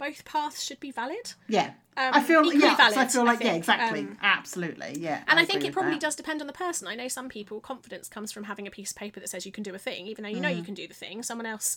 Both 0.06 0.24
paths 0.24 0.62
should 0.62 0.80
be 0.80 0.90
valid. 0.90 1.34
Yeah. 1.48 1.72
um, 1.96 2.14
I 2.14 2.22
feel 2.22 2.44
yeah, 2.52 2.74
'cause 2.74 2.80
I 2.80 2.90
valid, 2.94 3.12
feel 3.12 3.20
I 3.20 3.24
like 3.24 3.40
yeah, 3.40 3.52
exactly, 3.54 4.00
Um, 4.00 4.18
absolutely, 4.22 4.96
yeah. 4.98 5.22
And 5.28 5.38
I, 5.38 5.42
agree 5.42 5.52
think 5.52 5.64
it 5.66 5.72
probably 5.72 5.92
that. 5.92 6.00
does 6.00 6.16
depend 6.16 6.40
on 6.40 6.46
the 6.48 6.52
person. 6.52 6.88
I 6.88 6.94
know 6.96 7.06
some 7.08 7.28
people 7.28 7.60
confidence 7.60 8.08
comes 8.08 8.32
from 8.32 8.44
having 8.44 8.66
a 8.66 8.70
piece 8.70 8.90
of 8.90 8.96
paper 8.96 9.20
that 9.20 9.28
says 9.28 9.46
you 9.46 9.52
can 9.52 9.62
do 9.62 9.74
a 9.74 9.78
thing, 9.78 10.06
even 10.08 10.24
though 10.24 10.30
you 10.30 10.40
know 10.40 10.48
Mm. 10.50 10.56
you 10.56 10.62
can 10.64 10.74
do 10.74 10.88
the 10.88 10.94
thing. 10.94 11.22
Someone 11.22 11.46
else 11.46 11.76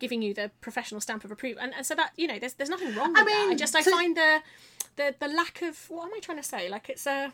giving 0.00 0.20
you 0.22 0.32
the 0.34 0.50
professional 0.60 1.00
stamp 1.00 1.24
of 1.24 1.30
approval, 1.30 1.62
and, 1.62 1.72
and 1.74 1.84
so 1.86 1.94
that 1.94 2.12
you 2.16 2.26
know, 2.26 2.38
there's 2.40 2.54
there's 2.54 2.70
nothing 2.70 2.92
wrong 2.96 3.12
with 3.12 3.24
that. 3.24 3.28
I 3.36 3.46
mean, 3.48 3.58
just 3.58 3.76
I 3.76 3.82
to- 3.82 3.90
find 3.90 4.16
the 4.16 4.42
the 4.96 5.14
the 5.20 5.28
lack 5.28 5.62
of 5.62 5.88
what 5.90 6.06
am 6.06 6.14
I 6.16 6.20
trying 6.20 6.38
to 6.38 6.42
say? 6.42 6.68
Like 6.68 6.88
it's 6.88 7.06
a, 7.06 7.32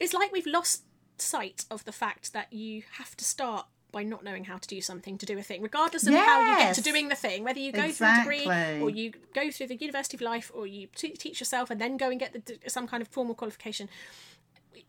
it's 0.00 0.12
like 0.14 0.32
we've 0.32 0.46
lost 0.46 0.82
sight 1.18 1.64
of 1.70 1.84
the 1.84 1.92
fact 1.92 2.32
that 2.32 2.52
you 2.52 2.82
have 2.98 3.16
to 3.18 3.24
start 3.24 3.66
by 3.94 4.02
not 4.02 4.22
knowing 4.22 4.44
how 4.44 4.58
to 4.58 4.68
do 4.68 4.80
something 4.82 5.16
to 5.18 5.24
do 5.24 5.38
a 5.38 5.42
thing, 5.42 5.62
regardless 5.62 6.06
of 6.06 6.12
how 6.26 6.40
you 6.50 6.56
get 6.58 6.74
to 6.74 6.82
doing 6.82 7.08
the 7.08 7.14
thing. 7.14 7.44
Whether 7.44 7.60
you 7.60 7.72
go 7.72 7.90
through 7.92 8.06
a 8.06 8.10
degree 8.24 8.44
or 8.82 8.90
you 8.90 9.12
go 9.34 9.50
through 9.50 9.68
the 9.68 9.76
University 9.76 10.16
of 10.16 10.20
Life 10.20 10.50
or 10.54 10.66
you 10.66 10.88
t- 10.94 11.10
teach 11.10 11.40
yourself 11.40 11.70
and 11.70 11.80
then 11.80 11.96
go 11.96 12.10
and 12.10 12.20
get 12.20 12.32
the, 12.46 12.58
some 12.68 12.86
kind 12.86 13.00
of 13.00 13.08
formal 13.08 13.34
qualification 13.34 13.88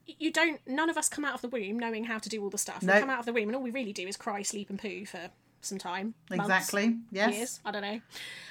you 0.08 0.32
don't 0.32 0.60
none 0.68 0.90
of 0.90 0.98
us 0.98 1.10
come 1.10 1.26
out 1.26 1.34
of 1.34 1.42
the 1.42 1.48
womb 1.48 1.80
knowing 1.80 2.04
how 2.06 2.18
to 2.20 2.30
do 2.30 2.42
all 2.44 2.50
the 2.50 2.58
stuff. 2.58 2.82
We 2.82 2.88
come 3.00 3.10
out 3.10 3.20
of 3.20 3.26
the 3.26 3.34
womb 3.34 3.50
and 3.50 3.56
all 3.56 3.62
we 3.62 3.72
really 3.72 3.94
do 3.94 4.08
is 4.08 4.18
cry 4.18 4.42
sleep 4.44 4.70
and 4.70 4.80
poo 4.80 5.06
for 5.06 5.30
some 5.66 5.78
time. 5.78 6.14
months, 6.30 6.44
Exactly. 6.46 6.98
Yes. 7.12 7.34
Years. 7.36 7.60
I 7.66 7.72
don't 7.72 7.82
know. 7.82 8.00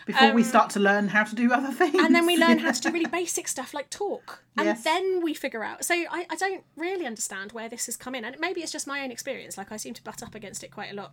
Before 0.07 0.33
we 0.33 0.43
start 0.43 0.71
to 0.71 0.81
learn 0.81 1.09
how 1.09 1.25
to 1.25 1.35
do 1.35 1.53
other 1.53 1.73
things. 1.81 1.95
Um, 1.95 2.05
and 2.07 2.15
then 2.15 2.27
we 2.27 2.37
learn 2.37 2.59
how 2.59 2.73
to 2.73 2.81
do 2.81 2.91
really 2.91 3.07
basic 3.11 3.49
stuff 3.49 3.73
like 3.75 3.89
talk 3.91 4.43
and 4.57 4.67
Yes. 4.67 4.85
then 4.85 5.23
we 5.23 5.35
figure 5.35 5.65
out 5.65 5.85
so 5.85 5.95
I, 5.95 6.27
I 6.31 6.37
don't 6.37 6.63
really 6.77 7.07
understand 7.07 7.53
where 7.53 7.69
this 7.69 7.87
has 7.87 7.97
come 7.97 8.15
in 8.15 8.25
and 8.25 8.37
maybe 8.39 8.61
it's 8.63 8.71
just 8.73 8.87
my 8.87 9.03
own 9.03 9.11
experience 9.11 9.57
like 9.59 9.73
i 9.73 9.77
seem 9.77 9.95
to 9.95 10.03
butt 10.03 10.23
up 10.23 10.35
against 10.35 10.63
it 10.63 10.71
quite 10.71 10.91
a 10.93 10.95
lot 10.95 11.13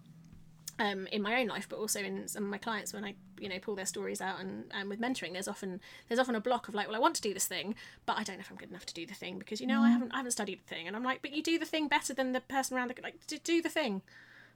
um, 0.79 1.05
in 1.11 1.21
my 1.21 1.39
own 1.39 1.47
life 1.47 1.67
but 1.69 1.77
also 1.77 1.99
in 1.99 2.27
some 2.27 2.43
of 2.43 2.49
my 2.49 2.57
clients 2.57 2.91
when 2.93 3.03
i 3.03 3.13
you 3.39 3.47
know 3.49 3.59
pull 3.59 3.75
their 3.75 3.85
stories 3.85 4.19
out 4.21 4.39
and, 4.39 4.65
and 4.73 4.89
with 4.89 4.99
mentoring 4.99 5.33
there's 5.33 5.47
often 5.47 5.79
there's 6.07 6.19
often 6.19 6.35
a 6.35 6.41
block 6.41 6.67
of 6.67 6.75
like 6.75 6.87
well 6.87 6.95
i 6.95 6.99
want 6.99 7.15
to 7.15 7.21
do 7.21 7.33
this 7.33 7.45
thing 7.45 7.75
but 8.05 8.17
i 8.17 8.23
don't 8.23 8.37
know 8.37 8.41
if 8.41 8.49
i'm 8.51 8.57
good 8.57 8.69
enough 8.69 8.85
to 8.85 8.93
do 8.93 9.05
the 9.05 9.13
thing 9.13 9.37
because 9.39 9.61
you 9.61 9.67
know 9.67 9.81
i 9.81 9.89
Mm. 9.89 9.93
haven't 9.93 10.11
i 10.13 10.17
haven't 10.17 10.31
studied 10.31 10.59
the 10.59 10.75
thing 10.75 10.87
and 10.87 10.95
i'm 10.95 11.03
like 11.03 11.21
but 11.21 11.31
you 11.33 11.43
do 11.43 11.57
the 11.59 11.65
thing 11.65 11.87
better 11.87 12.13
than 12.13 12.31
the 12.31 12.41
person 12.41 12.75
around 12.77 12.89
the 12.89 13.01
like 13.03 13.15
do 13.43 13.61
the 13.61 13.69
thing 13.69 14.01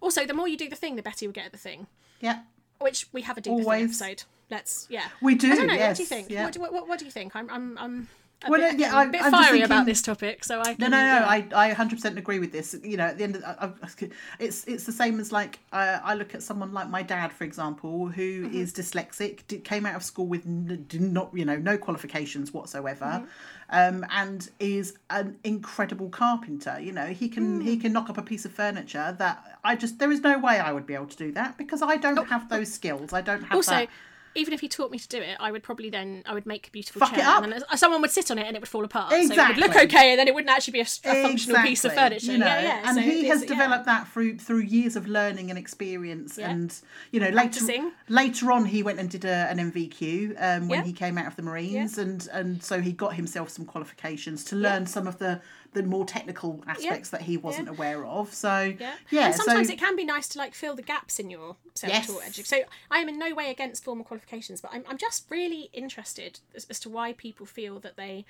also 0.01 0.25
the 0.25 0.33
more 0.33 0.47
you 0.47 0.57
do 0.57 0.69
the 0.69 0.75
thing 0.75 0.95
the 0.95 1.01
better 1.01 1.25
you 1.25 1.31
get 1.31 1.45
at 1.45 1.51
the 1.51 1.57
thing 1.57 1.87
Yeah. 2.21 2.39
which 2.79 3.07
we 3.13 3.21
have 3.23 3.37
a 3.37 3.41
do 3.41 3.49
the 3.51 3.55
thing 3.57 3.65
Always. 3.65 3.83
episode 4.01 4.23
let's 4.49 4.85
yeah 4.89 5.07
We 5.21 5.35
do, 5.35 5.51
I 5.51 5.55
don't 5.55 5.67
know. 5.67 5.77
what 5.77 5.95
do 5.95 6.03
you 6.03 6.07
think? 6.07 6.29
yeah. 6.29 6.43
What, 6.45 6.53
do- 6.53 6.61
what, 6.61 6.87
what, 6.87 6.99
do 6.99 7.05
you 7.05 7.11
think? 7.11 7.35
I'm 7.35 7.49
I'm 7.49 7.77
I'm 7.77 8.07
Well, 8.49 8.59
bit, 8.61 8.79
yeah, 8.79 8.87
again, 8.87 8.95
I- 8.95 9.03
a 9.05 9.09
bit 9.09 9.21
I'm 9.23 9.31
just 9.31 9.43
fiery 9.49 9.61
about 9.61 9.85
this 9.85 10.01
topic, 10.01 10.43
so 10.43 10.59
I 10.61 10.69
No, 10.71 10.75
can, 10.75 10.91
no, 10.91 10.97
no. 10.97 11.03
yeah. 11.05 11.25
I, 11.27 11.69
I 11.71 11.73
100% 11.73 12.17
agree 12.17 12.39
with 12.39 12.51
this. 12.51 12.75
You 12.83 12.97
know, 12.97 13.05
at 13.05 13.17
the 13.17 13.23
end 13.23 13.35
of 13.35 13.41
the, 13.41 13.47
I, 13.63 13.65
I- 13.67 14.09
it's 14.39 14.65
it's 14.65 14.83
the 14.85 14.91
same 14.91 15.19
as 15.19 15.31
like 15.31 15.59
uh, 15.73 15.99
I 16.03 16.13
look 16.15 16.35
at 16.35 16.43
someone 16.43 16.73
like 16.73 16.89
my 16.89 17.01
dad, 17.03 17.31
for 17.33 17.43
example, 17.43 18.07
who 18.09 18.49
is 18.53 18.71
Mm-hmm. 18.73 18.81
dyslexic, 18.81 19.47
did, 19.47 19.63
came 19.63 19.85
out 19.85 19.95
of 19.95 20.03
school 20.03 20.27
with 20.27 20.45
n- 20.45 20.85
did 20.87 21.01
not 21.01 21.31
you 21.33 21.45
know 21.45 21.57
no 21.57 21.77
qualifications 21.77 22.53
whatsoever, 22.53 23.05
Mm-hmm. 23.05 23.25
um, 23.69 24.05
and 24.11 24.49
is 24.59 24.97
an 25.09 25.37
incredible 25.43 26.09
carpenter. 26.09 26.79
You 26.79 26.91
know, 26.91 27.07
he 27.07 27.29
can 27.29 27.61
Mm. 27.61 27.63
he 27.63 27.77
can 27.77 27.93
knock 27.93 28.09
up 28.09 28.17
a 28.17 28.23
piece 28.23 28.45
of 28.45 28.51
furniture 28.51 29.15
that 29.19 29.59
I 29.63 29.75
just 29.75 29.99
there 29.99 30.11
is 30.11 30.21
no 30.21 30.37
way 30.39 30.59
I 30.59 30.71
would 30.71 30.85
be 30.85 30.93
able 30.93 31.07
to 31.07 31.17
do 31.17 31.31
that 31.33 31.57
because 31.57 31.81
I 31.81 31.97
don't 31.97 32.27
have 32.27 32.49
those 32.49 32.71
skills. 32.73 33.13
I 33.13 33.21
don't 33.21 33.41
have 33.43 33.53
Oh. 33.53 33.57
Also, 33.57 33.71
that. 33.71 33.89
Even 34.35 34.53
if 34.53 34.59
he 34.61 34.67
taught 34.67 34.91
me 34.91 34.99
to 34.99 35.07
do 35.07 35.21
it, 35.21 35.37
I 35.39 35.51
would 35.51 35.63
probably 35.63 35.89
then 35.89 36.23
I 36.25 36.33
would 36.33 36.45
make 36.45 36.67
a 36.67 36.71
beautiful 36.71 36.99
Fuck 36.99 37.13
it 37.13 37.21
chair, 37.21 37.27
up. 37.27 37.43
and 37.43 37.51
then 37.53 37.63
someone 37.77 38.01
would 38.01 38.11
sit 38.11 38.29
on 38.31 38.37
it 38.37 38.45
and 38.47 38.55
it 38.55 38.59
would 38.59 38.67
fall 38.69 38.83
apart. 38.83 39.13
Exactly. 39.13 39.35
So 39.35 39.43
it 39.43 39.47
would 39.47 39.57
look 39.57 39.83
okay, 39.85 40.11
and 40.11 40.19
then 40.19 40.27
it 40.27 40.33
wouldn't 40.33 40.49
actually 40.51 40.73
be 40.73 40.79
a, 40.81 40.83
a 40.83 41.21
functional 41.23 41.61
piece 41.63 41.85
of 41.85 41.93
furniture. 41.93 42.31
you 42.33 42.37
know, 42.37 42.45
yeah, 42.45 42.61
yeah. 42.61 42.81
And 42.85 42.95
So 42.95 43.01
he 43.01 43.25
has 43.29 43.41
yeah. 43.43 43.47
developed 43.47 43.85
that 43.85 44.07
through 44.09 44.37
through 44.39 44.59
years 44.61 44.95
of 44.95 45.07
learning 45.07 45.49
and 45.49 45.57
experience, 45.57 46.37
Yeah. 46.37 46.51
and 46.51 46.73
you 47.11 47.19
know 47.19 47.31
Practicing. 47.31 47.91
later 48.09 48.25
later 48.25 48.51
on 48.51 48.65
he 48.65 48.83
went 48.83 48.99
and 48.99 49.09
did 49.09 49.23
a, 49.25 49.47
an 49.49 49.57
NVQ 49.71 50.35
um, 50.41 50.67
when 50.67 50.79
Yeah. 50.79 50.83
he 50.85 50.93
came 50.93 51.17
out 51.17 51.27
of 51.27 51.35
the 51.35 51.41
Marines, 51.41 51.97
and 51.97 52.27
and 52.33 52.61
so 52.63 52.81
he 52.81 52.91
got 52.91 53.13
himself 53.15 53.49
some 53.49 53.65
qualifications 53.65 54.43
to 54.45 54.55
learn 54.55 54.85
some 54.85 55.07
of 55.07 55.17
the 55.19 55.41
the 55.75 55.83
more 55.83 56.05
technical 56.05 56.63
aspects 56.67 57.09
that 57.11 57.21
he 57.21 57.37
wasn't 57.37 57.69
aware 57.69 58.03
of. 58.05 58.33
So 58.33 58.73
Yeah. 58.79 58.95
yeah, 59.11 59.25
and 59.27 59.35
sometimes 59.35 59.67
so 59.67 59.73
it 59.73 59.79
can 59.79 59.95
be 59.95 60.03
nice 60.05 60.27
to 60.29 60.39
like 60.39 60.55
fill 60.55 60.75
the 60.75 60.81
gaps 60.81 61.19
in 61.19 61.29
your 61.29 61.57
self-taught 61.75 62.21
Yes. 62.23 62.29
edu- 62.39 62.45
So 62.45 62.57
I 62.89 62.99
am 62.99 63.09
in 63.09 63.19
no 63.19 63.35
way 63.35 63.51
against 63.51 63.83
formal 63.83 64.03
qualifications, 64.05 64.61
but 64.61 64.71
I'm, 64.73 64.83
I'm 64.89 64.97
just 64.97 65.29
really 65.29 65.69
interested 65.73 66.39
as, 66.55 66.65
as 66.69 66.79
to 66.79 66.89
why 66.89 67.13
people 67.13 67.45
feel 67.45 67.79
that 67.81 67.95
they. 67.97 68.25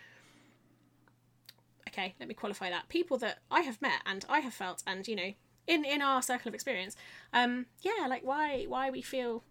Okay, 1.87 2.15
let 2.19 2.27
me 2.27 2.33
qualify 2.33 2.69
that. 2.69 2.89
People 2.89 3.17
that 3.19 3.39
I 3.49 3.61
have 3.61 3.81
met 3.81 4.01
and 4.05 4.25
I 4.27 4.39
have 4.39 4.53
felt, 4.53 4.83
and 4.85 5.07
you 5.07 5.15
know, 5.15 5.33
in 5.67 5.85
in 5.85 6.01
our 6.01 6.21
circle 6.21 6.49
of 6.49 6.53
experience, 6.55 6.95
um, 7.31 7.67
yeah, 7.81 8.07
like 8.07 8.23
why 8.25 8.65
why 8.67 8.89
we 8.89 9.01
feel 9.01 9.43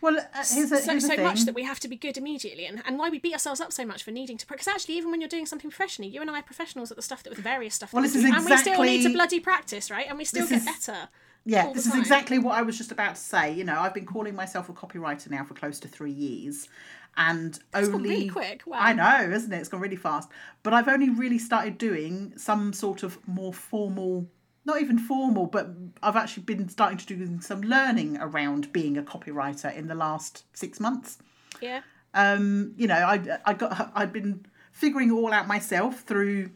well, 0.00 0.18
uh, 0.18 0.22
here's 0.34 0.72
a, 0.72 0.76
so, 0.78 0.90
here's 0.92 1.04
a 1.04 1.08
so 1.08 1.16
thing. 1.16 1.24
much 1.24 1.44
that 1.44 1.54
we 1.54 1.62
have 1.62 1.80
to 1.80 1.88
be 1.88 1.96
good 1.96 2.16
immediately 2.16 2.66
and, 2.66 2.82
and 2.86 2.98
why 2.98 3.08
we 3.10 3.18
beat 3.18 3.32
ourselves 3.32 3.60
up 3.60 3.72
so 3.72 3.84
much 3.84 4.02
for 4.02 4.10
needing 4.10 4.36
to 4.36 4.46
because 4.46 4.68
actually 4.68 4.94
even 4.96 5.10
when 5.10 5.20
you're 5.20 5.28
doing 5.28 5.46
something 5.46 5.70
professionally 5.70 6.10
you 6.10 6.20
and 6.20 6.30
I 6.30 6.40
are 6.40 6.42
professionals 6.42 6.90
at 6.90 6.96
the 6.96 7.02
stuff 7.02 7.22
that 7.22 7.30
with 7.30 7.38
various 7.38 7.74
stuff 7.74 7.92
Well, 7.92 8.02
this 8.02 8.14
we 8.14 8.20
is 8.20 8.30
do, 8.30 8.36
and 8.36 8.44
we 8.44 8.56
still 8.56 8.82
need 8.82 9.02
to 9.02 9.12
bloody 9.12 9.40
practice 9.40 9.90
right 9.90 10.06
and 10.08 10.18
we 10.18 10.24
still 10.24 10.46
get 10.46 10.58
is- 10.58 10.64
better 10.64 11.08
Yeah, 11.44 11.72
this 11.72 11.86
is 11.86 11.96
exactly 11.96 12.38
what 12.38 12.58
I 12.58 12.62
was 12.62 12.76
just 12.76 12.92
about 12.92 13.14
to 13.14 13.20
say. 13.20 13.52
You 13.54 13.64
know, 13.64 13.80
I've 13.80 13.94
been 13.94 14.04
calling 14.04 14.34
myself 14.34 14.68
a 14.68 14.74
copywriter 14.74 15.30
now 15.30 15.42
for 15.44 15.54
close 15.54 15.80
to 15.80 15.88
three 15.88 16.12
years, 16.12 16.68
and 17.16 17.58
only 17.72 18.08
really 18.10 18.28
quick, 18.28 18.62
wow. 18.66 18.78
I 18.78 18.92
know, 18.92 19.34
isn't 19.34 19.50
it? 19.50 19.56
It's 19.58 19.70
gone 19.70 19.80
really 19.80 19.96
fast. 19.96 20.28
But 20.62 20.74
I've 20.74 20.86
only 20.88 21.08
really 21.08 21.38
started 21.38 21.78
doing 21.78 22.34
some 22.36 22.74
sort 22.74 23.02
of 23.02 23.18
more 23.26 23.54
formal, 23.54 24.28
not 24.64 24.80
even 24.80 24.98
formal, 24.98 25.46
but 25.46 25.70
I've 26.02 26.16
actually 26.16 26.42
been 26.42 26.68
starting 26.68 26.98
to 26.98 27.06
do 27.06 27.40
some 27.40 27.62
learning 27.62 28.18
around 28.18 28.72
being 28.72 28.96
a 28.96 29.02
copywriter 29.02 29.74
in 29.74 29.88
the 29.88 29.94
last 29.94 30.44
six 30.52 30.78
months. 30.78 31.18
Yeah. 31.60 31.82
Um, 32.14 32.74
you 32.76 32.86
know, 32.86 32.96
I 32.96 33.38
I 33.44 33.54
got 33.54 33.92
I've 33.94 34.12
been 34.12 34.46
figuring 34.72 35.10
it 35.10 35.12
all 35.12 35.32
out 35.32 35.46
myself 35.46 36.00
through 36.00 36.50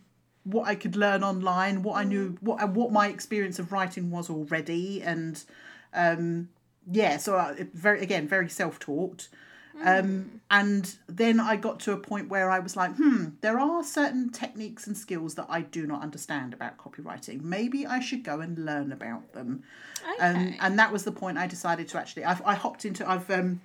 what 0.44 0.68
I 0.68 0.74
could 0.74 0.96
learn 0.96 1.24
online, 1.24 1.82
what 1.82 1.96
I 1.96 2.04
knew, 2.04 2.36
what 2.40 2.68
what 2.70 2.92
my 2.92 3.08
experience 3.08 3.58
of 3.58 3.72
writing 3.72 4.10
was 4.10 4.28
already, 4.28 5.02
and 5.02 5.42
um, 5.94 6.50
yeah, 6.90 7.16
so 7.16 7.36
I, 7.36 7.66
very 7.72 8.02
again 8.02 8.28
very 8.28 8.48
self 8.48 8.78
taught. 8.78 9.28
Um, 9.82 10.40
and 10.50 10.94
then 11.08 11.40
I 11.40 11.56
got 11.56 11.80
to 11.80 11.92
a 11.92 11.96
point 11.96 12.28
where 12.28 12.50
I 12.50 12.58
was 12.58 12.76
like, 12.76 12.94
hmm, 12.96 13.30
there 13.40 13.58
are 13.58 13.82
certain 13.82 14.30
techniques 14.30 14.86
and 14.86 14.96
skills 14.96 15.34
that 15.34 15.46
I 15.48 15.62
do 15.62 15.86
not 15.86 16.02
understand 16.02 16.54
about 16.54 16.78
copywriting. 16.78 17.42
Maybe 17.42 17.86
I 17.86 18.00
should 18.00 18.22
go 18.22 18.40
and 18.40 18.58
learn 18.58 18.92
about 18.92 19.32
them. 19.32 19.62
Um, 20.20 20.36
Okay. 20.36 20.56
and 20.60 20.78
that 20.78 20.92
was 20.92 21.04
the 21.04 21.12
point 21.12 21.38
I 21.38 21.46
decided 21.46 21.88
to 21.88 21.98
actually. 21.98 22.24
I've, 22.24 22.42
I 22.42 22.54
hopped 22.54 22.84
into. 22.84 23.08
I've 23.08 23.28
um, 23.30 23.60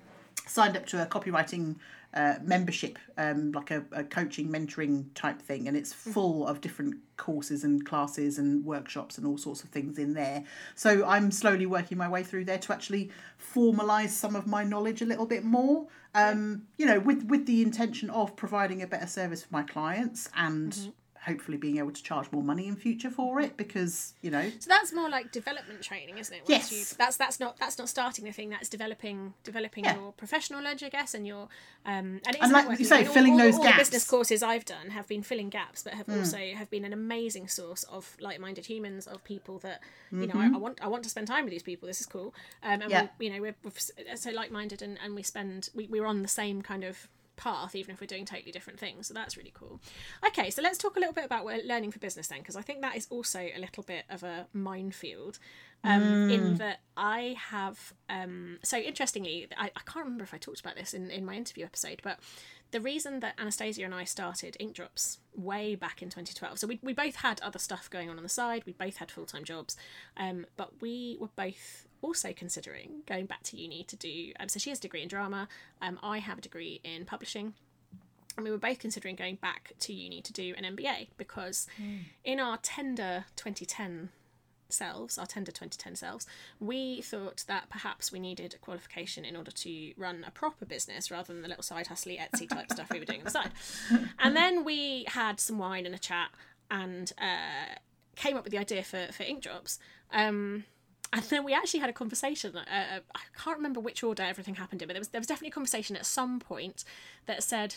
signed 0.46 0.76
up 0.76 0.86
to 0.86 1.02
a 1.02 1.06
copywriting 1.06 1.76
uh, 2.14 2.34
membership, 2.42 2.98
um, 3.16 3.52
like 3.52 3.70
a, 3.70 3.84
a 3.92 4.04
coaching, 4.04 4.48
mentoring 4.48 5.06
type 5.14 5.40
thing, 5.40 5.68
and 5.68 5.76
it's 5.76 5.92
full 5.92 6.46
of 6.46 6.60
different 6.60 6.96
courses 7.16 7.64
and 7.64 7.84
classes 7.84 8.38
and 8.38 8.64
workshops 8.64 9.18
and 9.18 9.26
all 9.26 9.38
sorts 9.38 9.62
of 9.62 9.70
things 9.70 9.98
in 9.98 10.14
there. 10.14 10.42
So 10.74 11.04
I'm 11.06 11.30
slowly 11.30 11.66
working 11.66 11.98
my 11.98 12.08
way 12.08 12.22
through 12.22 12.46
there 12.46 12.58
to 12.58 12.72
actually 12.72 13.10
formalize 13.54 14.08
some 14.08 14.34
of 14.34 14.46
my 14.46 14.64
knowledge 14.64 15.02
a 15.02 15.06
little 15.06 15.26
bit 15.26 15.44
more. 15.44 15.86
Um, 16.14 16.62
you 16.76 16.86
know, 16.86 16.98
with 16.98 17.24
with 17.24 17.46
the 17.46 17.62
intention 17.62 18.10
of 18.10 18.34
providing 18.34 18.82
a 18.82 18.86
better 18.86 19.06
service 19.06 19.44
for 19.44 19.52
my 19.52 19.62
clients 19.62 20.28
and. 20.36 20.92
Hopefully, 21.26 21.58
being 21.58 21.76
able 21.76 21.90
to 21.92 22.02
charge 22.02 22.32
more 22.32 22.42
money 22.42 22.66
in 22.66 22.76
future 22.76 23.10
for 23.10 23.40
it 23.40 23.56
because 23.58 24.14
you 24.22 24.30
know 24.30 24.48
so 24.58 24.68
that's 24.70 24.90
more 24.92 25.10
like 25.10 25.30
development 25.32 25.82
training 25.82 26.16
isn't 26.16 26.34
it 26.34 26.40
Once 26.48 26.72
Yes. 26.72 26.72
you, 26.72 26.96
that's 26.96 27.16
that's 27.18 27.38
not 27.38 27.58
that's 27.58 27.76
not 27.78 27.90
starting 27.90 28.24
the 28.24 28.32
thing 28.32 28.48
that's 28.48 28.70
developing 28.70 29.34
developing 29.44 29.84
Yeah. 29.84 29.96
your 29.96 30.12
professional 30.12 30.66
edge 30.66 30.82
I 30.82 30.88
guess 30.88 31.12
and 31.12 31.26
your 31.26 31.42
um 31.84 32.20
and, 32.26 32.36
And 32.40 32.52
like 32.52 32.78
you 32.78 32.86
say, 32.86 33.04
filling 33.04 33.32
all, 33.32 33.38
those 33.38 33.56
all 33.56 33.64
gaps. 33.64 33.78
Business 33.78 34.06
courses 34.08 34.42
I've 34.42 34.64
done 34.64 34.90
have 34.90 35.06
been 35.08 35.22
filling 35.22 35.50
gaps 35.50 35.82
but 35.82 35.92
have 35.92 36.08
also 36.08 36.38
have 36.38 36.70
been 36.70 36.86
an 36.86 36.94
amazing 36.94 37.48
source 37.48 37.82
of 37.84 38.16
like-minded 38.18 38.64
humans 38.64 39.06
of 39.06 39.22
people 39.22 39.58
that 39.58 39.82
you 40.10 40.26
know 40.26 40.34
I, 40.36 40.46
I 40.54 40.56
want 40.56 40.82
I 40.82 40.88
want 40.88 41.02
to 41.04 41.10
spend 41.10 41.26
time 41.26 41.44
with 41.44 41.52
these 41.52 41.62
people 41.62 41.86
this 41.86 42.00
is 42.00 42.06
cool 42.06 42.34
um 42.62 42.80
and 42.80 42.82
Mm-hmm. 42.82 42.90
Yeah. 42.92 43.08
we, 43.18 43.26
you 43.26 43.32
know 43.34 43.42
we're, 43.42 43.56
we're 43.62 44.16
so 44.16 44.30
like-minded 44.30 44.80
and, 44.80 44.98
and 45.04 45.14
we 45.14 45.22
spend 45.22 45.68
we, 45.74 45.86
we're 45.86 46.06
on 46.06 46.22
the 46.22 46.28
same 46.28 46.62
kind 46.62 46.82
of 46.82 47.08
path 47.40 47.74
even 47.74 47.94
if 47.94 48.00
we're 48.00 48.06
doing 48.06 48.26
totally 48.26 48.52
different 48.52 48.78
things. 48.78 49.08
So 49.08 49.14
that's 49.14 49.36
really 49.36 49.52
cool. 49.54 49.80
Okay 50.26 50.50
so 50.50 50.62
let's 50.62 50.78
talk 50.78 50.96
a 50.96 51.00
little 51.00 51.14
bit 51.14 51.24
about 51.24 51.46
learning 51.64 51.90
for 51.90 51.98
business 51.98 52.28
then 52.28 52.38
because 52.38 52.56
i 52.56 52.62
think 52.62 52.82
that 52.82 52.96
is 52.96 53.06
also 53.10 53.40
a 53.40 53.58
little 53.58 53.82
bit 53.82 54.04
of 54.10 54.22
a 54.22 54.46
minefield 54.52 55.38
um, 55.82 56.30
in 56.30 56.56
that 56.56 56.80
i 56.96 57.34
have 57.38 57.94
um, 58.08 58.58
so 58.62 58.76
interestingly 58.76 59.48
I, 59.56 59.66
I 59.66 59.80
can't 59.86 60.04
remember 60.04 60.24
if 60.24 60.34
i 60.34 60.38
talked 60.38 60.60
about 60.60 60.76
this 60.76 60.92
in, 60.92 61.10
in 61.10 61.24
my 61.24 61.34
interview 61.34 61.64
episode 61.64 62.00
but 62.02 62.18
the 62.70 62.80
reason 62.80 63.20
that 63.20 63.34
anastasia 63.38 63.84
and 63.84 63.94
i 63.94 64.04
started 64.04 64.56
ink 64.60 64.74
drops 64.74 65.18
way 65.34 65.74
back 65.74 66.02
in 66.02 66.08
2012 66.08 66.58
so 66.58 66.66
we, 66.66 66.78
we 66.82 66.92
both 66.92 67.16
had 67.16 67.40
other 67.40 67.58
stuff 67.58 67.88
going 67.88 68.10
on 68.10 68.16
on 68.16 68.22
the 68.22 68.28
side 68.28 68.62
we 68.66 68.72
both 68.72 68.96
had 68.96 69.10
full-time 69.10 69.44
jobs 69.44 69.76
um, 70.16 70.44
but 70.56 70.80
we 70.80 71.16
were 71.20 71.30
both 71.36 71.86
also 72.02 72.32
considering 72.32 73.02
going 73.06 73.26
back 73.26 73.42
to 73.42 73.56
uni 73.56 73.84
to 73.84 73.96
do 73.96 74.32
um, 74.40 74.48
so 74.48 74.58
she 74.58 74.70
has 74.70 74.78
a 74.78 74.82
degree 74.82 75.02
in 75.02 75.08
drama 75.08 75.48
um, 75.82 75.98
i 76.02 76.18
have 76.18 76.38
a 76.38 76.40
degree 76.40 76.80
in 76.84 77.04
publishing. 77.04 77.54
And 78.36 78.44
we 78.44 78.52
were 78.52 78.58
both 78.58 78.78
considering 78.78 79.16
going 79.16 79.34
back 79.36 79.72
to 79.80 79.92
uni 79.92 80.22
to 80.22 80.32
do 80.32 80.54
an 80.56 80.76
mba 80.76 81.08
because 81.16 81.66
in 82.24 82.40
our 82.40 82.56
tender 82.58 83.24
2010 83.36 84.10
selves 84.72 85.18
our 85.18 85.26
tender 85.26 85.50
2010 85.50 85.96
selves 85.96 86.26
we 86.60 87.02
thought 87.02 87.44
that 87.48 87.68
perhaps 87.68 88.12
we 88.12 88.18
needed 88.18 88.54
a 88.54 88.58
qualification 88.58 89.24
in 89.24 89.36
order 89.36 89.50
to 89.50 89.92
run 89.96 90.24
a 90.26 90.30
proper 90.30 90.64
business 90.64 91.10
rather 91.10 91.32
than 91.32 91.42
the 91.42 91.48
little 91.48 91.62
side 91.62 91.88
hustly 91.88 92.18
etsy 92.18 92.48
type 92.48 92.70
stuff 92.72 92.90
we 92.90 92.98
were 92.98 93.04
doing 93.04 93.20
on 93.20 93.24
the 93.24 93.30
side. 93.30 93.50
And 94.18 94.36
then 94.36 94.64
we 94.64 95.04
had 95.08 95.40
some 95.40 95.58
wine 95.58 95.86
and 95.86 95.94
a 95.94 95.98
chat 95.98 96.30
and 96.70 97.12
uh, 97.18 97.74
came 98.16 98.36
up 98.36 98.44
with 98.44 98.52
the 98.52 98.58
idea 98.58 98.82
for, 98.82 99.08
for 99.12 99.22
ink 99.22 99.42
drops. 99.42 99.78
Um, 100.12 100.64
and 101.12 101.22
then 101.24 101.44
we 101.44 101.52
actually 101.52 101.80
had 101.80 101.90
a 101.90 101.94
conversation. 101.94 102.56
Uh, 102.56 103.00
I 103.14 103.20
can't 103.36 103.56
remember 103.56 103.80
which 103.80 104.02
order 104.04 104.22
everything 104.22 104.54
happened 104.54 104.82
in, 104.82 104.88
but 104.88 104.94
there 104.94 105.00
was 105.00 105.08
there 105.08 105.20
was 105.20 105.26
definitely 105.26 105.48
a 105.48 105.52
conversation 105.52 105.96
at 105.96 106.06
some 106.06 106.38
point 106.38 106.84
that 107.26 107.42
said 107.42 107.76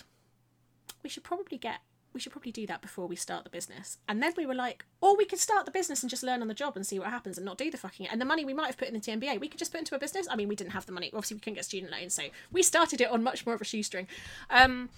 we 1.02 1.10
should 1.10 1.24
probably 1.24 1.58
get 1.58 1.80
we 2.14 2.20
should 2.20 2.32
probably 2.32 2.52
do 2.52 2.68
that 2.68 2.82
before 2.82 3.08
we 3.08 3.16
start 3.16 3.44
the 3.44 3.50
business. 3.50 3.98
And 4.08 4.22
then 4.22 4.34
we 4.38 4.46
were 4.46 4.54
like, 4.54 4.86
or 5.02 5.18
we 5.18 5.26
could 5.26 5.40
start 5.40 5.66
the 5.66 5.72
business 5.72 6.04
and 6.04 6.10
just 6.12 6.22
learn 6.22 6.44
on 6.44 6.48
the 6.48 6.54
job 6.54 6.76
and 6.76 6.86
see 6.86 7.00
what 7.00 7.10
happens 7.10 7.38
and 7.38 7.46
not 7.46 7.58
do 7.58 7.72
the 7.72 7.78
fucking 7.78 8.08
and 8.08 8.22
the 8.22 8.26
money 8.26 8.46
we 8.46 8.54
might 8.54 8.68
have 8.68 8.78
put 8.78 8.88
in 8.88 8.94
the 8.94 9.00
MBA, 9.00 9.40
we 9.40 9.48
could 9.48 9.58
just 9.58 9.72
put 9.72 9.80
into 9.80 9.96
a 9.96 10.00
business. 10.00 10.28
I 10.30 10.36
mean, 10.36 10.48
we 10.48 10.56
didn't 10.56 10.72
have 10.74 10.86
the 10.86 10.92
money. 10.92 11.08
Obviously, 11.08 11.36
we 11.36 11.42
couldn't 11.42 11.56
get 11.56 11.66
student 11.66 11.92
loans, 11.92 12.14
so 12.14 12.24
we 12.52 12.62
started 12.62 13.02
it 13.02 13.10
on 13.10 13.24
much 13.24 13.46
more 13.46 13.56
of 13.56 13.62
a 13.62 13.66
shoestring. 13.66 14.08
Um, 14.52 14.90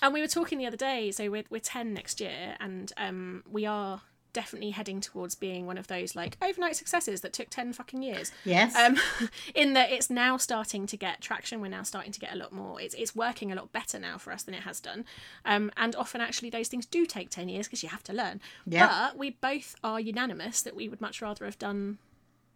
and 0.00 0.14
we 0.14 0.20
were 0.20 0.28
talking 0.28 0.58
the 0.58 0.66
other 0.66 0.76
day, 0.76 1.10
so 1.10 1.28
we're 1.28 1.44
we're 1.50 1.60
ten 1.60 1.92
next 1.92 2.20
year, 2.20 2.56
and 2.60 2.92
um, 2.96 3.42
we 3.50 3.66
are 3.66 4.02
definitely 4.38 4.70
heading 4.70 5.00
towards 5.00 5.34
being 5.34 5.66
one 5.66 5.76
of 5.76 5.88
those 5.88 6.14
like 6.14 6.36
overnight 6.40 6.76
successes 6.76 7.22
that 7.22 7.32
took 7.32 7.50
10 7.50 7.72
fucking 7.72 8.04
years. 8.04 8.30
Yes. 8.44 8.72
Um, 8.76 8.96
in 9.54 9.72
that 9.72 9.90
it's 9.90 10.10
now 10.10 10.36
starting 10.36 10.86
to 10.86 10.96
get 10.96 11.20
traction. 11.20 11.60
We're 11.60 11.66
now 11.66 11.82
starting 11.82 12.12
to 12.12 12.20
get 12.20 12.32
a 12.32 12.36
lot 12.36 12.52
more. 12.52 12.80
It's, 12.80 12.94
it's 12.94 13.16
working 13.16 13.50
a 13.50 13.56
lot 13.56 13.72
better 13.72 13.98
now 13.98 14.16
for 14.16 14.32
us 14.32 14.44
than 14.44 14.54
it 14.54 14.62
has 14.62 14.78
done. 14.78 15.04
Um, 15.44 15.72
and 15.76 15.96
often, 15.96 16.20
actually, 16.20 16.50
those 16.50 16.68
things 16.68 16.86
do 16.86 17.04
take 17.04 17.30
10 17.30 17.48
years 17.48 17.66
because 17.66 17.82
you 17.82 17.88
have 17.88 18.04
to 18.04 18.12
learn. 18.12 18.40
Yeah. 18.64 18.86
But 18.86 19.18
we 19.18 19.30
both 19.30 19.74
are 19.82 19.98
unanimous 19.98 20.62
that 20.62 20.76
we 20.76 20.88
would 20.88 21.00
much 21.00 21.20
rather 21.20 21.44
have 21.44 21.58
done 21.58 21.98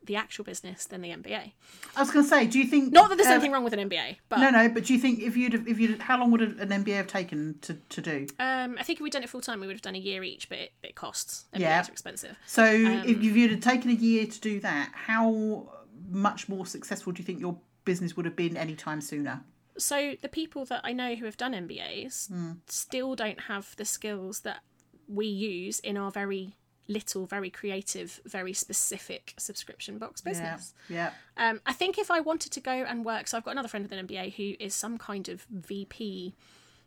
the 0.05 0.17
actual 0.17 0.45
business 0.45 0.85
than 0.85 1.01
the 1.01 1.11
MBA. 1.11 1.53
I 1.97 2.01
was 2.01 2.11
going 2.11 2.25
to 2.25 2.29
say, 2.29 2.47
do 2.47 2.59
you 2.59 2.67
think 2.67 2.93
Not 2.93 3.09
that 3.11 3.17
there's 3.17 3.29
uh, 3.29 3.33
anything 3.33 3.53
wrong 3.53 3.63
with 3.65 3.73
an 3.73 3.89
MBA, 3.89 4.17
but 4.29 4.39
No, 4.39 4.51
no, 4.51 4.69
but 4.69 4.85
do 4.87 4.93
you 4.95 4.99
think 4.99 5.21
if 5.21 5.37
you'd 5.37 5.53
have, 5.53 5.69
if 5.69 5.79
you'd 5.79 6.01
how 6.01 6.19
long 6.19 6.31
would 6.33 6.43
an 6.43 6.69
MBA 6.85 6.97
have 6.97 7.07
taken 7.07 7.57
to, 7.63 7.75
to 7.75 8.01
do? 8.01 8.27
um, 8.41 8.77
I 8.79 8.83
think 8.83 8.99
if 8.99 9.03
we'd 9.03 9.13
done 9.13 9.23
it 9.23 9.29
full 9.31 9.41
time, 9.41 9.61
we 9.61 9.67
would 9.67 9.75
have 9.77 9.83
done 9.83 9.95
a 9.95 9.99
year 9.99 10.23
each, 10.25 10.49
but 10.49 10.59
it, 10.59 10.73
it 10.83 10.95
costs. 10.95 11.45
MBAs 11.55 11.61
Yeah. 11.61 11.81
are 11.83 11.91
expensive. 11.91 12.37
So 12.47 12.65
Um, 12.65 13.03
if 13.07 13.23
you'd 13.23 13.51
have 13.53 13.61
taken 13.61 13.91
a 13.91 13.95
year 13.95 14.27
to 14.27 14.41
do 14.41 14.59
that, 14.61 14.91
how 14.95 15.69
much 16.11 16.49
more 16.49 16.67
successful 16.67 17.13
do 17.13 17.21
you 17.21 17.27
think 17.27 17.41
your 17.41 17.59
business 17.85 18.17
would 18.17 18.27
have 18.27 18.37
been 18.37 18.57
any 18.57 18.75
time 18.75 19.01
sooner? 19.01 19.43
so 19.79 20.15
the 20.21 20.29
people 20.29 20.67
that 20.67 20.83
I 20.85 20.93
know 20.93 21.15
who 21.15 21.25
have 21.25 21.39
done 21.39 21.55
MBAs 21.55 22.29
Hmm. 22.29 22.53
still 22.67 23.15
don't 23.17 23.41
have 23.43 23.75
the 23.77 23.87
skills 23.87 24.41
that 24.41 24.61
we 25.09 25.27
use 25.27 25.81
in 25.81 25.97
our 25.97 26.11
very 26.11 26.57
little, 26.89 27.27
very 27.27 27.51
creative, 27.51 28.21
very 28.27 28.53
specific 28.53 29.35
subscription 29.39 29.99
box 29.99 30.21
business. 30.21 30.75
Yeah. 30.89 31.11
Um, 31.37 31.61
I 31.65 31.73
think 31.73 31.99
if 31.99 32.11
I 32.11 32.21
wanted 32.21 32.53
to 32.53 32.61
go 32.61 32.73
and 32.73 33.05
work, 33.05 33.29
so 33.29 33.37
I've 33.37 33.45
got 33.45 33.53
another 33.53 33.69
friend 33.69 33.85
with 33.89 33.93
an 33.99 34.07
MBA 34.07 34.35
who 34.35 34.55
is 34.65 34.75
some 34.75 34.99
kind 34.99 35.29
of 35.29 35.47
VP, 35.51 36.35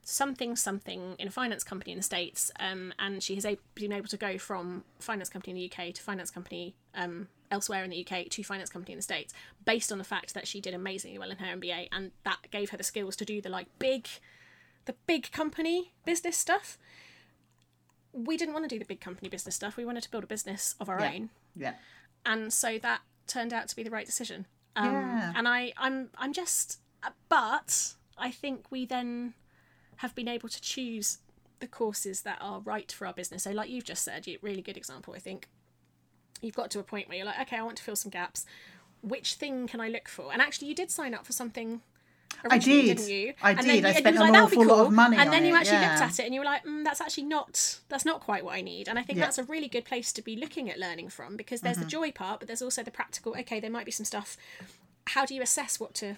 something 0.04 0.56
something 0.56 1.16
in 1.18 1.28
a 1.28 1.32
finance 1.32 1.64
company 1.64 1.92
in 1.92 1.98
the 1.98 2.04
states, 2.04 2.52
um, 2.60 2.94
and 3.00 3.24
she 3.24 3.36
has 3.36 3.46
a- 3.46 3.58
been 3.74 3.92
able 3.92 4.08
to 4.08 4.18
go 4.18 4.38
from 4.38 4.84
finance 5.00 5.30
company 5.30 5.52
in 5.52 5.58
the 5.58 5.66
UK 5.66 5.94
to 5.94 6.02
finance 6.02 6.30
company 6.30 6.76
um, 6.94 7.28
elsewhere 7.50 7.84
in 7.84 7.90
the 7.90 8.06
UK 8.06 8.30
to 8.30 8.44
finance 8.44 8.70
company 8.70 8.94
in 8.94 9.00
the 9.00 9.04
states, 9.04 9.34
based 9.66 9.92
on 9.92 9.98
the 9.98 10.04
fact 10.04 10.34
that 10.34 10.48
she 10.48 10.62
did 10.62 10.74
amazingly 10.74 11.18
well 11.18 11.32
in 11.32 11.38
her 11.38 11.56
MBA, 11.56 11.88
and 11.92 12.12
that 12.24 12.38
gave 12.52 12.70
her 12.70 12.78
the 12.78 12.84
skills 12.84 13.16
to 13.16 13.26
do 13.26 13.42
the 13.42 13.50
like 13.50 13.68
big, 13.80 14.08
the 14.86 14.96
big 15.08 15.32
company 15.32 15.92
business 16.06 16.38
stuff. 16.38 16.78
We 18.16 18.38
didn't 18.38 18.54
want 18.54 18.64
to 18.64 18.70
do 18.74 18.80
the 18.80 18.86
big 18.86 19.02
company 19.02 19.28
business 19.30 19.56
stuff. 19.56 19.76
We 19.78 19.86
wanted 19.86 20.04
to 20.04 20.10
build 20.12 20.24
a 20.24 20.28
business 20.28 20.76
of 20.80 20.88
our 20.90 21.00
Yeah. 21.02 21.12
own 21.14 21.30
Yeah. 21.56 21.74
and 22.26 22.52
so 22.54 22.80
that 22.80 23.02
turned 23.28 23.54
out 23.54 23.68
to 23.68 23.76
be 23.76 23.84
the 23.84 23.90
right 23.92 24.06
decision. 24.06 24.46
Um, 24.76 24.86
Yeah. 24.94 25.34
And 25.36 25.48
I, 25.48 25.74
I'm, 25.78 26.10
I'm 26.18 26.32
just, 26.34 26.80
uh, 27.04 27.10
but 27.30 27.96
I 28.18 28.32
think 28.32 28.72
we 28.72 28.86
then 28.86 29.34
have 29.98 30.14
been 30.16 30.28
able 30.28 30.50
to 30.50 30.62
choose 30.62 31.20
the 31.60 31.68
courses 31.68 32.22
that 32.22 32.38
are 32.42 32.60
right 32.62 32.92
for 32.92 33.08
our 33.08 33.14
business. 33.14 33.44
So, 33.44 33.52
like 33.52 33.70
you've 33.70 33.86
just 33.86 34.04
said, 34.04 34.28
you 34.28 34.38
really 34.42 34.62
good 34.62 34.78
example. 34.78 35.14
I 35.16 35.20
think 35.20 35.48
you've 36.42 36.56
got 36.56 36.70
to 36.72 36.80
a 36.80 36.84
point 36.84 37.08
where 37.08 37.18
you're 37.18 37.26
like, 37.26 37.40
okay, 37.42 37.58
I 37.58 37.62
want 37.64 37.78
to 37.78 37.84
fill 37.84 37.96
some 37.96 38.10
gaps. 38.12 38.46
Which 39.02 39.36
thing 39.36 39.68
can 39.68 39.80
I 39.80 39.88
look 39.88 40.08
for? 40.10 40.32
And 40.34 40.42
actually, 40.42 40.68
you 40.68 40.76
did 40.76 40.92
sign 40.92 41.14
up 41.14 41.26
for 41.26 41.32
something. 41.34 41.82
Originally, 42.44 42.82
did. 42.84 42.98
Didn't 42.98 43.10
you? 43.12 43.34
I 43.42 43.52
and 43.52 43.60
did. 43.62 43.84
You, 43.84 43.88
I 43.90 43.92
spent 43.94 44.16
an 44.16 44.22
like, 44.22 44.34
"That'd 44.34 44.46
awful 44.60 44.66
lot 44.68 44.86
of 44.88 44.94
money 44.94 45.18
And 45.18 45.32
then 45.32 45.46
you 45.46 45.56
it, 45.56 45.58
actually 45.60 45.78
yeah. 45.78 45.90
looked 45.92 46.02
at 46.04 46.20
it 46.20 46.26
and 46.26 46.34
you 46.34 46.40
were 46.42 46.46
like, 46.46 46.64
mm, 46.66 46.84
"That's 46.84 47.02
actually 47.02 47.24
not. 47.24 47.80
That's 47.90 48.06
not 48.06 48.22
quite 48.22 48.44
what 48.46 48.54
I 48.56 48.62
need." 48.62 48.88
And 48.88 49.00
I 49.00 49.04
think 49.04 49.18
Yeah. 49.18 49.26
that's 49.26 49.38
a 49.38 49.44
really 49.44 49.68
good 49.68 49.86
place 49.86 50.12
to 50.14 50.22
be 50.22 50.36
looking 50.36 50.70
at 50.70 50.78
learning 50.80 51.10
from 51.10 51.38
because 51.38 51.62
there's 51.62 51.78
Mm-hmm. 51.78 51.86
the 51.86 51.90
joy 51.92 52.12
part, 52.12 52.40
but 52.40 52.48
there's 52.48 52.62
also 52.62 52.84
the 52.84 52.92
practical. 52.92 53.36
Okay, 53.40 53.60
there 53.60 53.70
might 53.72 53.86
be 53.86 53.92
some 53.92 54.06
stuff. 54.06 54.38
How 55.08 55.26
do 55.26 55.34
you 55.36 55.42
assess 55.42 55.80
what 55.80 55.94
to? 55.96 56.16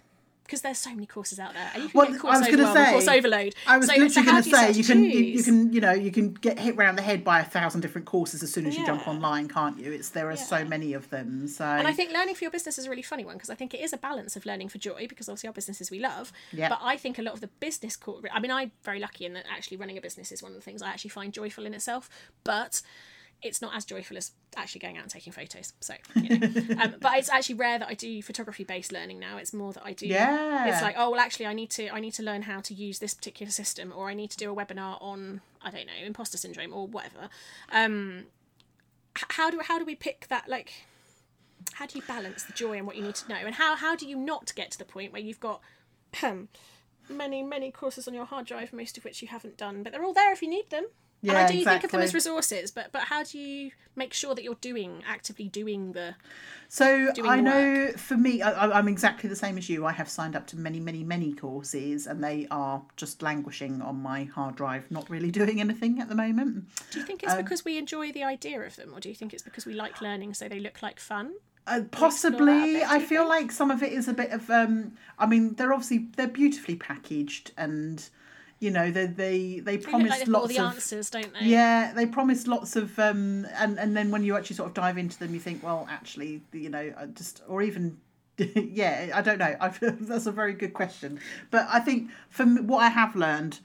Because 0.47 0.61
there's 0.61 0.77
so 0.77 0.89
many 0.91 1.05
courses 1.05 1.39
out 1.39 1.53
there, 1.53 1.69
and 1.73 1.83
you 1.83 1.89
can 1.89 1.97
Well, 1.97 2.07
get 2.07 2.15
I 2.15 2.19
course 2.19 2.39
was 2.39 2.47
gonna 2.47 2.63
overwhelm, 2.63 2.77
and 2.77 2.93
course 2.93 3.07
overload. 3.07 3.55
I 3.67 3.77
was 3.77 3.87
so, 3.87 3.93
literally 3.93 4.09
so 4.09 4.23
going 4.23 4.43
to 4.43 4.49
say 4.49 4.71
you 4.71 4.83
can 4.83 5.03
you, 5.03 5.19
you 5.19 5.43
can 5.43 5.73
you 5.73 5.81
know 5.81 5.91
you 5.91 6.11
can 6.11 6.33
get 6.33 6.57
hit 6.57 6.77
round 6.77 6.97
the 6.97 7.01
head 7.01 7.23
by 7.23 7.41
a 7.41 7.43
thousand 7.43 7.81
different 7.81 8.07
courses 8.07 8.41
as 8.41 8.51
soon 8.51 8.65
as 8.65 8.77
you 8.77 8.85
jump 8.85 9.07
online, 9.07 9.49
can't 9.49 9.77
you? 9.77 9.91
It's 9.91 10.09
there 10.09 10.29
are 10.31 10.37
so 10.37 10.63
many 10.63 10.93
of 10.93 11.09
them. 11.09 11.47
So 11.47 11.65
And 11.65 11.87
I 11.87 11.93
think 11.93 12.11
learning 12.13 12.35
for 12.35 12.45
your 12.45 12.51
business 12.51 12.77
is 12.77 12.85
a 12.85 12.89
really 12.89 13.01
funny 13.01 13.25
one 13.25 13.35
because 13.35 13.49
I 13.49 13.55
think 13.55 13.73
it 13.73 13.81
is 13.81 13.93
a 13.93 13.97
balance 13.97 14.35
of 14.35 14.45
learning 14.45 14.69
for 14.69 14.77
joy 14.77 15.05
because 15.07 15.27
obviously 15.27 15.47
our 15.47 15.53
businesses 15.53 15.91
we 15.91 15.99
love. 15.99 16.31
Yeah. 16.53 16.69
But 16.69 16.79
I 16.81 16.97
think 16.97 17.19
a 17.19 17.21
lot 17.21 17.33
of 17.33 17.41
the 17.41 17.47
business 17.47 17.97
course, 17.97 18.23
I 18.33 18.39
mean, 18.39 18.51
I'm 18.51 18.71
very 18.83 18.99
lucky 18.99 19.25
in 19.25 19.33
that 19.33 19.45
actually 19.51 19.77
running 19.77 19.97
a 19.97 20.01
business 20.01 20.31
is 20.31 20.41
one 20.41 20.51
of 20.51 20.55
the 20.55 20.61
things 20.63 20.81
I 20.81 20.89
actually 20.89 21.09
find 21.09 21.33
joyful 21.33 21.65
in 21.65 21.73
itself. 21.73 22.09
But 22.43 22.81
it's 23.41 23.61
not 23.61 23.75
as 23.75 23.85
joyful 23.85 24.17
as 24.17 24.31
actually 24.55 24.79
going 24.79 24.97
out 24.97 25.03
and 25.03 25.11
taking 25.11 25.31
photos. 25.31 25.73
So, 25.79 25.93
you 26.15 26.39
know. 26.39 26.47
um, 26.81 26.95
but 26.99 27.17
it's 27.17 27.29
actually 27.29 27.55
rare 27.55 27.77
that 27.77 27.87
I 27.87 27.93
do 27.93 28.21
photography 28.21 28.63
based 28.63 28.91
learning 28.91 29.19
now. 29.19 29.37
It's 29.37 29.53
more 29.53 29.73
that 29.73 29.83
I 29.85 29.93
do. 29.93 30.07
Yeah. 30.07 30.67
It's 30.67 30.81
like, 30.81 30.95
oh 30.97 31.11
well, 31.11 31.19
actually, 31.19 31.45
I 31.45 31.53
need 31.53 31.69
to 31.71 31.89
I 31.89 31.99
need 31.99 32.13
to 32.13 32.23
learn 32.23 32.43
how 32.43 32.61
to 32.61 32.73
use 32.73 32.99
this 32.99 33.13
particular 33.13 33.51
system, 33.51 33.93
or 33.95 34.09
I 34.09 34.13
need 34.13 34.31
to 34.31 34.37
do 34.37 34.51
a 34.51 34.55
webinar 34.55 35.01
on 35.01 35.41
I 35.61 35.71
don't 35.71 35.85
know 35.85 36.05
imposter 36.05 36.37
syndrome 36.37 36.73
or 36.73 36.87
whatever. 36.87 37.29
Um, 37.71 38.25
how 39.13 39.49
do 39.49 39.59
how 39.63 39.79
do 39.79 39.85
we 39.85 39.95
pick 39.95 40.27
that 40.29 40.47
like? 40.47 40.73
how 41.73 41.85
do 41.85 41.97
you 41.97 42.03
balance 42.07 42.43
the 42.43 42.53
joy 42.53 42.77
and 42.77 42.85
what 42.85 42.95
you 42.95 43.03
need 43.03 43.15
to 43.15 43.27
know 43.29 43.35
and 43.35 43.55
how 43.55 43.75
how 43.75 43.95
do 43.95 44.07
you 44.07 44.15
not 44.15 44.53
get 44.55 44.71
to 44.71 44.77
the 44.77 44.85
point 44.85 45.11
where 45.11 45.21
you've 45.21 45.39
got 45.39 45.61
many 47.09 47.43
many 47.43 47.71
courses 47.71 48.07
on 48.07 48.13
your 48.13 48.25
hard 48.25 48.45
drive 48.45 48.73
most 48.73 48.97
of 48.97 49.03
which 49.03 49.21
you 49.21 49.27
haven't 49.27 49.57
done 49.57 49.83
but 49.83 49.91
they're 49.91 50.03
all 50.03 50.13
there 50.13 50.31
if 50.31 50.41
you 50.41 50.49
need 50.49 50.69
them 50.69 50.87
and 51.21 51.31
Yeah, 51.31 51.45
I 51.45 51.51
do 51.51 51.63
think 51.63 51.83
of 51.83 51.91
them 51.91 52.01
as 52.01 52.13
resources 52.13 52.71
but 52.71 52.91
but 52.91 53.03
how 53.03 53.23
do 53.23 53.37
you 53.39 53.71
make 53.95 54.13
sure 54.13 54.35
that 54.35 54.43
you're 54.43 54.55
doing 54.61 55.03
actively 55.07 55.47
doing 55.49 55.93
the 55.93 56.15
So 56.69 57.11
doing 57.13 57.29
I 57.29 57.39
know 57.39 57.91
for 57.97 58.15
me, 58.17 58.41
I, 58.41 58.77
I'm 58.77 58.87
exactly 58.87 59.29
the 59.29 59.35
same 59.35 59.57
as 59.57 59.69
you. 59.69 59.85
I 59.85 59.91
have 59.93 60.09
signed 60.09 60.35
up 60.35 60.45
to 60.47 60.57
many, 60.57 60.79
many, 60.79 61.03
many 61.03 61.33
courses, 61.33 62.05
and 62.07 62.23
they 62.23 62.45
are 62.51 62.81
just 62.97 63.21
languishing 63.21 63.81
on 63.81 63.95
my 64.01 64.25
hard 64.25 64.55
drive, 64.55 64.91
not 64.91 65.09
really 65.09 65.31
doing 65.39 65.59
anything 65.61 65.99
at 66.01 66.09
the 66.09 66.15
moment. 66.15 66.65
do 66.91 66.99
you 66.99 67.05
think 67.05 67.23
Um, 67.23 67.29
it's 67.29 67.41
because 67.41 67.65
we 67.65 67.77
enjoy 67.77 68.11
the 68.11 68.23
idea 68.23 68.61
of 68.61 68.75
them 68.75 68.93
or 68.93 68.99
do 68.99 69.09
you 69.09 69.15
think 69.15 69.33
it's 69.33 69.43
because 69.43 69.65
we 69.65 69.73
like 69.73 70.01
learning 70.01 70.33
so 70.33 70.47
they 70.47 70.59
look 70.59 70.81
like 70.83 70.99
fun 70.99 71.33
Uh, 71.65 71.81
explore 71.81 71.81
that 71.81 71.95
a 71.95 71.99
possibly, 71.99 72.73
bit, 72.73 72.87
I 72.91 72.99
feel 72.99 73.23
think? 73.23 73.29
like 73.29 73.51
some 73.51 73.71
of 73.71 73.81
it 73.81 73.91
is 73.93 74.07
a 74.07 74.13
bit 74.13 74.31
of. 74.31 74.49
Um, 74.49 74.93
I 75.17 75.25
mean, 75.25 75.55
they're 75.55 75.73
obviously 75.73 76.07
they're 76.17 76.27
beautifully 76.27 76.75
packaged, 76.75 77.51
and 77.57 78.07
you 78.59 78.71
know 78.71 78.89
they 78.89 79.05
they 79.05 79.59
they 79.59 79.77
they 79.77 79.77
promise 79.77 80.09
like 80.09 80.27
lots 80.27 80.47
the 80.49 80.59
of. 80.59 80.65
answers 80.65 81.09
don't 81.09 81.31
they 81.33 81.45
Yeah, 81.45 81.93
they 81.93 82.05
promise 82.05 82.47
lots 82.47 82.75
of, 82.75 82.97
um, 82.97 83.45
and 83.55 83.79
and 83.79 83.95
then 83.95 84.11
when 84.11 84.23
you 84.23 84.35
actually 84.35 84.55
sort 84.55 84.69
of 84.69 84.73
dive 84.73 84.97
into 84.97 85.17
them, 85.19 85.33
you 85.33 85.39
think, 85.39 85.63
well, 85.63 85.87
actually, 85.89 86.41
you 86.51 86.69
know, 86.69 86.93
just 87.13 87.43
or 87.47 87.61
even, 87.61 87.97
yeah, 88.37 89.11
I 89.13 89.21
don't 89.21 89.37
know. 89.37 89.55
I 89.59 89.69
feel 89.69 89.95
that's 89.99 90.25
a 90.25 90.31
very 90.31 90.53
good 90.53 90.73
question, 90.73 91.19
but 91.51 91.67
I 91.71 91.79
think 91.79 92.09
from 92.29 92.67
what 92.67 92.79
I 92.79 92.89
have 92.89 93.15
learned, 93.15 93.59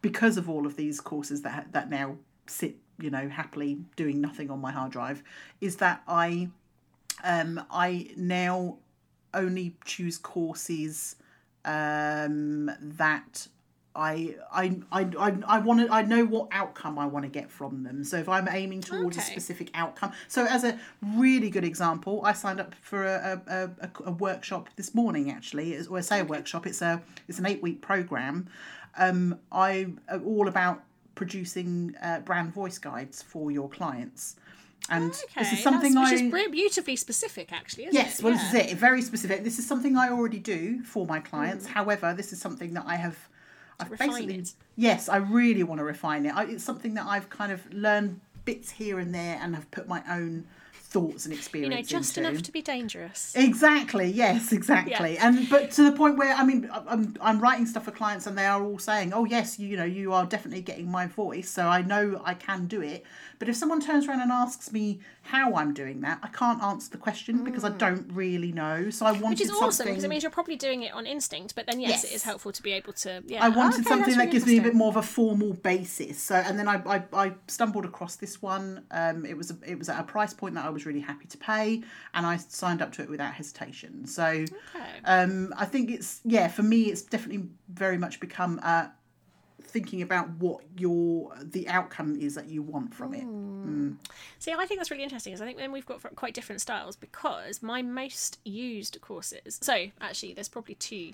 because 0.00 0.36
of 0.36 0.48
all 0.48 0.66
of 0.66 0.76
these 0.76 1.00
courses 1.00 1.42
that 1.42 1.72
that 1.72 1.90
now 1.90 2.16
sit, 2.46 2.76
you 2.98 3.10
know, 3.10 3.28
happily 3.28 3.78
doing 3.96 4.20
nothing 4.20 4.50
on 4.50 4.60
my 4.60 4.72
hard 4.72 4.92
drive, 4.92 5.22
is 5.60 5.76
that 5.76 6.02
I, 6.08 6.48
um, 7.22 7.62
I 7.70 8.10
now 8.16 8.78
only 9.34 9.76
choose 9.84 10.18
courses 10.18 11.16
um, 11.64 12.70
that 12.80 13.46
I 13.94 14.34
I 14.52 14.78
I 14.90 15.02
I, 15.18 15.36
I 15.46 15.58
want 15.58 15.80
to 15.80 15.92
I 15.92 16.02
know 16.02 16.24
what 16.24 16.48
outcome 16.52 16.98
I 16.98 17.06
want 17.06 17.24
to 17.24 17.30
get 17.30 17.50
from 17.50 17.82
them. 17.82 18.04
So 18.04 18.16
if 18.16 18.28
I'm 18.28 18.48
aiming 18.48 18.80
towards 18.80 19.16
a 19.16 19.20
specific 19.20 19.70
outcome, 19.74 20.12
so 20.28 20.46
as 20.46 20.64
a 20.64 20.78
really 21.02 21.50
good 21.50 21.64
example, 21.64 22.22
I 22.24 22.32
signed 22.32 22.60
up 22.60 22.74
for 22.80 23.04
a 23.04 23.40
a, 23.46 23.70
a, 23.86 23.90
a 24.06 24.12
workshop 24.12 24.70
this 24.76 24.94
morning. 24.94 25.30
Actually, 25.30 25.72
It's- 25.72 25.88
or 25.88 25.98
I 25.98 26.00
say 26.00 26.20
a 26.20 26.24
workshop, 26.24 26.66
it's 26.66 26.80
a 26.82 27.02
it's 27.28 27.38
an 27.38 27.46
eight 27.46 27.62
week 27.62 27.82
program. 27.82 28.48
Um, 28.96 29.38
I'm 29.50 30.00
all 30.24 30.48
about 30.48 30.82
producing 31.14 31.94
uh, 32.02 32.20
brand 32.20 32.52
voice 32.54 32.78
guides 32.78 33.22
for 33.22 33.50
your 33.50 33.68
clients. 33.68 34.36
And 34.90 35.12
okay 35.12 35.42
this 35.44 35.52
is 35.52 35.62
something 35.62 35.96
I 35.96 36.10
which 36.10 36.20
is 36.20 36.50
beautifully 36.50 36.96
specific 36.96 37.52
actually 37.52 37.84
isn't 37.84 37.94
Yes, 37.94 38.18
it? 38.18 38.24
well, 38.24 38.34
Yeah. 38.34 38.50
this 38.52 38.66
is 38.66 38.72
it. 38.72 38.78
Very 38.78 39.00
specific. 39.00 39.44
This 39.44 39.58
is 39.60 39.66
something 39.66 39.96
I 39.96 40.08
already 40.10 40.40
do 40.40 40.82
for 40.82 41.06
my 41.06 41.20
Mm. 41.20 41.24
clients. 41.24 41.66
However, 41.66 42.12
this 42.14 42.32
is 42.32 42.40
something 42.40 42.72
that 42.74 42.84
I 42.86 42.96
have. 42.96 43.16
I've 43.80 43.90
basically 43.90 44.36
it. 44.36 44.52
yes, 44.76 45.08
I 45.08 45.16
really 45.16 45.62
want 45.62 45.78
to 45.78 45.84
refine 45.84 46.26
it. 46.26 46.34
I, 46.34 46.44
it's 46.44 46.64
something 46.64 46.94
that 46.94 47.06
I've 47.06 47.28
kind 47.30 47.52
of 47.52 47.72
learned 47.72 48.20
bits 48.44 48.70
here 48.70 48.98
and 48.98 49.14
there, 49.14 49.38
and 49.40 49.54
have 49.54 49.70
put 49.70 49.88
my 49.88 50.02
own 50.08 50.46
thoughts 50.92 51.24
and 51.26 51.32
experiences. 51.34 51.70
you 51.90 51.96
know 51.96 52.00
just 52.00 52.16
into. 52.18 52.28
enough 52.28 52.42
to 52.42 52.52
be 52.52 52.62
dangerous 52.62 53.32
Exactly. 53.34 54.08
Yes. 54.10 54.52
Exactly. 54.52 55.16
And 55.18 55.48
but 55.48 55.70
to 55.72 55.82
the 55.88 55.92
point 55.92 56.16
where 56.18 56.34
I 56.34 56.44
mean, 56.44 56.68
I'm 56.92 57.16
I'm 57.20 57.38
writing 57.40 57.66
stuff 57.66 57.84
for 57.84 57.90
clients, 57.90 58.26
and 58.26 58.36
they 58.36 58.46
are 58.46 58.62
all 58.62 58.78
saying, 58.78 59.12
"Oh 59.12 59.24
yes, 59.24 59.58
you, 59.58 59.66
you 59.68 59.76
know, 59.76 59.84
you 59.84 60.12
are 60.12 60.26
definitely 60.26 60.60
getting 60.62 60.90
my 60.90 61.06
voice, 61.06 61.48
so 61.50 61.66
I 61.66 61.82
know 61.82 62.20
I 62.24 62.34
can 62.34 62.66
do 62.66 62.80
it." 62.82 63.04
But 63.38 63.48
if 63.48 63.56
someone 63.56 63.80
turns 63.80 64.06
around 64.06 64.20
and 64.20 64.30
asks 64.30 64.72
me 64.72 65.00
how 65.22 65.54
I'm 65.54 65.72
doing 65.74 66.00
that, 66.02 66.18
I 66.22 66.28
can't 66.28 66.62
answer 66.62 66.90
the 66.90 66.98
question 66.98 67.42
because 67.44 67.64
I 67.64 67.70
don't 67.70 68.06
really 68.12 68.52
know. 68.52 68.90
So 68.90 69.06
I 69.06 69.12
wanted 69.12 69.22
Mm. 69.26 69.30
which 69.30 69.40
is 69.40 69.50
awesome 69.50 69.72
something. 69.72 69.92
because 69.94 70.04
it 70.04 70.08
means 70.10 70.22
you're 70.22 70.30
probably 70.40 70.56
doing 70.56 70.82
it 70.82 70.92
on 70.92 71.06
instinct 71.06 71.54
but 71.54 71.66
then 71.66 71.80
yes, 71.80 72.04
it 72.04 72.08
Yes. 72.08 72.16
is 72.16 72.22
helpful 72.24 72.52
to 72.52 72.62
be 72.62 72.72
able 72.72 72.92
to 73.04 73.22
yeah 73.26 73.44
I 73.44 73.48
wanted 73.48 73.80
Okay, 73.80 73.88
something 73.88 73.98
that's 74.00 74.16
that 74.16 74.20
really 74.20 74.32
gives 74.32 74.46
me 74.46 74.58
a 74.58 74.62
bit 74.62 74.74
more 74.74 74.88
of 74.88 74.96
a 74.96 75.02
formal 75.02 75.54
basis. 75.54 76.18
So, 76.22 76.34
and 76.36 76.58
then 76.58 76.68
I, 76.68 76.76
I, 76.96 77.02
I 77.24 77.32
stumbled 77.48 77.84
across 77.84 78.16
this 78.16 78.40
one. 78.42 78.84
Um, 78.90 79.24
it 79.26 79.36
was 79.36 79.50
a, 79.50 79.56
it 79.66 79.78
was 79.78 79.88
at 79.88 79.98
a 79.98 80.02
price 80.04 80.34
point 80.34 80.54
that 80.54 80.64
I 80.64 80.70
was 80.70 80.81
really 80.86 81.00
happy 81.00 81.26
to 81.26 81.38
pay, 81.38 81.82
and 82.14 82.26
I 82.26 82.36
signed 82.36 82.82
up 82.82 82.92
to 82.92 83.02
it 83.02 83.08
without 83.08 83.34
hesitation. 83.34 84.06
So, 84.06 84.24
Okay. 84.24 84.90
um, 85.04 85.52
I 85.56 85.64
think 85.64 85.90
it's 85.90 86.20
yeah 86.24 86.48
for 86.48 86.62
me, 86.62 86.84
it's 86.84 87.02
definitely 87.02 87.48
very 87.68 87.98
much 87.98 88.20
become 88.20 88.58
a 88.60 88.92
thinking 89.62 90.02
about 90.02 90.28
what 90.38 90.60
your 90.76 91.32
the 91.40 91.68
outcome 91.68 92.16
is 92.20 92.34
that 92.34 92.48
you 92.48 92.62
want 92.62 92.94
from 92.94 93.14
it. 93.14 93.22
Hmm. 93.22 93.92
See, 94.38 94.52
I 94.52 94.66
think 94.66 94.80
that's 94.80 94.90
really 94.90 95.04
interesting. 95.04 95.32
Is 95.32 95.40
I 95.40 95.46
think 95.46 95.58
then 95.58 95.72
we've 95.72 95.86
got 95.86 96.00
quite 96.16 96.34
different 96.34 96.60
styles 96.60 96.96
because 96.96 97.62
my 97.62 97.80
most 97.82 98.38
used 98.44 99.00
courses. 99.00 99.58
So 99.62 99.86
actually, 100.00 100.34
there's 100.34 100.48
probably 100.48 100.74
two. 100.74 101.12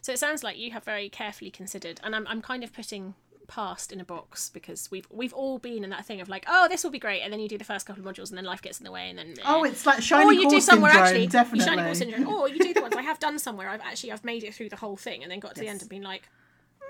So 0.00 0.12
it 0.12 0.18
sounds 0.18 0.44
like 0.44 0.58
you 0.58 0.70
have 0.72 0.84
very 0.84 1.08
carefully 1.08 1.50
considered, 1.50 2.00
and 2.02 2.14
I'm 2.14 2.26
I'm 2.28 2.42
kind 2.42 2.62
of 2.64 2.72
putting 2.72 3.14
past 3.48 3.92
in 3.92 4.00
a 4.00 4.04
box 4.04 4.48
because 4.50 4.90
we've 4.90 5.06
we've 5.10 5.32
all 5.32 5.58
been 5.58 5.84
in 5.84 5.90
that 5.90 6.04
thing 6.06 6.20
of 6.20 6.28
like, 6.28 6.44
oh, 6.48 6.68
this 6.68 6.82
will 6.84 6.90
be 6.90 6.98
great, 6.98 7.20
and 7.22 7.32
then 7.32 7.40
you 7.40 7.48
do 7.48 7.58
the 7.58 7.64
first 7.64 7.86
couple 7.86 8.06
of 8.06 8.14
modules, 8.14 8.28
and 8.30 8.38
then 8.38 8.44
life 8.44 8.62
gets 8.62 8.78
in 8.78 8.84
the 8.84 8.92
way, 8.92 9.08
and 9.10 9.18
then 9.18 9.34
Oh, 9.44 9.64
eh. 9.64 9.68
it's 9.68 9.84
like 9.86 10.02
shiny 10.02 10.24
or 10.24 10.32
you 10.32 10.48
do 10.50 10.60
somewhere 10.60 10.92
syndrome, 10.92 11.08
actually, 11.08 11.26
definitely. 11.26 11.64
shiny 11.66 11.82
course 11.82 11.98
syndrome, 11.98 12.28
or 12.28 12.48
you 12.48 12.58
do 12.58 12.72
the 12.74 12.80
ones 12.86 12.94
I 12.96 13.02
have 13.02 13.18
done 13.18 13.38
somewhere. 13.38 13.68
I've 13.68 13.80
actually 13.80 14.12
I've 14.12 14.24
made 14.24 14.44
it 14.44 14.54
through 14.54 14.68
the 14.70 14.76
whole 14.76 14.96
thing, 14.96 15.22
and 15.22 15.30
then 15.30 15.40
got 15.40 15.54
to 15.54 15.60
the 15.60 15.68
end 15.68 15.80
and 15.80 15.90
been 15.90 16.02
like, 16.02 16.22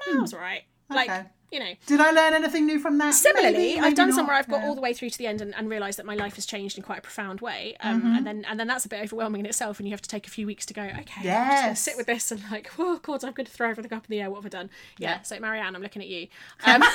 no, 0.06 0.14
that 0.14 0.20
was 0.22 0.34
alright. 0.34 0.62
Like 0.90 1.08
Okay. 1.10 1.24
you 1.50 1.58
know, 1.60 1.72
Did 1.86 2.00
I 2.00 2.10
learn 2.12 2.32
anything 2.32 2.64
new 2.66 2.78
from 2.78 2.96
that? 2.98 3.12
Similarly, 3.12 3.52
Maybe, 3.52 3.76
I've 3.76 3.82
maybe 3.82 3.94
done 3.94 4.08
not. 4.08 4.16
some 4.16 4.26
where 4.26 4.36
I've 4.36 4.48
got 4.48 4.62
Yeah. 4.62 4.68
all 4.68 4.74
the 4.74 4.80
way 4.80 4.94
through 4.94 5.10
to 5.10 5.18
the 5.18 5.26
end 5.26 5.40
and, 5.42 5.54
and 5.54 5.68
realised 5.68 5.98
that 5.98 6.06
my 6.06 6.14
life 6.14 6.34
has 6.36 6.46
changed 6.46 6.78
in 6.78 6.82
quite 6.82 6.98
a 6.98 7.02
profound 7.02 7.40
way, 7.42 7.76
um, 7.80 8.00
Mm-hmm. 8.00 8.16
and 8.16 8.26
then 8.26 8.44
and 8.48 8.58
then 8.60 8.66
that's 8.66 8.84
a 8.86 8.88
bit 8.88 9.02
overwhelming 9.02 9.40
in 9.40 9.46
itself, 9.46 9.78
and 9.78 9.86
you 9.86 9.92
have 9.92 10.00
to 10.02 10.08
take 10.08 10.26
a 10.26 10.30
few 10.30 10.46
weeks 10.46 10.64
to 10.66 10.74
go. 10.74 10.82
Okay, 10.82 11.30
I'm 11.30 11.50
just 11.50 11.62
gonna 11.62 11.76
sit 11.76 11.96
with 11.98 12.06
this 12.06 12.32
and 12.32 12.42
like, 12.50 12.70
oh 12.78 12.98
god, 13.02 13.22
I'm 13.24 13.32
going 13.32 13.46
to 13.46 13.52
throw 13.52 13.68
everything 13.70 13.92
up 13.92 14.04
in 14.06 14.10
the 14.10 14.20
air. 14.22 14.30
What 14.30 14.38
have 14.38 14.46
I 14.46 14.48
done? 14.48 14.70
Yeah. 14.98 15.10
Yeah. 15.10 15.22
So 15.22 15.38
Marianne, 15.40 15.76
I'm 15.76 15.82
looking 15.82 16.02
at 16.02 16.08
you. 16.08 16.28
Um, 16.64 16.82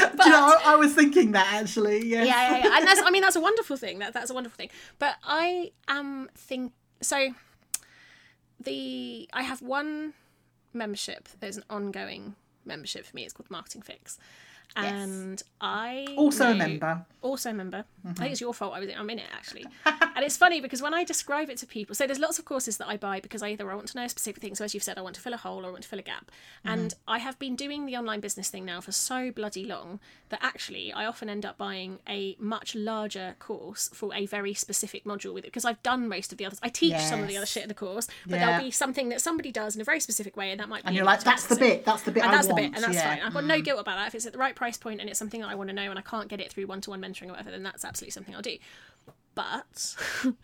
Do 0.00 0.24
you 0.24 0.30
know, 0.30 0.56
I, 0.64 0.72
I 0.72 0.76
was 0.76 0.92
thinking 0.94 1.32
that 1.32 1.46
actually. 1.54 2.04
Yes. 2.06 2.26
yeah, 2.26 2.50
yeah, 2.58 2.64
yeah. 2.66 2.76
And 2.76 2.86
that's, 2.86 3.00
I 3.02 3.10
mean, 3.10 3.22
that's 3.22 3.36
a 3.36 3.40
wonderful 3.48 3.76
thing. 3.76 3.98
That 4.00 4.12
that's 4.12 4.30
a 4.30 4.34
wonderful 4.34 4.56
thing. 4.56 4.68
But 4.98 5.14
I 5.24 5.72
am 5.88 6.28
think 6.34 6.72
so. 7.00 7.30
The 8.62 9.28
I 9.32 9.42
have 9.42 9.62
one 9.62 10.12
membership. 10.74 11.28
There's 11.40 11.56
an 11.56 11.64
ongoing 11.70 12.34
membership 12.70 13.04
for 13.06 13.14
me. 13.16 13.24
It's 13.24 13.32
called 13.32 13.50
Marketing 13.50 13.82
Fix, 13.82 14.18
and 14.76 15.42
I 15.60 16.06
Also 16.16 16.50
a 16.52 16.54
member. 16.54 17.04
also 17.22 17.50
a 17.50 17.54
member. 17.54 17.84
Mm-hmm. 18.00 18.10
I 18.10 18.14
think 18.22 18.32
it's 18.32 18.40
your 18.40 18.54
fault. 18.54 18.74
I 18.74 18.80
was 18.80 18.88
I'm 18.96 19.10
in 19.10 19.18
it 19.18 19.26
actually, 19.32 19.66
and 19.86 20.24
it's 20.24 20.36
funny 20.36 20.60
because 20.60 20.80
when 20.82 20.94
I 20.94 21.04
describe 21.04 21.50
it 21.50 21.58
to 21.58 21.66
people, 21.66 21.94
so 21.94 22.06
there's 22.06 22.18
lots 22.18 22.38
of 22.38 22.44
courses 22.44 22.76
that 22.78 22.88
I 22.88 22.96
buy 22.96 23.20
because 23.20 23.42
I 23.42 23.48
either 23.50 23.70
I 23.70 23.74
want 23.74 23.88
to 23.88 23.96
know 23.98 24.04
a 24.04 24.08
specific 24.08 24.42
thing. 24.42 24.54
So 24.54 24.64
as 24.64 24.74
you've 24.74 24.82
said, 24.82 24.98
I 24.98 25.02
want 25.02 25.14
to 25.16 25.20
fill 25.20 25.34
a 25.34 25.38
hole 25.38 25.64
or 25.64 25.68
I 25.68 25.70
want 25.70 25.82
to 25.82 25.88
fill 25.88 25.98
a 25.98 26.02
gap, 26.02 26.30
and 26.64 26.80
Mm-hmm. 26.90 27.10
I 27.10 27.18
have 27.18 27.38
been 27.38 27.56
doing 27.56 27.84
the 27.86 27.96
online 27.96 28.20
business 28.20 28.48
thing 28.48 28.64
now 28.64 28.80
for 28.80 28.90
so 28.92 29.30
bloody 29.30 29.64
long 29.66 30.00
that 30.30 30.38
actually 30.42 30.92
I 30.92 31.04
often 31.06 31.28
end 31.28 31.44
up 31.44 31.58
buying 31.58 31.98
a 32.08 32.36
much 32.38 32.74
larger 32.74 33.34
course 33.38 33.90
for 33.92 34.14
a 34.14 34.26
very 34.26 34.54
specific 34.54 35.04
module 35.04 35.34
with 35.34 35.44
it 35.44 35.48
because 35.48 35.64
I've 35.64 35.82
done 35.82 36.08
most 36.08 36.32
of 36.32 36.38
the 36.38 36.46
others. 36.46 36.58
I 36.62 36.68
teach 36.68 36.96
some 36.98 37.20
of 37.20 37.28
the 37.28 37.36
other 37.36 37.46
shit 37.46 37.62
in 37.64 37.68
the 37.68 37.74
course, 37.74 38.06
but 38.26 38.36
Yeah. 38.38 38.46
there'll 38.46 38.64
be 38.64 38.70
something 38.70 39.08
that 39.10 39.20
somebody 39.20 39.52
does 39.52 39.74
in 39.74 39.80
a 39.80 39.84
very 39.84 40.00
specific 40.00 40.36
way, 40.36 40.50
and 40.50 40.60
that 40.60 40.68
might 40.68 40.82
be 40.84 40.88
And 40.88 40.96
you're 40.96 41.04
like, 41.04 41.22
that's 41.22 41.46
the 41.46 41.56
bit. 41.56 41.84
That's 41.84 42.02
the 42.02 42.12
bit 42.12 42.22
and 42.22 42.32
I 42.32 42.36
that's 42.36 42.46
the 42.46 42.54
bit, 42.54 42.64
and 42.74 42.76
that's 42.76 42.94
yeah. 42.94 43.16
Mm. 43.16 43.18
fine. 43.18 43.26
I've 43.26 43.34
got 43.34 43.44
no 43.44 43.60
guilt 43.60 43.80
about 43.80 43.96
that. 43.96 44.08
If 44.08 44.14
it's 44.14 44.26
at 44.26 44.32
the 44.32 44.38
right 44.38 44.54
price 44.56 44.76
point 44.78 45.00
and 45.00 45.08
it's 45.10 45.18
something 45.18 45.40
that 45.42 45.48
I 45.48 45.54
want 45.54 45.68
to 45.68 45.74
know 45.74 45.90
and 45.90 45.98
I 45.98 46.02
can't 46.02 46.28
get 46.28 46.40
it 46.40 46.50
through 46.52 46.66
one 46.66 46.80
to 46.82 46.90
one 46.90 47.00
mentoring 47.02 47.26
or 47.28 47.32
whatever, 47.32 47.50
then 47.50 47.62
that's 47.62 47.84
absolutely 47.90 48.12
something 48.12 48.34
I'll 48.34 48.42
do. 48.42 48.56
But 49.34 49.96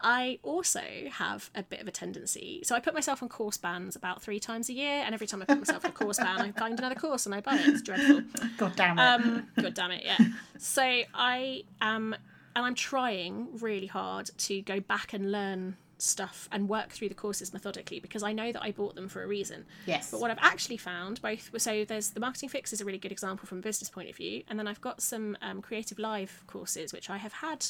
I 0.00 0.38
also 0.42 0.82
have 1.10 1.50
a 1.54 1.62
bit 1.62 1.80
of 1.80 1.88
a 1.88 1.90
tendency. 1.90 2.60
So 2.64 2.74
I 2.74 2.80
put 2.80 2.92
myself 2.92 3.22
on 3.22 3.28
course 3.28 3.56
bans 3.56 3.96
about 3.96 4.22
three 4.22 4.38
times 4.38 4.68
a 4.68 4.72
year, 4.72 5.02
and 5.04 5.14
every 5.14 5.26
time 5.26 5.40
I 5.40 5.46
put 5.46 5.58
myself 5.58 5.84
on 5.84 5.90
a 5.90 5.94
course 5.94 6.18
ban, 6.18 6.40
I 6.40 6.52
find 6.52 6.78
another 6.78 6.94
course 6.94 7.24
and 7.26 7.34
I 7.34 7.40
buy 7.40 7.54
it. 7.54 7.66
It's 7.66 7.82
dreadful. 7.82 8.22
God 8.58 8.76
damn 8.76 8.98
it. 8.98 9.02
Um, 9.02 9.46
God 9.60 9.74
damn 9.74 9.92
it, 9.92 10.04
yeah. 10.04 10.18
So 10.58 10.82
I 11.14 11.62
am, 11.80 12.14
and 12.54 12.66
I'm 12.66 12.74
trying 12.74 13.48
really 13.60 13.86
hard 13.86 14.30
to 14.38 14.60
go 14.62 14.80
back 14.80 15.12
and 15.12 15.32
learn 15.32 15.76
stuff 15.98 16.48
and 16.52 16.68
work 16.68 16.90
through 16.90 17.08
the 17.08 17.14
courses 17.14 17.52
methodically 17.52 18.00
because 18.00 18.22
I 18.22 18.32
know 18.32 18.52
that 18.52 18.62
I 18.62 18.70
bought 18.70 18.94
them 18.94 19.08
for 19.08 19.22
a 19.22 19.26
reason. 19.26 19.64
Yes. 19.86 20.10
But 20.10 20.20
what 20.20 20.30
I've 20.30 20.38
actually 20.40 20.76
found, 20.76 21.22
both 21.22 21.50
so 21.58 21.84
there's 21.84 22.10
the 22.10 22.20
marketing 22.20 22.48
fix 22.50 22.72
is 22.72 22.80
a 22.80 22.84
really 22.84 22.98
good 22.98 23.12
example 23.12 23.46
from 23.46 23.58
a 23.58 23.62
business 23.62 23.88
point 23.88 24.08
of 24.10 24.16
view, 24.16 24.42
and 24.48 24.58
then 24.58 24.66
I've 24.68 24.80
got 24.80 25.00
some 25.00 25.36
um, 25.42 25.62
creative 25.62 25.98
live 25.98 26.42
courses 26.46 26.92
which 26.92 27.08
I 27.10 27.16
have 27.16 27.32
had 27.34 27.64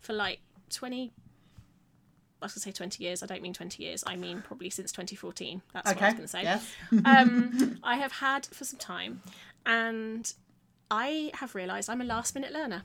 for 0.00 0.12
like 0.12 0.40
twenty. 0.68 1.12
I 2.42 2.46
was 2.46 2.54
gonna 2.54 2.62
say 2.62 2.72
twenty 2.72 3.04
years. 3.04 3.22
I 3.22 3.26
don't 3.26 3.42
mean 3.42 3.52
twenty 3.54 3.84
years. 3.84 4.02
I 4.06 4.16
mean 4.16 4.42
probably 4.42 4.70
since 4.70 4.92
2014. 4.92 5.62
That's 5.72 5.86
what 5.86 5.94
I 5.94 5.98
okay. 5.98 6.06
was 6.06 6.14
gonna 6.14 6.28
say 6.28 6.42
Yes. 6.42 6.72
um, 7.04 7.78
I 7.82 7.96
have 7.96 8.12
had 8.12 8.46
for 8.46 8.64
some 8.64 8.78
time, 8.78 9.22
and 9.66 10.32
I 10.90 11.30
have 11.34 11.54
realised 11.54 11.88
I'm 11.88 12.00
a 12.00 12.04
last 12.04 12.34
minute 12.34 12.52
learner. 12.52 12.82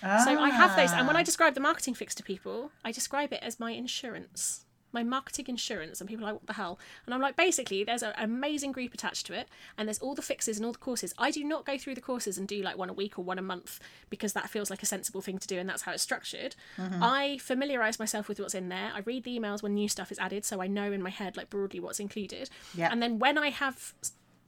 So 0.00 0.38
I 0.38 0.50
have 0.50 0.76
those, 0.76 0.92
and 0.92 1.06
when 1.06 1.16
I 1.16 1.20
Ah. 1.20 1.24
describe 1.24 1.54
the 1.54 1.60
marketing 1.60 1.94
fix 1.94 2.14
to 2.16 2.22
people, 2.22 2.72
I 2.84 2.92
describe 2.92 3.32
it 3.32 3.40
as 3.42 3.58
my 3.58 3.70
insurance, 3.72 4.64
my 4.92 5.02
marketing 5.02 5.46
insurance, 5.48 6.00
and 6.00 6.08
people 6.08 6.24
are 6.24 6.32
like, 6.32 6.40
"What 6.40 6.46
the 6.46 6.52
hell?" 6.52 6.78
And 7.04 7.14
I'm 7.14 7.20
like, 7.20 7.34
basically, 7.36 7.82
there's 7.84 8.02
an 8.02 8.12
amazing 8.16 8.70
group 8.72 8.94
attached 8.94 9.26
to 9.26 9.32
it, 9.32 9.48
and 9.76 9.88
there's 9.88 9.98
all 9.98 10.14
the 10.14 10.22
fixes 10.22 10.56
and 10.58 10.64
all 10.66 10.72
the 10.72 10.78
courses. 10.78 11.12
I 11.18 11.30
do 11.32 11.42
not 11.42 11.64
go 11.64 11.76
through 11.78 11.94
the 11.96 12.00
courses 12.00 12.38
and 12.38 12.46
do 12.46 12.62
like 12.62 12.76
one 12.76 12.90
a 12.90 12.92
week 12.92 13.18
or 13.18 13.24
one 13.24 13.38
a 13.38 13.42
month 13.42 13.80
because 14.08 14.34
that 14.34 14.50
feels 14.50 14.70
like 14.70 14.82
a 14.82 14.86
sensible 14.86 15.20
thing 15.20 15.38
to 15.38 15.48
do, 15.48 15.58
and 15.58 15.68
that's 15.68 15.82
how 15.82 15.92
it's 15.92 16.02
structured. 16.02 16.54
Mm-hmm. 16.76 17.02
I 17.02 17.38
familiarise 17.38 17.98
myself 17.98 18.28
with 18.28 18.38
what's 18.38 18.54
in 18.54 18.68
there. 18.68 18.92
I 18.94 19.00
read 19.00 19.24
the 19.24 19.36
emails 19.38 19.62
when 19.62 19.74
new 19.74 19.88
stuff 19.88 20.12
is 20.12 20.18
added, 20.18 20.44
so 20.44 20.62
I 20.62 20.66
know 20.68 20.92
in 20.92 21.02
my 21.02 21.10
head 21.10 21.36
like 21.36 21.50
broadly 21.50 21.80
what's 21.80 21.98
included. 21.98 22.50
Yeah. 22.74 22.90
And 22.92 23.02
then 23.02 23.18
when 23.18 23.36
I 23.38 23.50
have 23.50 23.94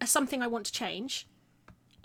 something 0.04 0.42
I 0.42 0.46
want 0.46 0.66
to 0.66 0.72
change. 0.72 1.26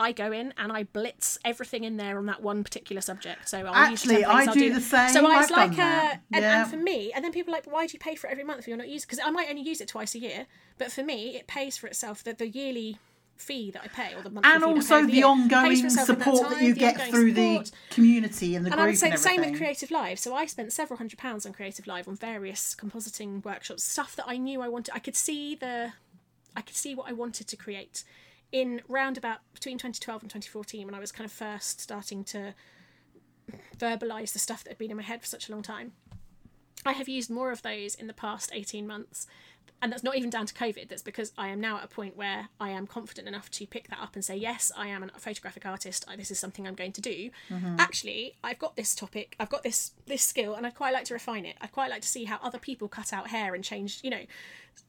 I 0.01 0.11
go 0.11 0.31
in 0.31 0.53
and 0.57 0.71
I 0.71 0.83
blitz 0.83 1.37
everything 1.45 1.83
in 1.83 1.97
there 1.97 2.17
on 2.17 2.25
that 2.25 2.41
one 2.41 2.63
particular 2.63 3.01
subject. 3.01 3.47
So 3.47 3.59
I'll 3.59 3.73
Actually, 3.75 4.25
I 4.25 4.45
I'll 4.45 4.53
do 4.53 4.69
the- 4.69 4.75
the 4.75 4.81
same. 4.81 5.09
So 5.09 5.39
it's 5.39 5.51
like, 5.51 5.77
uh, 5.77 6.15
and, 6.33 6.41
Yeah. 6.43 6.61
and 6.63 6.69
for 6.71 6.77
me, 6.77 7.11
and 7.13 7.23
then 7.23 7.31
people 7.31 7.53
are 7.53 7.57
like, 7.57 7.67
why 7.67 7.85
do 7.87 7.93
you 7.93 7.99
pay 7.99 8.15
for 8.15 8.27
it 8.27 8.31
every 8.31 8.43
month 8.43 8.59
if 8.59 8.67
you're 8.67 8.77
not 8.77 8.89
using? 8.89 9.05
Because 9.07 9.23
I 9.25 9.29
might 9.29 9.49
only 9.49 9.61
use 9.61 9.79
it 9.79 9.87
twice 9.87 10.15
a 10.15 10.19
year, 10.19 10.47
but 10.77 10.91
for 10.91 11.03
me, 11.03 11.35
it 11.37 11.45
pays 11.47 11.77
for 11.77 11.87
itself. 11.87 12.23
The, 12.23 12.33
the 12.33 12.47
yearly 12.47 12.97
fee 13.37 13.71
that 13.71 13.81
I 13.83 13.87
pay, 13.87 14.13
or 14.15 14.21
the 14.21 14.29
monthly 14.29 14.51
and 14.51 14.61
fee 14.63 14.69
that 14.69 14.69
I 14.69 14.73
pay 14.73 14.75
also 14.77 14.97
over 14.97 15.07
the 15.11 15.23
ongoing 15.23 15.77
in 15.79 15.83
that 15.95 16.05
support 16.05 16.49
that, 16.49 16.61
you 16.61 16.75
get 16.75 17.01
through 17.09 17.29
support. 17.33 17.65
the 17.65 17.93
community 17.95 18.55
and 18.55 18.65
the 18.65 18.69
And 18.69 18.75
group 18.75 18.83
I 18.85 18.87
would 18.89 18.97
say 18.99 19.07
and 19.07 19.13
the 19.15 19.17
same 19.29 19.41
with. 19.41 19.57
Creative 19.57 19.89
Live. 19.89 20.19
So 20.19 20.35
I 20.35 20.45
spent 20.45 20.71
several 20.73 20.97
hundred 20.97 21.17
pounds 21.17 21.45
on 21.45 21.53
Creative 21.53 21.87
Live 21.87 22.07
on 22.07 22.15
various 22.15 22.75
compositing 22.75 23.43
workshops, 23.43 23.83
stuff 23.83 24.15
that 24.17 24.25
I 24.27 24.37
knew 24.37 24.61
I 24.61 24.67
wanted. 24.67 24.93
I 24.93 24.99
could 24.99 25.15
see 25.15 25.55
the, 25.55 25.93
I 26.55 26.61
could 26.61 26.75
see 26.75 26.93
what 26.93 27.07
I 27.09 27.13
wanted 27.13 27.47
to 27.47 27.55
create, 27.55 28.03
in 28.51 28.81
round 28.87 29.17
about 29.17 29.39
between 29.53 29.77
2012 29.77 30.23
and 30.23 30.29
2014 30.29 30.85
when 30.85 30.95
I 30.95 30.99
was 30.99 31.11
kind 31.11 31.25
of 31.25 31.31
first 31.31 31.79
starting 31.79 32.23
to 32.25 32.53
verbalize 33.77 34.33
the 34.33 34.39
stuff 34.39 34.63
that 34.63 34.71
had 34.71 34.77
been 34.77 34.91
in 34.91 34.97
my 34.97 35.03
head 35.03 35.21
for 35.21 35.27
such 35.27 35.49
a 35.49 35.51
long 35.51 35.61
time. 35.61 35.93
I 36.85 36.93
have 36.93 37.07
used 37.07 37.29
more 37.29 37.51
of 37.51 37.61
those 37.61 37.95
in 37.95 38.07
the 38.07 38.13
past 38.13 38.51
18 38.53 38.87
months. 38.87 39.27
And 39.83 39.91
that's 39.91 40.03
not 40.03 40.15
even 40.15 40.29
down 40.29 40.45
to 40.45 40.53
COVID. 40.53 40.89
That's 40.89 41.01
because 41.01 41.31
I 41.39 41.47
am 41.47 41.59
now 41.59 41.77
at 41.77 41.83
a 41.83 41.87
point 41.87 42.15
where 42.15 42.49
I 42.59 42.69
am 42.69 42.85
confident 42.85 43.27
enough 43.27 43.49
to 43.51 43.65
pick 43.65 43.87
that 43.89 43.97
up 43.99 44.13
and 44.13 44.23
say, 44.23 44.35
yes, 44.35 44.71
I 44.77 44.87
am 44.87 45.03
a 45.03 45.19
photographic 45.19 45.65
artist. 45.65 46.05
This 46.17 46.29
is 46.29 46.37
something 46.37 46.67
I'm 46.67 46.75
going 46.75 46.91
to 46.93 47.01
do. 47.01 47.31
Mm-hmm. 47.49 47.77
Actually, 47.79 48.35
I've 48.43 48.59
got 48.59 48.75
this 48.75 48.93
topic, 48.93 49.35
I've 49.39 49.49
got 49.49 49.63
this 49.63 49.93
this 50.05 50.21
skill, 50.21 50.53
and 50.53 50.67
I'd 50.67 50.75
quite 50.75 50.93
like 50.93 51.05
to 51.05 51.15
refine 51.15 51.45
it. 51.45 51.55
I'd 51.61 51.71
quite 51.71 51.89
like 51.89 52.03
to 52.03 52.07
see 52.07 52.25
how 52.25 52.37
other 52.43 52.59
people 52.59 52.87
cut 52.87 53.11
out 53.11 53.29
hair 53.29 53.55
and 53.55 53.63
change, 53.63 54.01
you 54.03 54.11
know, 54.11 54.25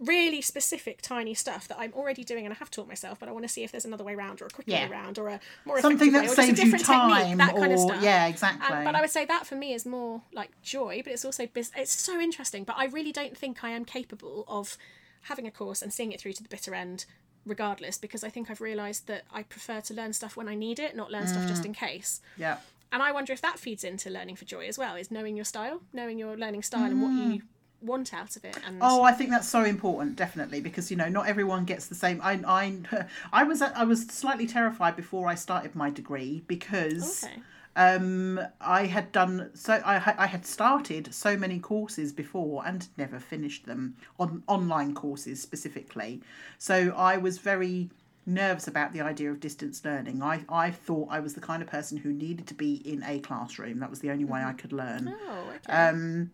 really 0.01 0.40
specific, 0.40 1.01
tiny 1.03 1.34
stuff 1.34 1.68
that 1.68 1.78
I'm 1.78 1.93
already 1.95 2.24
doing 2.24 2.45
and 2.45 2.53
I 2.53 2.57
have 2.57 2.70
taught 2.70 2.88
myself. 2.88 3.18
But 3.20 3.28
I 3.28 3.32
want 3.32 3.45
to 3.45 3.49
see 3.49 3.62
if 3.64 3.70
there's 3.72 3.84
another 3.84 4.05
way 4.05 4.14
around, 4.14 4.43
or 4.43 4.47
a 4.47 4.51
quicker 4.51 4.70
Yeah. 4.70 4.86
way 4.86 4.93
around, 4.93 5.18
or 5.18 5.28
a 5.28 5.40
more 5.64 5.80
Something 5.80 6.09
effective 6.09 6.12
that 6.12 6.18
way, 6.20 6.24
or 6.24 6.28
just 6.28 6.38
a 6.38 6.43
saves 6.43 6.59
you 6.59 6.64
different 6.64 6.84
technique, 6.86 7.26
time, 7.28 7.38
that 7.38 7.55
kind 7.57 7.72
of 7.72 7.78
stuff. 7.78 8.03
yeah, 8.03 8.26
exactly. 8.26 8.76
And, 8.76 8.84
but 8.84 8.95
I 8.95 9.01
would 9.01 9.11
say 9.11 9.24
that 9.24 9.47
for 9.47 9.55
me 9.55 9.72
is 9.74 9.86
more 9.86 10.22
like 10.32 10.51
joy, 10.62 11.03
but 11.05 11.12
it's 11.12 11.24
also 11.24 11.47
bus- 11.47 11.70
it's 11.76 11.93
so 11.93 12.20
interesting. 12.20 12.64
But 12.64 12.76
I 12.78 12.86
really 12.86 13.12
don't 13.12 13.36
think 13.36 13.62
I 13.64 13.70
am 13.70 13.84
capable 13.84 14.45
of 14.49 14.76
having 15.22 15.47
a 15.47 15.51
course 15.51 15.82
and 15.82 15.93
seeing 15.93 16.11
it 16.12 16.20
through 16.20 16.32
to 16.34 16.43
the 16.43 16.49
bitter 16.49 16.74
end, 16.74 17.05
regardless, 17.47 17.99
because 17.99 18.24
I 18.24 18.28
think 18.28 18.51
I've 18.51 18.61
realised 18.61 19.07
that 19.07 19.22
I 19.32 19.43
prefer 19.45 19.80
to 19.82 19.95
learn 19.95 20.12
stuff 20.12 20.36
when 20.36 20.49
I 20.49 20.55
need 20.55 20.78
it, 20.78 20.97
not 20.97 21.11
learn 21.11 21.26
stuff 21.28 21.45
Mm. 21.45 21.49
just 21.49 21.64
in 21.64 21.72
case. 21.74 22.20
yeah. 22.36 22.59
And 22.95 23.03
I 23.03 23.11
wonder 23.11 23.32
if 23.32 23.40
that 23.40 23.59
feeds 23.59 23.84
into 23.84 24.11
learning 24.11 24.36
for 24.36 24.45
joy 24.45 24.66
as 24.66 24.76
well, 24.76 24.97
is 24.97 25.11
knowing 25.11 25.34
your 25.34 25.47
style, 25.47 25.80
knowing 25.95 26.18
your 26.18 26.36
learning 26.36 26.62
style 26.62 26.84
and 26.84 27.01
what 27.01 27.09
you 27.12 27.43
want 27.83 28.14
out 28.14 28.37
of 28.37 28.45
it. 28.45 28.59
And 28.66 28.78
Oh, 28.80 29.03
I 29.03 29.12
think 29.12 29.30
that's 29.30 29.49
so 29.49 29.64
important, 29.64 30.16
definitely, 30.16 30.61
because 30.61 30.91
you 30.91 30.97
know 30.97 31.09
not 31.09 31.26
everyone 31.26 31.64
gets 31.64 31.87
the 31.87 31.95
same. 31.95 32.20
I, 32.22 32.41
I, 32.47 33.07
I 33.33 33.45
was 33.45 33.62
I 33.62 33.85
was 33.85 34.07
slightly 34.07 34.47
terrified 34.47 34.97
before 34.97 35.28
I 35.28 35.35
started 35.35 35.74
my 35.74 35.91
degree 35.91 36.43
because 36.47 37.24
okay. 37.24 37.43
um, 37.76 38.41
I 38.61 38.87
had 38.87 39.12
done 39.12 39.51
so. 39.55 39.74
I 39.85 40.14
I 40.18 40.26
had 40.26 40.47
started 40.47 41.12
so 41.12 41.37
many 41.37 41.59
courses 41.59 42.12
before 42.12 42.66
and 42.66 42.87
never 42.97 43.18
finished 43.18 43.66
them 43.66 43.97
on 44.18 44.43
online 44.47 44.95
courses 44.95 45.41
specifically. 45.41 46.22
So 46.59 46.95
I 46.97 47.16
was 47.16 47.39
very 47.39 47.91
nervous 48.24 48.68
about 48.68 48.93
the 48.93 49.01
idea 49.01 49.30
of 49.30 49.41
distance 49.41 49.85
learning. 49.85 50.22
I 50.22 50.45
I 50.49 50.70
thought 50.70 51.09
I 51.11 51.20
was 51.20 51.35
the 51.35 51.41
kind 51.41 51.62
of 51.62 51.68
person 51.68 51.99
who 51.99 52.12
needed 52.12 52.47
to 52.49 52.55
be 52.55 52.76
in 52.85 53.03
a 53.05 53.18
classroom. 53.20 53.80
That 53.80 53.91
was 53.91 54.01
the 54.01 54.11
only 54.11 54.24
way 54.24 54.43
I 54.43 54.53
could 54.53 54.72
learn. 54.72 55.14
Oh, 55.28 55.53
okay. 55.57 55.72
Um, 55.72 56.30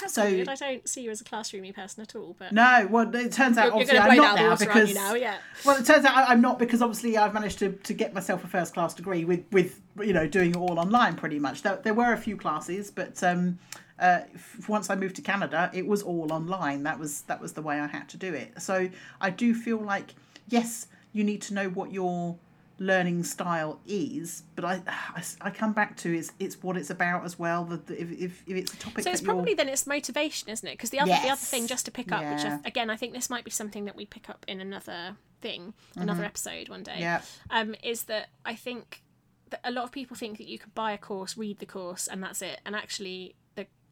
That's 0.00 0.14
so- 0.14 0.24
weird. 0.24 0.48
I 0.48 0.54
don't 0.54 0.88
see 0.88 1.02
you 1.02 1.10
as 1.10 1.20
a 1.20 1.24
classroomy 1.24 1.74
person 1.74 2.02
at 2.02 2.14
all, 2.14 2.34
but 2.38 2.52
no, 2.52 2.86
well, 2.90 3.14
it 3.14 3.32
turns 3.32 3.58
out 3.58 3.66
you're 3.66 3.74
obviously 3.74 3.98
I'm 3.98 4.16
not 4.16 4.36
now 4.36 4.56
because 4.56 4.88
you 4.88 4.94
now? 4.94 5.14
Yeah. 5.14 5.36
well, 5.64 5.76
it 5.76 5.84
turns 5.84 6.04
out 6.04 6.16
I- 6.16 6.26
I'm 6.32 6.40
not 6.40 6.58
because 6.58 6.82
obviously 6.82 7.16
I've 7.16 7.34
managed 7.34 7.58
to, 7.60 7.72
to 7.72 7.94
get 7.94 8.14
myself 8.14 8.44
a 8.44 8.46
first 8.48 8.74
class 8.74 8.94
degree 8.94 9.24
with 9.24 9.44
with 9.52 9.80
you 10.00 10.12
know 10.12 10.26
doing 10.26 10.50
it 10.50 10.56
all 10.56 10.78
online 10.78 11.16
pretty 11.16 11.38
much. 11.38 11.62
There, 11.62 11.76
there 11.82 11.94
were 11.94 12.12
a 12.12 12.18
few 12.18 12.36
classes, 12.36 12.90
but 12.90 13.22
um, 13.22 13.58
uh, 13.98 14.20
once 14.68 14.88
I 14.90 14.94
moved 14.94 15.16
to 15.16 15.22
Canada, 15.22 15.70
it 15.74 15.86
was 15.86 16.02
all 16.02 16.32
online. 16.32 16.82
That 16.84 16.98
was 16.98 17.22
that 17.22 17.40
was 17.40 17.52
the 17.52 17.62
way 17.62 17.78
I 17.78 17.86
had 17.86 18.08
to 18.10 18.16
do 18.16 18.32
it. 18.32 18.60
So 18.60 18.88
I 19.20 19.30
do 19.30 19.54
feel 19.54 19.78
like 19.78 20.14
yes, 20.48 20.86
you 21.12 21.24
need 21.24 21.42
to 21.42 21.54
know 21.54 21.68
what 21.68 21.92
your 21.92 22.36
learning 22.82 23.22
style 23.22 23.78
is 23.86 24.42
but 24.56 24.64
I, 24.64 24.80
I, 24.88 25.22
I 25.42 25.50
come 25.50 25.74
back 25.74 25.98
to 25.98 26.16
it's 26.16 26.32
it's 26.38 26.62
what 26.62 26.78
it's 26.78 26.88
about 26.88 27.26
as 27.26 27.38
well 27.38 27.62
the, 27.64 27.76
the- 27.76 28.00
if, 28.00 28.10
if, 28.10 28.42
if 28.46 28.56
it's 28.56 28.72
a 28.72 28.76
topic 28.78 29.04
So 29.04 29.10
it's 29.10 29.20
that 29.20 29.26
probably 29.26 29.52
then 29.52 29.68
it's 29.68 29.86
motivation, 29.86 30.48
isn't 30.48 30.66
it? 30.66 30.72
Because 30.72 30.88
the 30.88 30.98
other 30.98 31.12
the 31.22 31.28
other 31.28 31.36
thing 31.36 31.66
just 31.66 31.84
to 31.84 31.90
pick 31.90 32.10
up, 32.10 32.22
which 32.24 32.42
I, 32.44 32.58
again 32.64 32.88
I 32.88 32.96
think 32.96 33.12
this 33.12 33.28
might 33.28 33.44
be 33.44 33.50
something 33.50 33.84
that 33.84 33.94
we 33.96 34.06
pick 34.06 34.30
up 34.30 34.46
in 34.48 34.60
another 34.62 35.16
thing, 35.42 35.74
another 35.94 36.24
episode 36.24 36.70
one 36.70 36.82
day. 36.82 36.92
Mm-hmm. 36.92 37.00
Yeah. 37.02 37.20
Um, 37.50 37.74
is 37.82 38.04
that 38.04 38.30
I 38.46 38.54
think 38.54 39.02
that 39.50 39.60
a 39.62 39.70
lot 39.70 39.84
of 39.84 39.92
people 39.92 40.16
think 40.16 40.38
that 40.38 40.48
you 40.48 40.58
could 40.58 40.74
buy 40.74 40.92
a 40.92 40.98
course, 40.98 41.36
read 41.36 41.58
the 41.58 41.66
course, 41.66 42.06
and 42.06 42.22
that's 42.22 42.40
it, 42.40 42.60
and 42.64 42.74
actually 42.74 43.34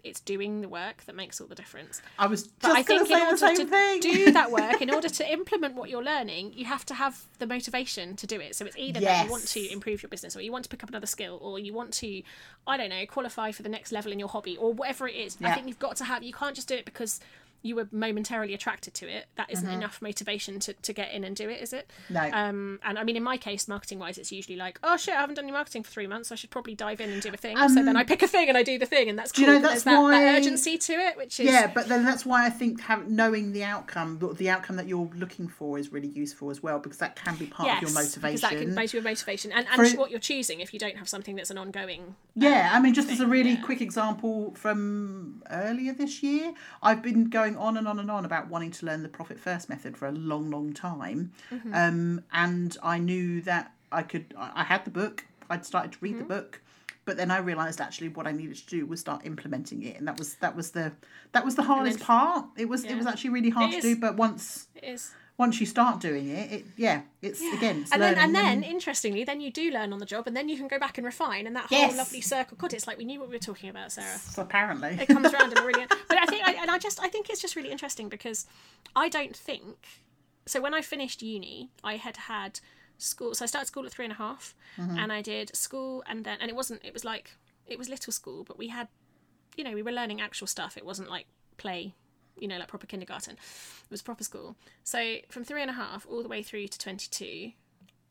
it's 0.05 0.21
doing 0.21 0.61
the 0.61 0.69
work 0.69 1.05
that 1.07 1.15
makes 1.15 1.41
all 1.41 1.47
the 1.47 1.55
difference. 1.55 2.01
I 2.19 2.27
was 2.27 2.43
just 2.45 2.61
But 2.61 2.73
I 2.73 2.83
think 2.83 3.11
in 3.11 3.21
order 3.21 3.37
to 3.37 3.67
thing 3.67 4.01
do 4.01 4.33
that 4.33 4.51
work, 4.51 4.81
in 4.81 4.91
order 4.91 5.09
to 5.09 5.33
implement 5.33 5.75
what 5.75 5.91
you're 5.91 6.05
learning, 6.05 6.53
you 6.55 6.65
have 6.67 6.87
to 6.87 6.95
have 6.95 7.25
the 7.39 7.47
motivation 7.47 8.17
to 8.17 8.27
do 8.27 8.41
it. 8.41 8.55
So 8.55 8.65
it's 8.65 8.77
either 8.77 9.01
that 9.01 9.25
you 9.25 9.31
want 9.31 9.47
to 9.49 9.73
improve 9.73 10.03
your 10.03 10.11
business, 10.11 10.37
or 10.37 10.41
you 10.41 10.53
want 10.53 10.65
to 10.65 10.69
pick 10.69 10.83
up 10.83 10.89
another 10.89 11.07
skill, 11.07 11.39
or 11.43 11.59
you 11.59 11.73
want 11.73 11.93
to, 11.95 12.23
I 12.67 12.77
don't 12.77 12.91
know, 12.91 13.05
qualify 13.07 13.53
for 13.53 13.63
the 13.63 13.69
next 13.69 13.93
level 13.93 14.13
in 14.13 14.19
your 14.19 14.29
hobby, 14.29 14.57
or 14.57 14.73
whatever 14.73 15.09
it 15.09 15.17
is. 15.17 15.37
I 15.43 15.55
think 15.55 15.67
you've 15.69 15.79
got 15.79 15.97
to 15.97 16.05
have. 16.05 16.23
You 16.23 16.33
can't 16.33 16.55
just 16.55 16.69
do 16.69 16.75
it 16.75 16.85
because 16.85 17.21
you 17.63 17.75
were 17.77 17.89
momentarily 17.91 18.55
attracted 18.55 18.95
to 18.95 19.09
it. 19.09 19.27
That 19.37 19.49
Mm-hmm. 19.49 19.53
isn't 19.53 19.71
enough 19.71 20.03
motivation 20.03 20.61
to, 20.61 20.73
to 20.75 20.93
get 20.93 21.13
in 21.13 21.25
and 21.25 21.35
do 21.35 21.49
it, 21.49 21.61
is 21.63 21.73
it? 21.73 21.91
No. 22.11 22.29
Um, 22.33 22.79
and 22.85 22.99
I 22.99 23.03
mean, 23.05 23.17
in 23.17 23.23
my 23.23 23.37
case, 23.37 23.67
marketing 23.67 23.99
wise, 23.99 24.19
it's 24.19 24.31
usually 24.31 24.57
like, 24.57 24.79
oh 24.83 24.97
shit, 24.97 25.15
I 25.15 25.21
haven't 25.21 25.37
done 25.37 25.45
any 25.47 25.53
marketing 25.53 25.83
for 25.83 25.91
three 25.91 26.07
months. 26.07 26.31
I 26.31 26.35
should 26.35 26.51
probably 26.51 26.75
dive 26.75 27.01
in 27.01 27.11
and 27.11 27.21
do 27.23 27.31
a 27.33 27.37
thing. 27.37 27.57
so 27.57 27.83
then 27.83 27.97
I 27.97 28.05
pick 28.05 28.23
a 28.23 28.29
thing 28.29 28.49
and 28.49 28.57
I 28.59 28.63
do 28.63 28.79
the 28.79 28.87
thing, 28.87 29.09
and 29.09 29.19
that's 29.19 29.33
cool. 29.33 29.45
Um, 29.47 29.51
you 29.51 29.57
know, 29.57 29.63
that's 29.63 29.85
there's 29.85 29.85
that, 29.85 29.93
that 29.97 30.03
why- 30.03 30.37
urgency 30.37 30.79
to 30.79 30.93
it, 30.93 31.17
which 31.17 31.41
is 31.41 31.47
yeah 31.47 31.67
but 31.75 31.89
then 31.89 32.05
that's 32.05 32.25
why 32.27 32.45
i 32.47 32.51
think 32.51 32.81
have, 32.83 33.09
knowing 33.09 33.53
the 33.53 33.65
outcome 33.65 34.19
the- 34.19 34.33
the 34.35 34.51
outcome 34.51 34.77
that 34.77 34.87
you're 34.87 35.11
looking 35.17 35.49
for 35.49 35.79
is 35.79 35.91
really 35.93 36.09
useful 36.09 36.51
as 36.51 36.63
well 36.63 36.79
because 36.79 36.99
that 36.99 37.17
can 37.17 37.35
be 37.37 37.47
part 37.47 37.69
of 37.71 37.83
your 37.83 37.91
motivation 37.93 38.21
Because 38.21 38.41
that 38.43 38.51
can 38.51 38.75
motivate 38.75 38.93
your 38.93 39.03
motivation 39.03 39.53
and, 39.53 39.67
and 39.73 39.99
what 39.99 40.11
you're 40.11 40.21
choosing 40.21 40.61
if 40.61 40.73
you 40.73 40.79
don't 40.79 40.97
have 40.97 41.09
something 41.09 41.37
that's 41.37 41.51
an 41.51 41.59
ongoing. 41.59 42.15
Yeah, 42.35 42.71
I 42.73 42.81
mean, 42.81 42.95
just 42.95 43.11
as 43.11 43.21
a 43.21 43.27
really 43.27 43.53
yeah. 43.53 43.63
quick 43.63 43.81
example 43.81 44.55
from 44.55 45.43
earlier 45.51 45.93
this 45.93 46.23
year, 46.23 46.53
I've 46.83 47.03
been 47.03 47.29
going 47.31 47.48
on 47.57 47.77
and 47.77 47.87
on 47.89 47.99
and 47.99 48.11
on 48.11 48.25
about 48.25 48.49
wanting 48.49 48.71
to 48.73 48.87
learn 48.87 49.03
the 49.03 49.09
profit 49.09 49.39
first 49.41 49.69
method 49.69 49.97
for 49.97 50.07
a 50.07 50.13
long, 50.13 50.51
long 50.51 50.73
time, 50.73 51.33
Mm-hmm. 51.51 51.75
um, 51.75 52.23
and 52.33 52.77
I 52.83 52.99
knew 52.99 53.41
that 53.43 53.73
I 53.91 54.03
could. 54.03 54.35
I 54.37 54.65
had 54.65 54.85
the 54.85 54.91
book. 54.91 55.25
I'd 55.51 55.65
started 55.65 55.93
to 55.93 55.99
read 56.01 56.17
Mm-hmm. 56.17 56.29
the 56.29 56.35
book, 56.35 56.61
but 57.05 57.17
then 57.17 57.31
I 57.31 57.39
realised 57.39 57.81
actually 57.81 58.09
what 58.11 58.27
I 58.27 58.33
needed 58.33 58.57
to 58.57 58.67
do 58.67 58.85
was 58.87 59.01
start 59.01 59.25
implementing 59.25 59.83
it, 59.83 59.97
and 59.99 60.07
that 60.09 60.19
was 60.19 60.35
that 60.37 60.55
was 60.55 60.73
the 60.73 60.93
that 61.33 61.45
was 61.45 61.55
the 61.55 61.63
hardest 61.63 62.01
part. 62.01 62.47
It 62.57 62.69
was 62.69 62.85
it 62.85 62.95
was 62.97 63.07
actually 63.07 63.31
really 63.31 63.51
hard 63.51 63.71
It 63.73 63.81
to 63.81 63.89
is. 63.89 63.95
do, 63.95 64.01
but 64.01 64.17
once 64.17 64.69
It 64.75 64.85
is. 64.85 65.13
Once 65.39 65.61
you 65.61 65.67
start 65.67 66.01
doing 66.01 66.29
it, 66.29 66.53
it 66.53 66.65
yeah, 66.77 67.03
it's 67.23 67.41
again, 67.41 67.83
it's 67.83 67.93
and 67.93 68.03
then, 68.03 68.19
and 68.19 68.35
then, 68.35 68.65
interestingly, 68.65 69.23
then 69.23 69.41
you 69.41 69.53
do 69.53 69.71
learn 69.71 69.93
on 69.93 70.01
the 70.01 70.05
job, 70.05 70.27
and 70.27 70.37
then 70.37 70.49
you 70.49 70.57
can 70.57 70.67
go 70.67 70.81
back 70.81 70.99
and 70.99 71.05
refine, 71.05 71.47
and 71.47 71.55
that 71.55 71.67
whole 71.67 71.79
Yes. 71.79 71.97
lovely 71.97 72.21
circle. 72.21 72.57
God, 72.59 72.73
it's 72.73 72.89
like 72.89 72.99
we 72.99 73.05
knew 73.05 73.21
what 73.21 73.29
we 73.29 73.37
were 73.37 73.41
talking 73.41 73.71
about, 73.71 73.93
Sarah. 73.93 74.19
So 74.19 74.43
apparently, 74.43 74.99
It 75.01 75.07
comes 75.07 75.33
around 75.33 75.53
in 75.53 75.59
a 75.59 75.63
really. 75.65 75.87
But 76.09 76.19
I 76.19 76.27
think, 76.27 76.47
I, 76.47 76.55
and 76.55 76.71
I 76.73 76.79
just, 76.79 77.01
I 77.01 77.09
think 77.09 77.31
it's 77.31 77.41
just 77.41 77.55
really 77.55 77.71
interesting 77.71 78.09
because 78.09 78.47
I 78.97 79.09
don't 79.09 79.35
think. 79.35 79.87
So 80.47 80.61
when 80.61 80.75
I 80.75 80.83
finished 80.83 81.23
uni, 81.23 81.71
I 81.85 81.97
had 81.97 82.17
had 82.17 82.59
school. 82.97 83.33
So 83.37 83.45
I 83.45 83.47
started 83.47 83.67
school 83.67 83.87
at 83.87 83.93
three 83.93 84.07
and 84.07 84.13
a 84.13 84.17
half, 84.17 84.57
mm-hmm. 84.77 84.99
and 84.99 85.13
I 85.13 85.23
did 85.23 85.57
school, 85.57 86.03
and 86.09 86.25
then, 86.25 86.39
and 86.41 86.51
it 86.51 86.57
wasn't. 86.57 86.85
It 86.85 86.93
was 86.93 87.05
like 87.05 87.31
it 87.65 87.79
was 87.79 87.89
little 87.89 88.13
school, 88.13 88.43
but 88.43 88.59
we 88.59 88.69
had, 88.69 88.89
you 89.57 89.63
know, 89.63 89.73
we 89.73 89.83
were 89.83 89.93
learning 89.93 90.21
actual 90.21 90.49
stuff. 90.49 90.77
It 90.77 90.85
wasn't 90.85 91.09
like 91.11 91.27
play 91.59 91.95
you 92.41 92.49
know, 92.49 92.59
like 92.59 92.69
proper 92.69 92.87
kindergarten. 92.87 93.35
It 93.35 93.91
was 93.91 94.03
proper 94.03 94.25
school. 94.25 94.57
So 94.85 95.17
from 95.29 95.45
three 95.45 95.63
and 95.63 95.71
a 95.71 95.75
half 95.75 96.07
all 96.09 96.23
the 96.23 96.29
way 96.29 96.43
through 96.43 96.69
to 96.69 96.79
22 96.79 97.53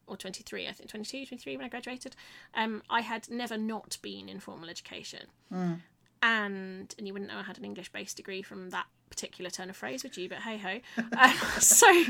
or 0.08 0.18
23, 0.18 0.68
I 0.68 0.72
think 0.72 0.90
22, 0.90 1.26
23 1.26 1.58
when 1.58 1.66
I 1.66 1.70
graduated, 1.70 2.16
um, 2.54 2.82
I 2.90 3.02
had 3.02 3.30
never 3.30 3.58
not 3.58 3.98
been 4.02 4.30
in 4.30 4.40
formal 4.40 4.70
education. 4.70 5.28
And, 6.22 6.94
and 6.98 7.08
you 7.08 7.14
wouldn't 7.14 7.32
know 7.32 7.38
I 7.38 7.44
had 7.44 7.58
an 7.58 7.66
English 7.66 7.92
based 7.92 8.18
degree 8.18 8.42
from 8.42 8.72
that 8.72 8.86
particular 9.10 9.50
turn 9.50 9.70
of 9.70 9.76
phrase, 9.76 10.04
would 10.04 10.18
you? 10.18 10.30
But 10.30 10.40
hey 10.40 10.58
ho. 10.58 10.80
Um, 11.18 11.34
so, 11.60 12.06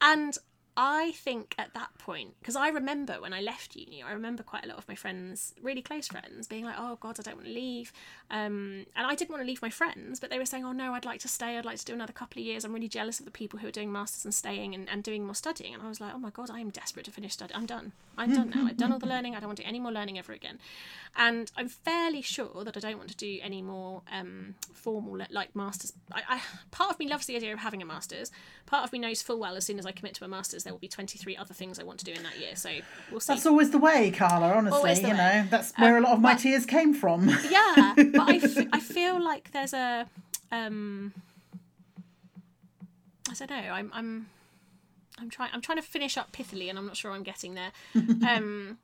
and 0.00 0.36
I 0.76 1.12
think 1.12 1.54
at 1.56 1.72
that 1.74 1.96
point, 1.98 2.34
because 2.40 2.56
I 2.56 2.68
remember 2.68 3.20
when 3.20 3.32
I 3.32 3.40
left 3.40 3.76
uni, 3.76 4.02
I 4.02 4.12
remember 4.12 4.42
quite 4.42 4.64
a 4.64 4.68
lot 4.68 4.76
of 4.76 4.88
my 4.88 4.96
friends, 4.96 5.54
really 5.62 5.82
close 5.82 6.08
friends, 6.08 6.48
being 6.48 6.64
like, 6.64 6.74
"Oh 6.76 6.96
God, 6.96 7.18
I 7.20 7.22
don't 7.22 7.36
want 7.36 7.46
to 7.46 7.54
leave," 7.54 7.92
um, 8.30 8.84
and 8.96 9.06
I 9.06 9.14
didn't 9.14 9.30
want 9.30 9.42
to 9.42 9.46
leave 9.46 9.62
my 9.62 9.70
friends, 9.70 10.18
but 10.18 10.30
they 10.30 10.38
were 10.38 10.46
saying, 10.46 10.64
"Oh 10.64 10.72
no, 10.72 10.94
I'd 10.94 11.04
like 11.04 11.20
to 11.20 11.28
stay. 11.28 11.56
I'd 11.56 11.64
like 11.64 11.78
to 11.78 11.84
do 11.84 11.94
another 11.94 12.12
couple 12.12 12.40
of 12.40 12.46
years. 12.46 12.64
I'm 12.64 12.72
really 12.72 12.88
jealous 12.88 13.20
of 13.20 13.24
the 13.24 13.30
people 13.30 13.60
who 13.60 13.68
are 13.68 13.72
doing 13.72 13.92
masters 13.92 14.24
and 14.24 14.34
staying 14.34 14.74
and, 14.74 14.88
and 14.88 15.04
doing 15.04 15.24
more 15.24 15.36
studying." 15.36 15.74
And 15.74 15.82
I 15.82 15.88
was 15.88 16.00
like, 16.00 16.12
"Oh 16.12 16.18
my 16.18 16.30
God, 16.30 16.50
I 16.50 16.58
am 16.58 16.70
desperate 16.70 17.04
to 17.04 17.12
finish 17.12 17.34
study. 17.34 17.54
I'm 17.54 17.66
done. 17.66 17.92
I'm 18.18 18.34
done 18.34 18.50
now. 18.50 18.66
I've 18.66 18.76
done 18.76 18.92
all 18.92 18.98
the 18.98 19.06
learning. 19.14 19.36
I 19.36 19.40
don't 19.40 19.48
want 19.48 19.58
to 19.58 19.62
do 19.62 19.68
any 19.68 19.78
more 19.78 19.92
learning 19.92 20.18
ever 20.18 20.32
again." 20.32 20.58
And 21.16 21.52
I'm 21.56 21.68
fairly 21.68 22.22
sure 22.22 22.64
that 22.64 22.76
I 22.76 22.80
don't 22.80 22.98
want 22.98 23.10
to 23.10 23.16
do 23.16 23.38
any 23.40 23.62
more 23.62 24.02
um, 24.10 24.56
formal 24.72 25.20
like 25.30 25.54
masters. 25.54 25.92
I, 26.12 26.22
I, 26.28 26.40
part 26.72 26.90
of 26.90 26.98
me 26.98 27.08
loves 27.08 27.26
the 27.26 27.36
idea 27.36 27.52
of 27.52 27.60
having 27.60 27.80
a 27.80 27.86
masters. 27.86 28.32
Part 28.66 28.84
of 28.84 28.92
me 28.92 28.98
knows 28.98 29.22
full 29.22 29.38
well 29.38 29.56
as 29.56 29.64
soon 29.64 29.78
as 29.78 29.86
I 29.86 29.92
commit 29.92 30.14
to 30.14 30.24
a 30.24 30.28
masters, 30.28 30.63
there 30.64 30.72
will 30.72 30.80
be 30.80 30.88
23 30.88 31.36
other 31.36 31.54
things 31.54 31.78
I 31.78 31.84
want 31.84 31.98
to 32.00 32.04
do 32.04 32.12
in 32.12 32.22
that 32.24 32.38
year. 32.38 32.56
So 32.56 32.70
we'll 33.10 33.20
see. 33.20 33.32
That's 33.32 33.46
always 33.46 33.70
the 33.70 33.78
way, 33.78 34.10
Carla. 34.10 34.52
Honestly, 34.52 34.94
you 35.02 35.08
way. 35.10 35.16
know, 35.16 35.46
that's 35.50 35.72
where 35.78 35.96
a 35.96 36.00
lot 36.00 36.12
of 36.14 36.20
my 36.20 36.34
but- 36.34 36.40
tears 36.40 36.66
came 36.66 36.92
from. 36.94 37.28
yeah, 37.50 37.94
but 37.96 38.20
I, 38.20 38.36
f- 38.42 38.66
I 38.72 38.80
feel 38.96 39.22
like 39.22 39.52
there's 39.52 39.72
a 39.72 40.06
um 40.50 41.12
I 43.30 43.34
don't 43.34 43.50
know. 43.50 43.56
I'm 43.72 43.90
I'm 43.94 44.26
I'm 45.18 45.30
trying 45.30 45.50
I'm 45.52 45.60
trying 45.60 45.78
to 45.78 45.82
finish 45.82 46.16
up 46.16 46.32
pithily 46.32 46.68
and 46.68 46.78
I'm 46.78 46.86
not 46.86 46.96
sure 46.96 47.12
I'm 47.12 47.22
getting 47.22 47.54
there. 47.54 47.72
Um 48.28 48.78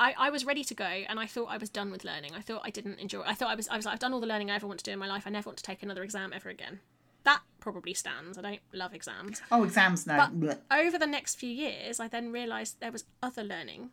I, 0.00 0.14
I 0.16 0.30
was 0.30 0.44
ready 0.44 0.62
to 0.62 0.74
go 0.74 0.84
and 0.84 1.18
I 1.18 1.26
thought 1.26 1.46
I 1.50 1.56
was 1.56 1.68
done 1.68 1.90
with 1.90 2.04
learning. 2.04 2.30
I 2.36 2.40
thought 2.40 2.62
I 2.64 2.70
didn't 2.70 3.00
enjoy 3.00 3.22
I 3.26 3.34
thought 3.34 3.50
I 3.50 3.54
was 3.56 3.68
I 3.68 3.76
was 3.76 3.84
like 3.84 3.94
I've 3.94 3.98
done 4.00 4.12
all 4.12 4.20
the 4.20 4.28
learning 4.28 4.50
I 4.50 4.54
ever 4.54 4.66
want 4.66 4.78
to 4.78 4.84
do 4.84 4.92
in 4.92 4.98
my 4.98 5.08
life. 5.08 5.24
I 5.26 5.30
never 5.30 5.48
want 5.48 5.56
to 5.58 5.64
take 5.64 5.82
another 5.82 6.02
exam 6.04 6.32
ever 6.32 6.48
again. 6.48 6.80
That 7.28 7.42
probably 7.60 7.92
stands. 7.92 8.38
I 8.38 8.40
don't 8.40 8.60
love 8.72 8.94
exams. 8.94 9.42
oh, 9.52 9.62
exams, 9.62 10.06
no. 10.06 10.16
But 10.16 10.40
Blech. 10.40 10.60
over 10.70 10.96
the 10.96 11.06
next 11.06 11.34
few 11.34 11.50
years, 11.50 12.00
I 12.00 12.08
then 12.08 12.32
realised 12.32 12.80
there 12.80 12.90
was 12.90 13.04
other 13.22 13.44
learning. 13.44 13.90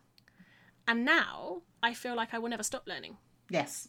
And 0.88 1.04
now 1.04 1.60
I 1.82 1.92
feel 1.92 2.16
like 2.16 2.32
I 2.32 2.38
will 2.38 2.48
never 2.48 2.62
stop 2.62 2.84
learning. 2.86 3.18
Yes. 3.50 3.88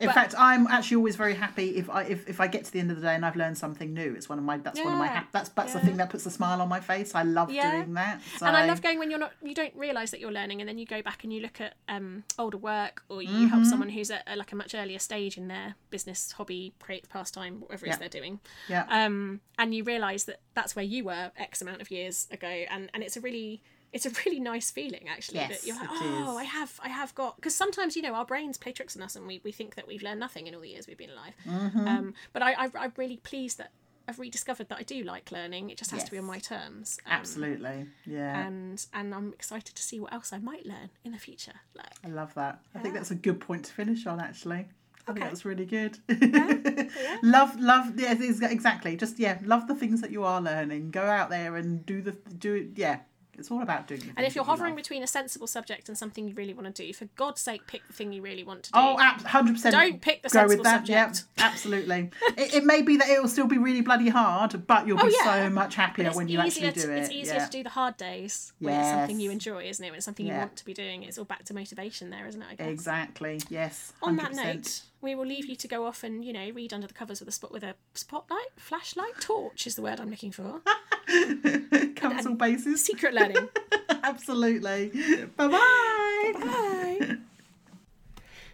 In 0.00 0.06
But- 0.08 0.14
fact, 0.14 0.34
I'm 0.36 0.66
actually 0.66 0.96
always 0.96 1.14
very 1.14 1.34
happy 1.34 1.76
if 1.76 1.88
I 1.88 2.02
if, 2.02 2.28
if 2.28 2.40
I 2.40 2.48
get 2.48 2.64
to 2.64 2.72
the 2.72 2.80
end 2.80 2.90
of 2.90 2.96
the 2.96 3.02
day 3.02 3.14
and 3.14 3.24
I've 3.24 3.36
learned 3.36 3.56
something 3.56 3.94
new. 3.94 4.14
It's 4.14 4.28
one 4.28 4.38
of 4.38 4.44
my 4.44 4.56
that's 4.56 4.80
one 4.82 4.92
of 4.92 4.98
my 4.98 5.06
Yeah. 5.06 5.12
hap- 5.14 5.32
that's 5.32 5.48
that's 5.50 5.72
the 5.72 5.78
thing 5.80 5.96
that 5.98 6.10
puts 6.10 6.26
a 6.26 6.30
smile 6.32 6.60
on 6.60 6.68
my 6.68 6.80
face. 6.80 7.14
I 7.14 7.22
love 7.22 7.50
Yeah. 7.50 7.70
doing 7.70 7.94
that. 7.94 8.20
So. 8.38 8.46
And 8.46 8.56
I 8.56 8.66
love 8.66 8.82
going 8.82 8.98
when 8.98 9.10
you're 9.10 9.20
not, 9.20 9.32
you 9.42 9.54
don't 9.54 9.74
realise 9.76 10.10
that 10.10 10.18
you're 10.18 10.32
learning, 10.32 10.60
and 10.60 10.68
then 10.68 10.78
you 10.78 10.86
go 10.86 11.00
back 11.00 11.22
and 11.22 11.32
you 11.32 11.40
look 11.40 11.60
at 11.60 11.74
um, 11.88 12.24
older 12.38 12.56
work, 12.58 13.04
or 13.08 13.22
you 13.22 13.28
Mm-hmm. 13.28 13.46
help 13.46 13.64
someone 13.66 13.88
who's 13.90 14.10
at 14.10 14.24
a, 14.26 14.34
like 14.36 14.50
a 14.52 14.56
much 14.56 14.74
earlier 14.74 14.98
stage 14.98 15.36
in 15.38 15.46
their 15.48 15.76
business, 15.90 16.32
hobby, 16.32 16.74
creative 16.80 17.08
pastime, 17.10 17.60
whatever 17.60 17.86
it 17.86 17.90
is 17.90 17.94
Yeah. 17.94 17.98
they're 17.98 18.08
doing. 18.20 18.40
Yeah. 18.68 18.86
Um, 18.88 19.40
and 19.58 19.74
you 19.74 19.84
realise 19.84 20.24
that 20.24 20.40
that's 20.54 20.74
where 20.74 20.84
you 20.84 21.04
were 21.04 21.30
X 21.36 21.62
amount 21.62 21.80
of 21.80 21.90
years 21.92 22.26
ago, 22.32 22.48
and 22.48 22.90
and 22.94 23.02
it's 23.04 23.16
a 23.16 23.20
really 23.20 23.62
it's 23.94 24.04
a 24.04 24.10
really 24.26 24.40
nice 24.40 24.70
feeling 24.70 25.08
actually 25.08 25.38
Yes, 25.38 25.60
that 25.62 25.66
you're 25.66 25.76
like 25.76 25.88
oh 25.90 26.32
is. 26.32 26.38
I 26.40 26.44
have 26.44 26.80
I 26.82 26.88
have 26.88 27.14
got 27.14 27.36
because 27.36 27.54
sometimes 27.54 27.96
you 27.96 28.02
know 28.02 28.12
our 28.14 28.26
brains 28.26 28.58
play 28.58 28.72
tricks 28.72 28.96
on 28.96 29.02
us 29.02 29.16
and 29.16 29.26
we, 29.26 29.40
we 29.44 29.52
think 29.52 29.76
that 29.76 29.86
we've 29.86 30.02
learned 30.02 30.20
nothing 30.20 30.46
in 30.46 30.54
all 30.54 30.60
the 30.60 30.68
years 30.68 30.86
we've 30.86 30.98
been 30.98 31.10
alive 31.10 31.34
Mm-hmm. 31.48 31.88
um, 31.88 32.14
but 32.34 32.42
I, 32.42 32.52
I 32.64 32.70
I'm 32.78 32.92
really 32.96 33.16
pleased 33.16 33.56
that 33.58 33.70
I've 34.06 34.18
rediscovered 34.18 34.68
that 34.68 34.76
I 34.78 34.82
do 34.82 35.02
like 35.02 35.32
learning 35.32 35.70
it 35.70 35.78
just 35.78 35.90
has 35.92 36.04
to 36.04 36.10
be 36.10 36.18
on 36.18 36.26
my 36.26 36.38
terms 36.38 36.98
um, 37.06 37.12
Absolutely. 37.12 37.86
Yeah. 38.04 38.46
and 38.46 38.84
and 38.92 39.14
I'm 39.14 39.32
excited 39.32 39.74
to 39.76 39.82
see 39.82 39.98
what 39.98 40.12
else 40.12 40.30
I 40.32 40.38
might 40.38 40.66
learn 40.66 40.90
in 41.04 41.12
the 41.12 41.18
future. 41.18 41.54
Like, 41.74 41.92
I 42.04 42.08
love 42.08 42.34
that. 42.34 42.60
I 42.74 42.80
think 42.80 42.92
that's 42.94 43.10
a 43.12 43.14
good 43.14 43.40
point 43.40 43.64
to 43.64 43.72
finish 43.72 44.06
on. 44.06 44.20
Actually, 44.20 44.66
I 45.08 45.12
think 45.12 45.24
that's 45.24 45.46
really 45.46 45.64
good. 45.64 45.96
love, 47.22 47.58
love. 47.60 47.98
Yeah, 47.98 48.12
exactly. 48.20 48.96
Just 48.96 49.18
yeah, 49.18 49.38
love 49.44 49.66
the 49.68 49.74
things 49.74 50.00
that 50.02 50.10
you 50.10 50.24
are 50.24 50.40
learning. 50.40 50.90
Go 50.90 51.02
out 51.02 51.30
there 51.30 51.56
and 51.56 51.84
do 51.86 52.02
the 52.02 52.12
do 52.12 52.54
it. 52.56 52.68
Yeah, 52.76 52.98
it's 53.38 53.50
all 53.50 53.62
about 53.62 53.86
doing. 53.86 54.12
And 54.16 54.26
if 54.26 54.34
you're 54.34 54.44
hovering 54.44 54.74
between 54.74 55.02
a 55.02 55.06
sensible 55.06 55.46
subject 55.46 55.88
and 55.88 55.96
something 55.96 56.28
you 56.28 56.34
really 56.34 56.54
want 56.54 56.74
to 56.74 56.86
do, 56.86 56.92
for 56.92 57.06
God's 57.16 57.40
sake, 57.40 57.66
pick 57.66 57.86
the 57.86 57.92
thing 57.92 58.12
you 58.12 58.22
really 58.22 58.44
want 58.44 58.64
to 58.64 58.72
do. 58.72 58.78
Oh, 58.78 58.96
hundred 58.96 59.54
percent. 59.54 59.74
Don't 59.74 60.00
pick 60.00 60.22
the 60.22 60.28
go 60.28 60.40
sensible 60.40 60.58
with 60.58 60.64
that. 60.64 60.86
subject. 60.86 61.24
Yeah, 61.38 61.44
absolutely. 61.46 62.10
it, 62.36 62.54
it 62.54 62.64
may 62.64 62.82
be 62.82 62.96
that 62.98 63.08
it 63.08 63.20
will 63.20 63.28
still 63.28 63.46
be 63.46 63.58
really 63.58 63.80
bloody 63.80 64.08
hard, 64.08 64.66
but 64.66 64.86
you'll 64.86 65.00
oh, 65.00 65.06
be 65.06 65.14
Oh, 65.14 65.24
yeah. 65.24 65.44
so 65.44 65.50
much 65.50 65.74
happier 65.74 66.10
when 66.12 66.28
you 66.28 66.40
actually 66.40 66.70
do 66.72 66.80
to, 66.82 66.92
it. 66.92 66.98
It's 66.98 67.10
easier 67.10 67.34
yeah. 67.34 67.44
to 67.44 67.50
do 67.50 67.62
the 67.62 67.70
hard 67.70 67.96
days 67.96 68.52
when 68.58 68.74
it's 68.74 68.90
something 68.90 69.20
you 69.20 69.30
enjoy, 69.30 69.64
isn't 69.64 69.84
it? 69.84 69.90
When 69.90 69.96
it's 69.96 70.04
something 70.04 70.26
you 70.26 70.34
want 70.34 70.56
to 70.56 70.64
be 70.64 70.74
doing. 70.74 71.02
It's 71.02 71.18
all 71.18 71.24
back 71.24 71.44
to 71.44 71.54
motivation 71.54 72.10
there, 72.10 72.26
isn't 72.26 72.40
it? 72.40 72.46
I 72.50 72.54
guess. 72.54 72.68
Exactly. 72.68 73.40
Yes. 73.48 73.92
100%. 74.02 74.08
On 74.08 74.16
that 74.16 74.34
note, 74.34 74.82
we 75.04 75.14
will 75.14 75.26
leave 75.26 75.46
you 75.46 75.54
to 75.54 75.68
go 75.68 75.84
off 75.86 76.02
and 76.02 76.24
you 76.24 76.32
know 76.32 76.50
read 76.50 76.72
under 76.72 76.86
the 76.86 76.94
covers 76.94 77.20
with 77.20 77.28
a 77.28 77.32
spot 77.32 77.52
with 77.52 77.62
a 77.62 77.74
spotlight, 77.92 78.48
flashlight, 78.56 79.20
torch 79.20 79.66
is 79.66 79.76
the 79.76 79.82
word 79.82 80.00
I'm 80.00 80.10
looking 80.10 80.32
for. 80.32 80.62
covers 81.94 82.26
all 82.26 82.34
bases. 82.34 82.84
Secret 82.84 83.14
learning. 83.14 83.48
Absolutely. 84.02 84.90
Bye 85.36 85.48
bye. 85.48 86.32
Bye. 86.40 87.16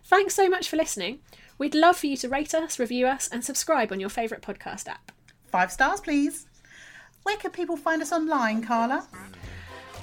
Thanks 0.05 0.35
so 0.35 0.49
much 0.49 0.69
for 0.69 0.77
listening. 0.77 1.21
We'd 1.57 1.75
love 1.75 1.97
for 1.97 2.07
you 2.07 2.17
to 2.19 2.29
rate 2.29 2.55
us, 2.55 2.79
review 2.79 3.07
us, 3.07 3.29
and 3.29 3.45
subscribe 3.45 3.93
on 3.93 4.01
your 4.01 4.09
favourite 4.09 4.43
podcast 4.43 4.89
app. 4.89 5.13
Five 5.47 5.71
stars, 5.71 6.01
please. 6.01 6.47
Where 7.23 7.37
can 7.37 7.51
people 7.51 7.77
find 7.77 8.03
us 8.03 8.13
online, 8.13 8.65
Carla? 8.65 9.07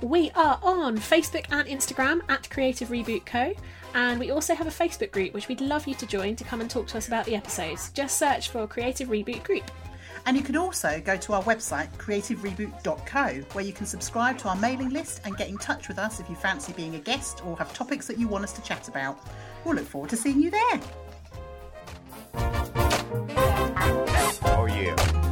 We 0.01 0.29
are 0.35 0.59
on 0.61 0.97
Facebook 0.97 1.45
and 1.49 1.67
Instagram 1.67 2.21
at 2.29 2.47
Creative 2.51 2.87
Reboot 2.89 3.25
Co. 3.25 3.53
And 3.95 4.19
we 4.19 4.29
also 4.29 4.53
have 4.53 4.67
a 4.67 4.69
Facebook 4.69 5.11
group 5.11 5.33
which 5.33 5.47
we'd 5.47 5.61
love 5.61 5.87
you 5.87 5.95
to 5.95 6.05
join 6.05 6.35
to 6.35 6.43
come 6.43 6.61
and 6.61 6.69
talk 6.69 6.85
to 6.87 6.97
us 6.97 7.07
about 7.07 7.25
the 7.25 7.35
episodes. 7.35 7.89
Just 7.93 8.19
search 8.19 8.49
for 8.49 8.67
Creative 8.67 9.09
Reboot 9.09 9.43
Group. 9.43 9.71
And 10.27 10.37
you 10.37 10.43
can 10.43 10.55
also 10.55 11.01
go 11.03 11.17
to 11.17 11.33
our 11.33 11.41
website, 11.43 11.91
creativereboot.co, 11.97 13.45
where 13.53 13.63
you 13.65 13.73
can 13.73 13.85
subscribe 13.87 14.37
to 14.39 14.49
our 14.49 14.55
mailing 14.57 14.89
list 14.89 15.21
and 15.25 15.35
get 15.35 15.49
in 15.49 15.57
touch 15.57 15.87
with 15.87 15.97
us 15.97 16.19
if 16.19 16.29
you 16.29 16.35
fancy 16.35 16.73
being 16.73 16.95
a 16.95 16.99
guest 16.99 17.43
or 17.45 17.57
have 17.57 17.73
topics 17.73 18.05
that 18.07 18.19
you 18.19 18.27
want 18.27 18.43
us 18.43 18.53
to 18.53 18.61
chat 18.61 18.87
about. 18.89 19.17
We'll 19.65 19.75
look 19.75 19.87
forward 19.87 20.11
to 20.11 20.17
seeing 20.17 20.41
you 20.41 20.51
there. 20.51 20.81
Oh, 24.43 24.67
yeah. 24.69 25.26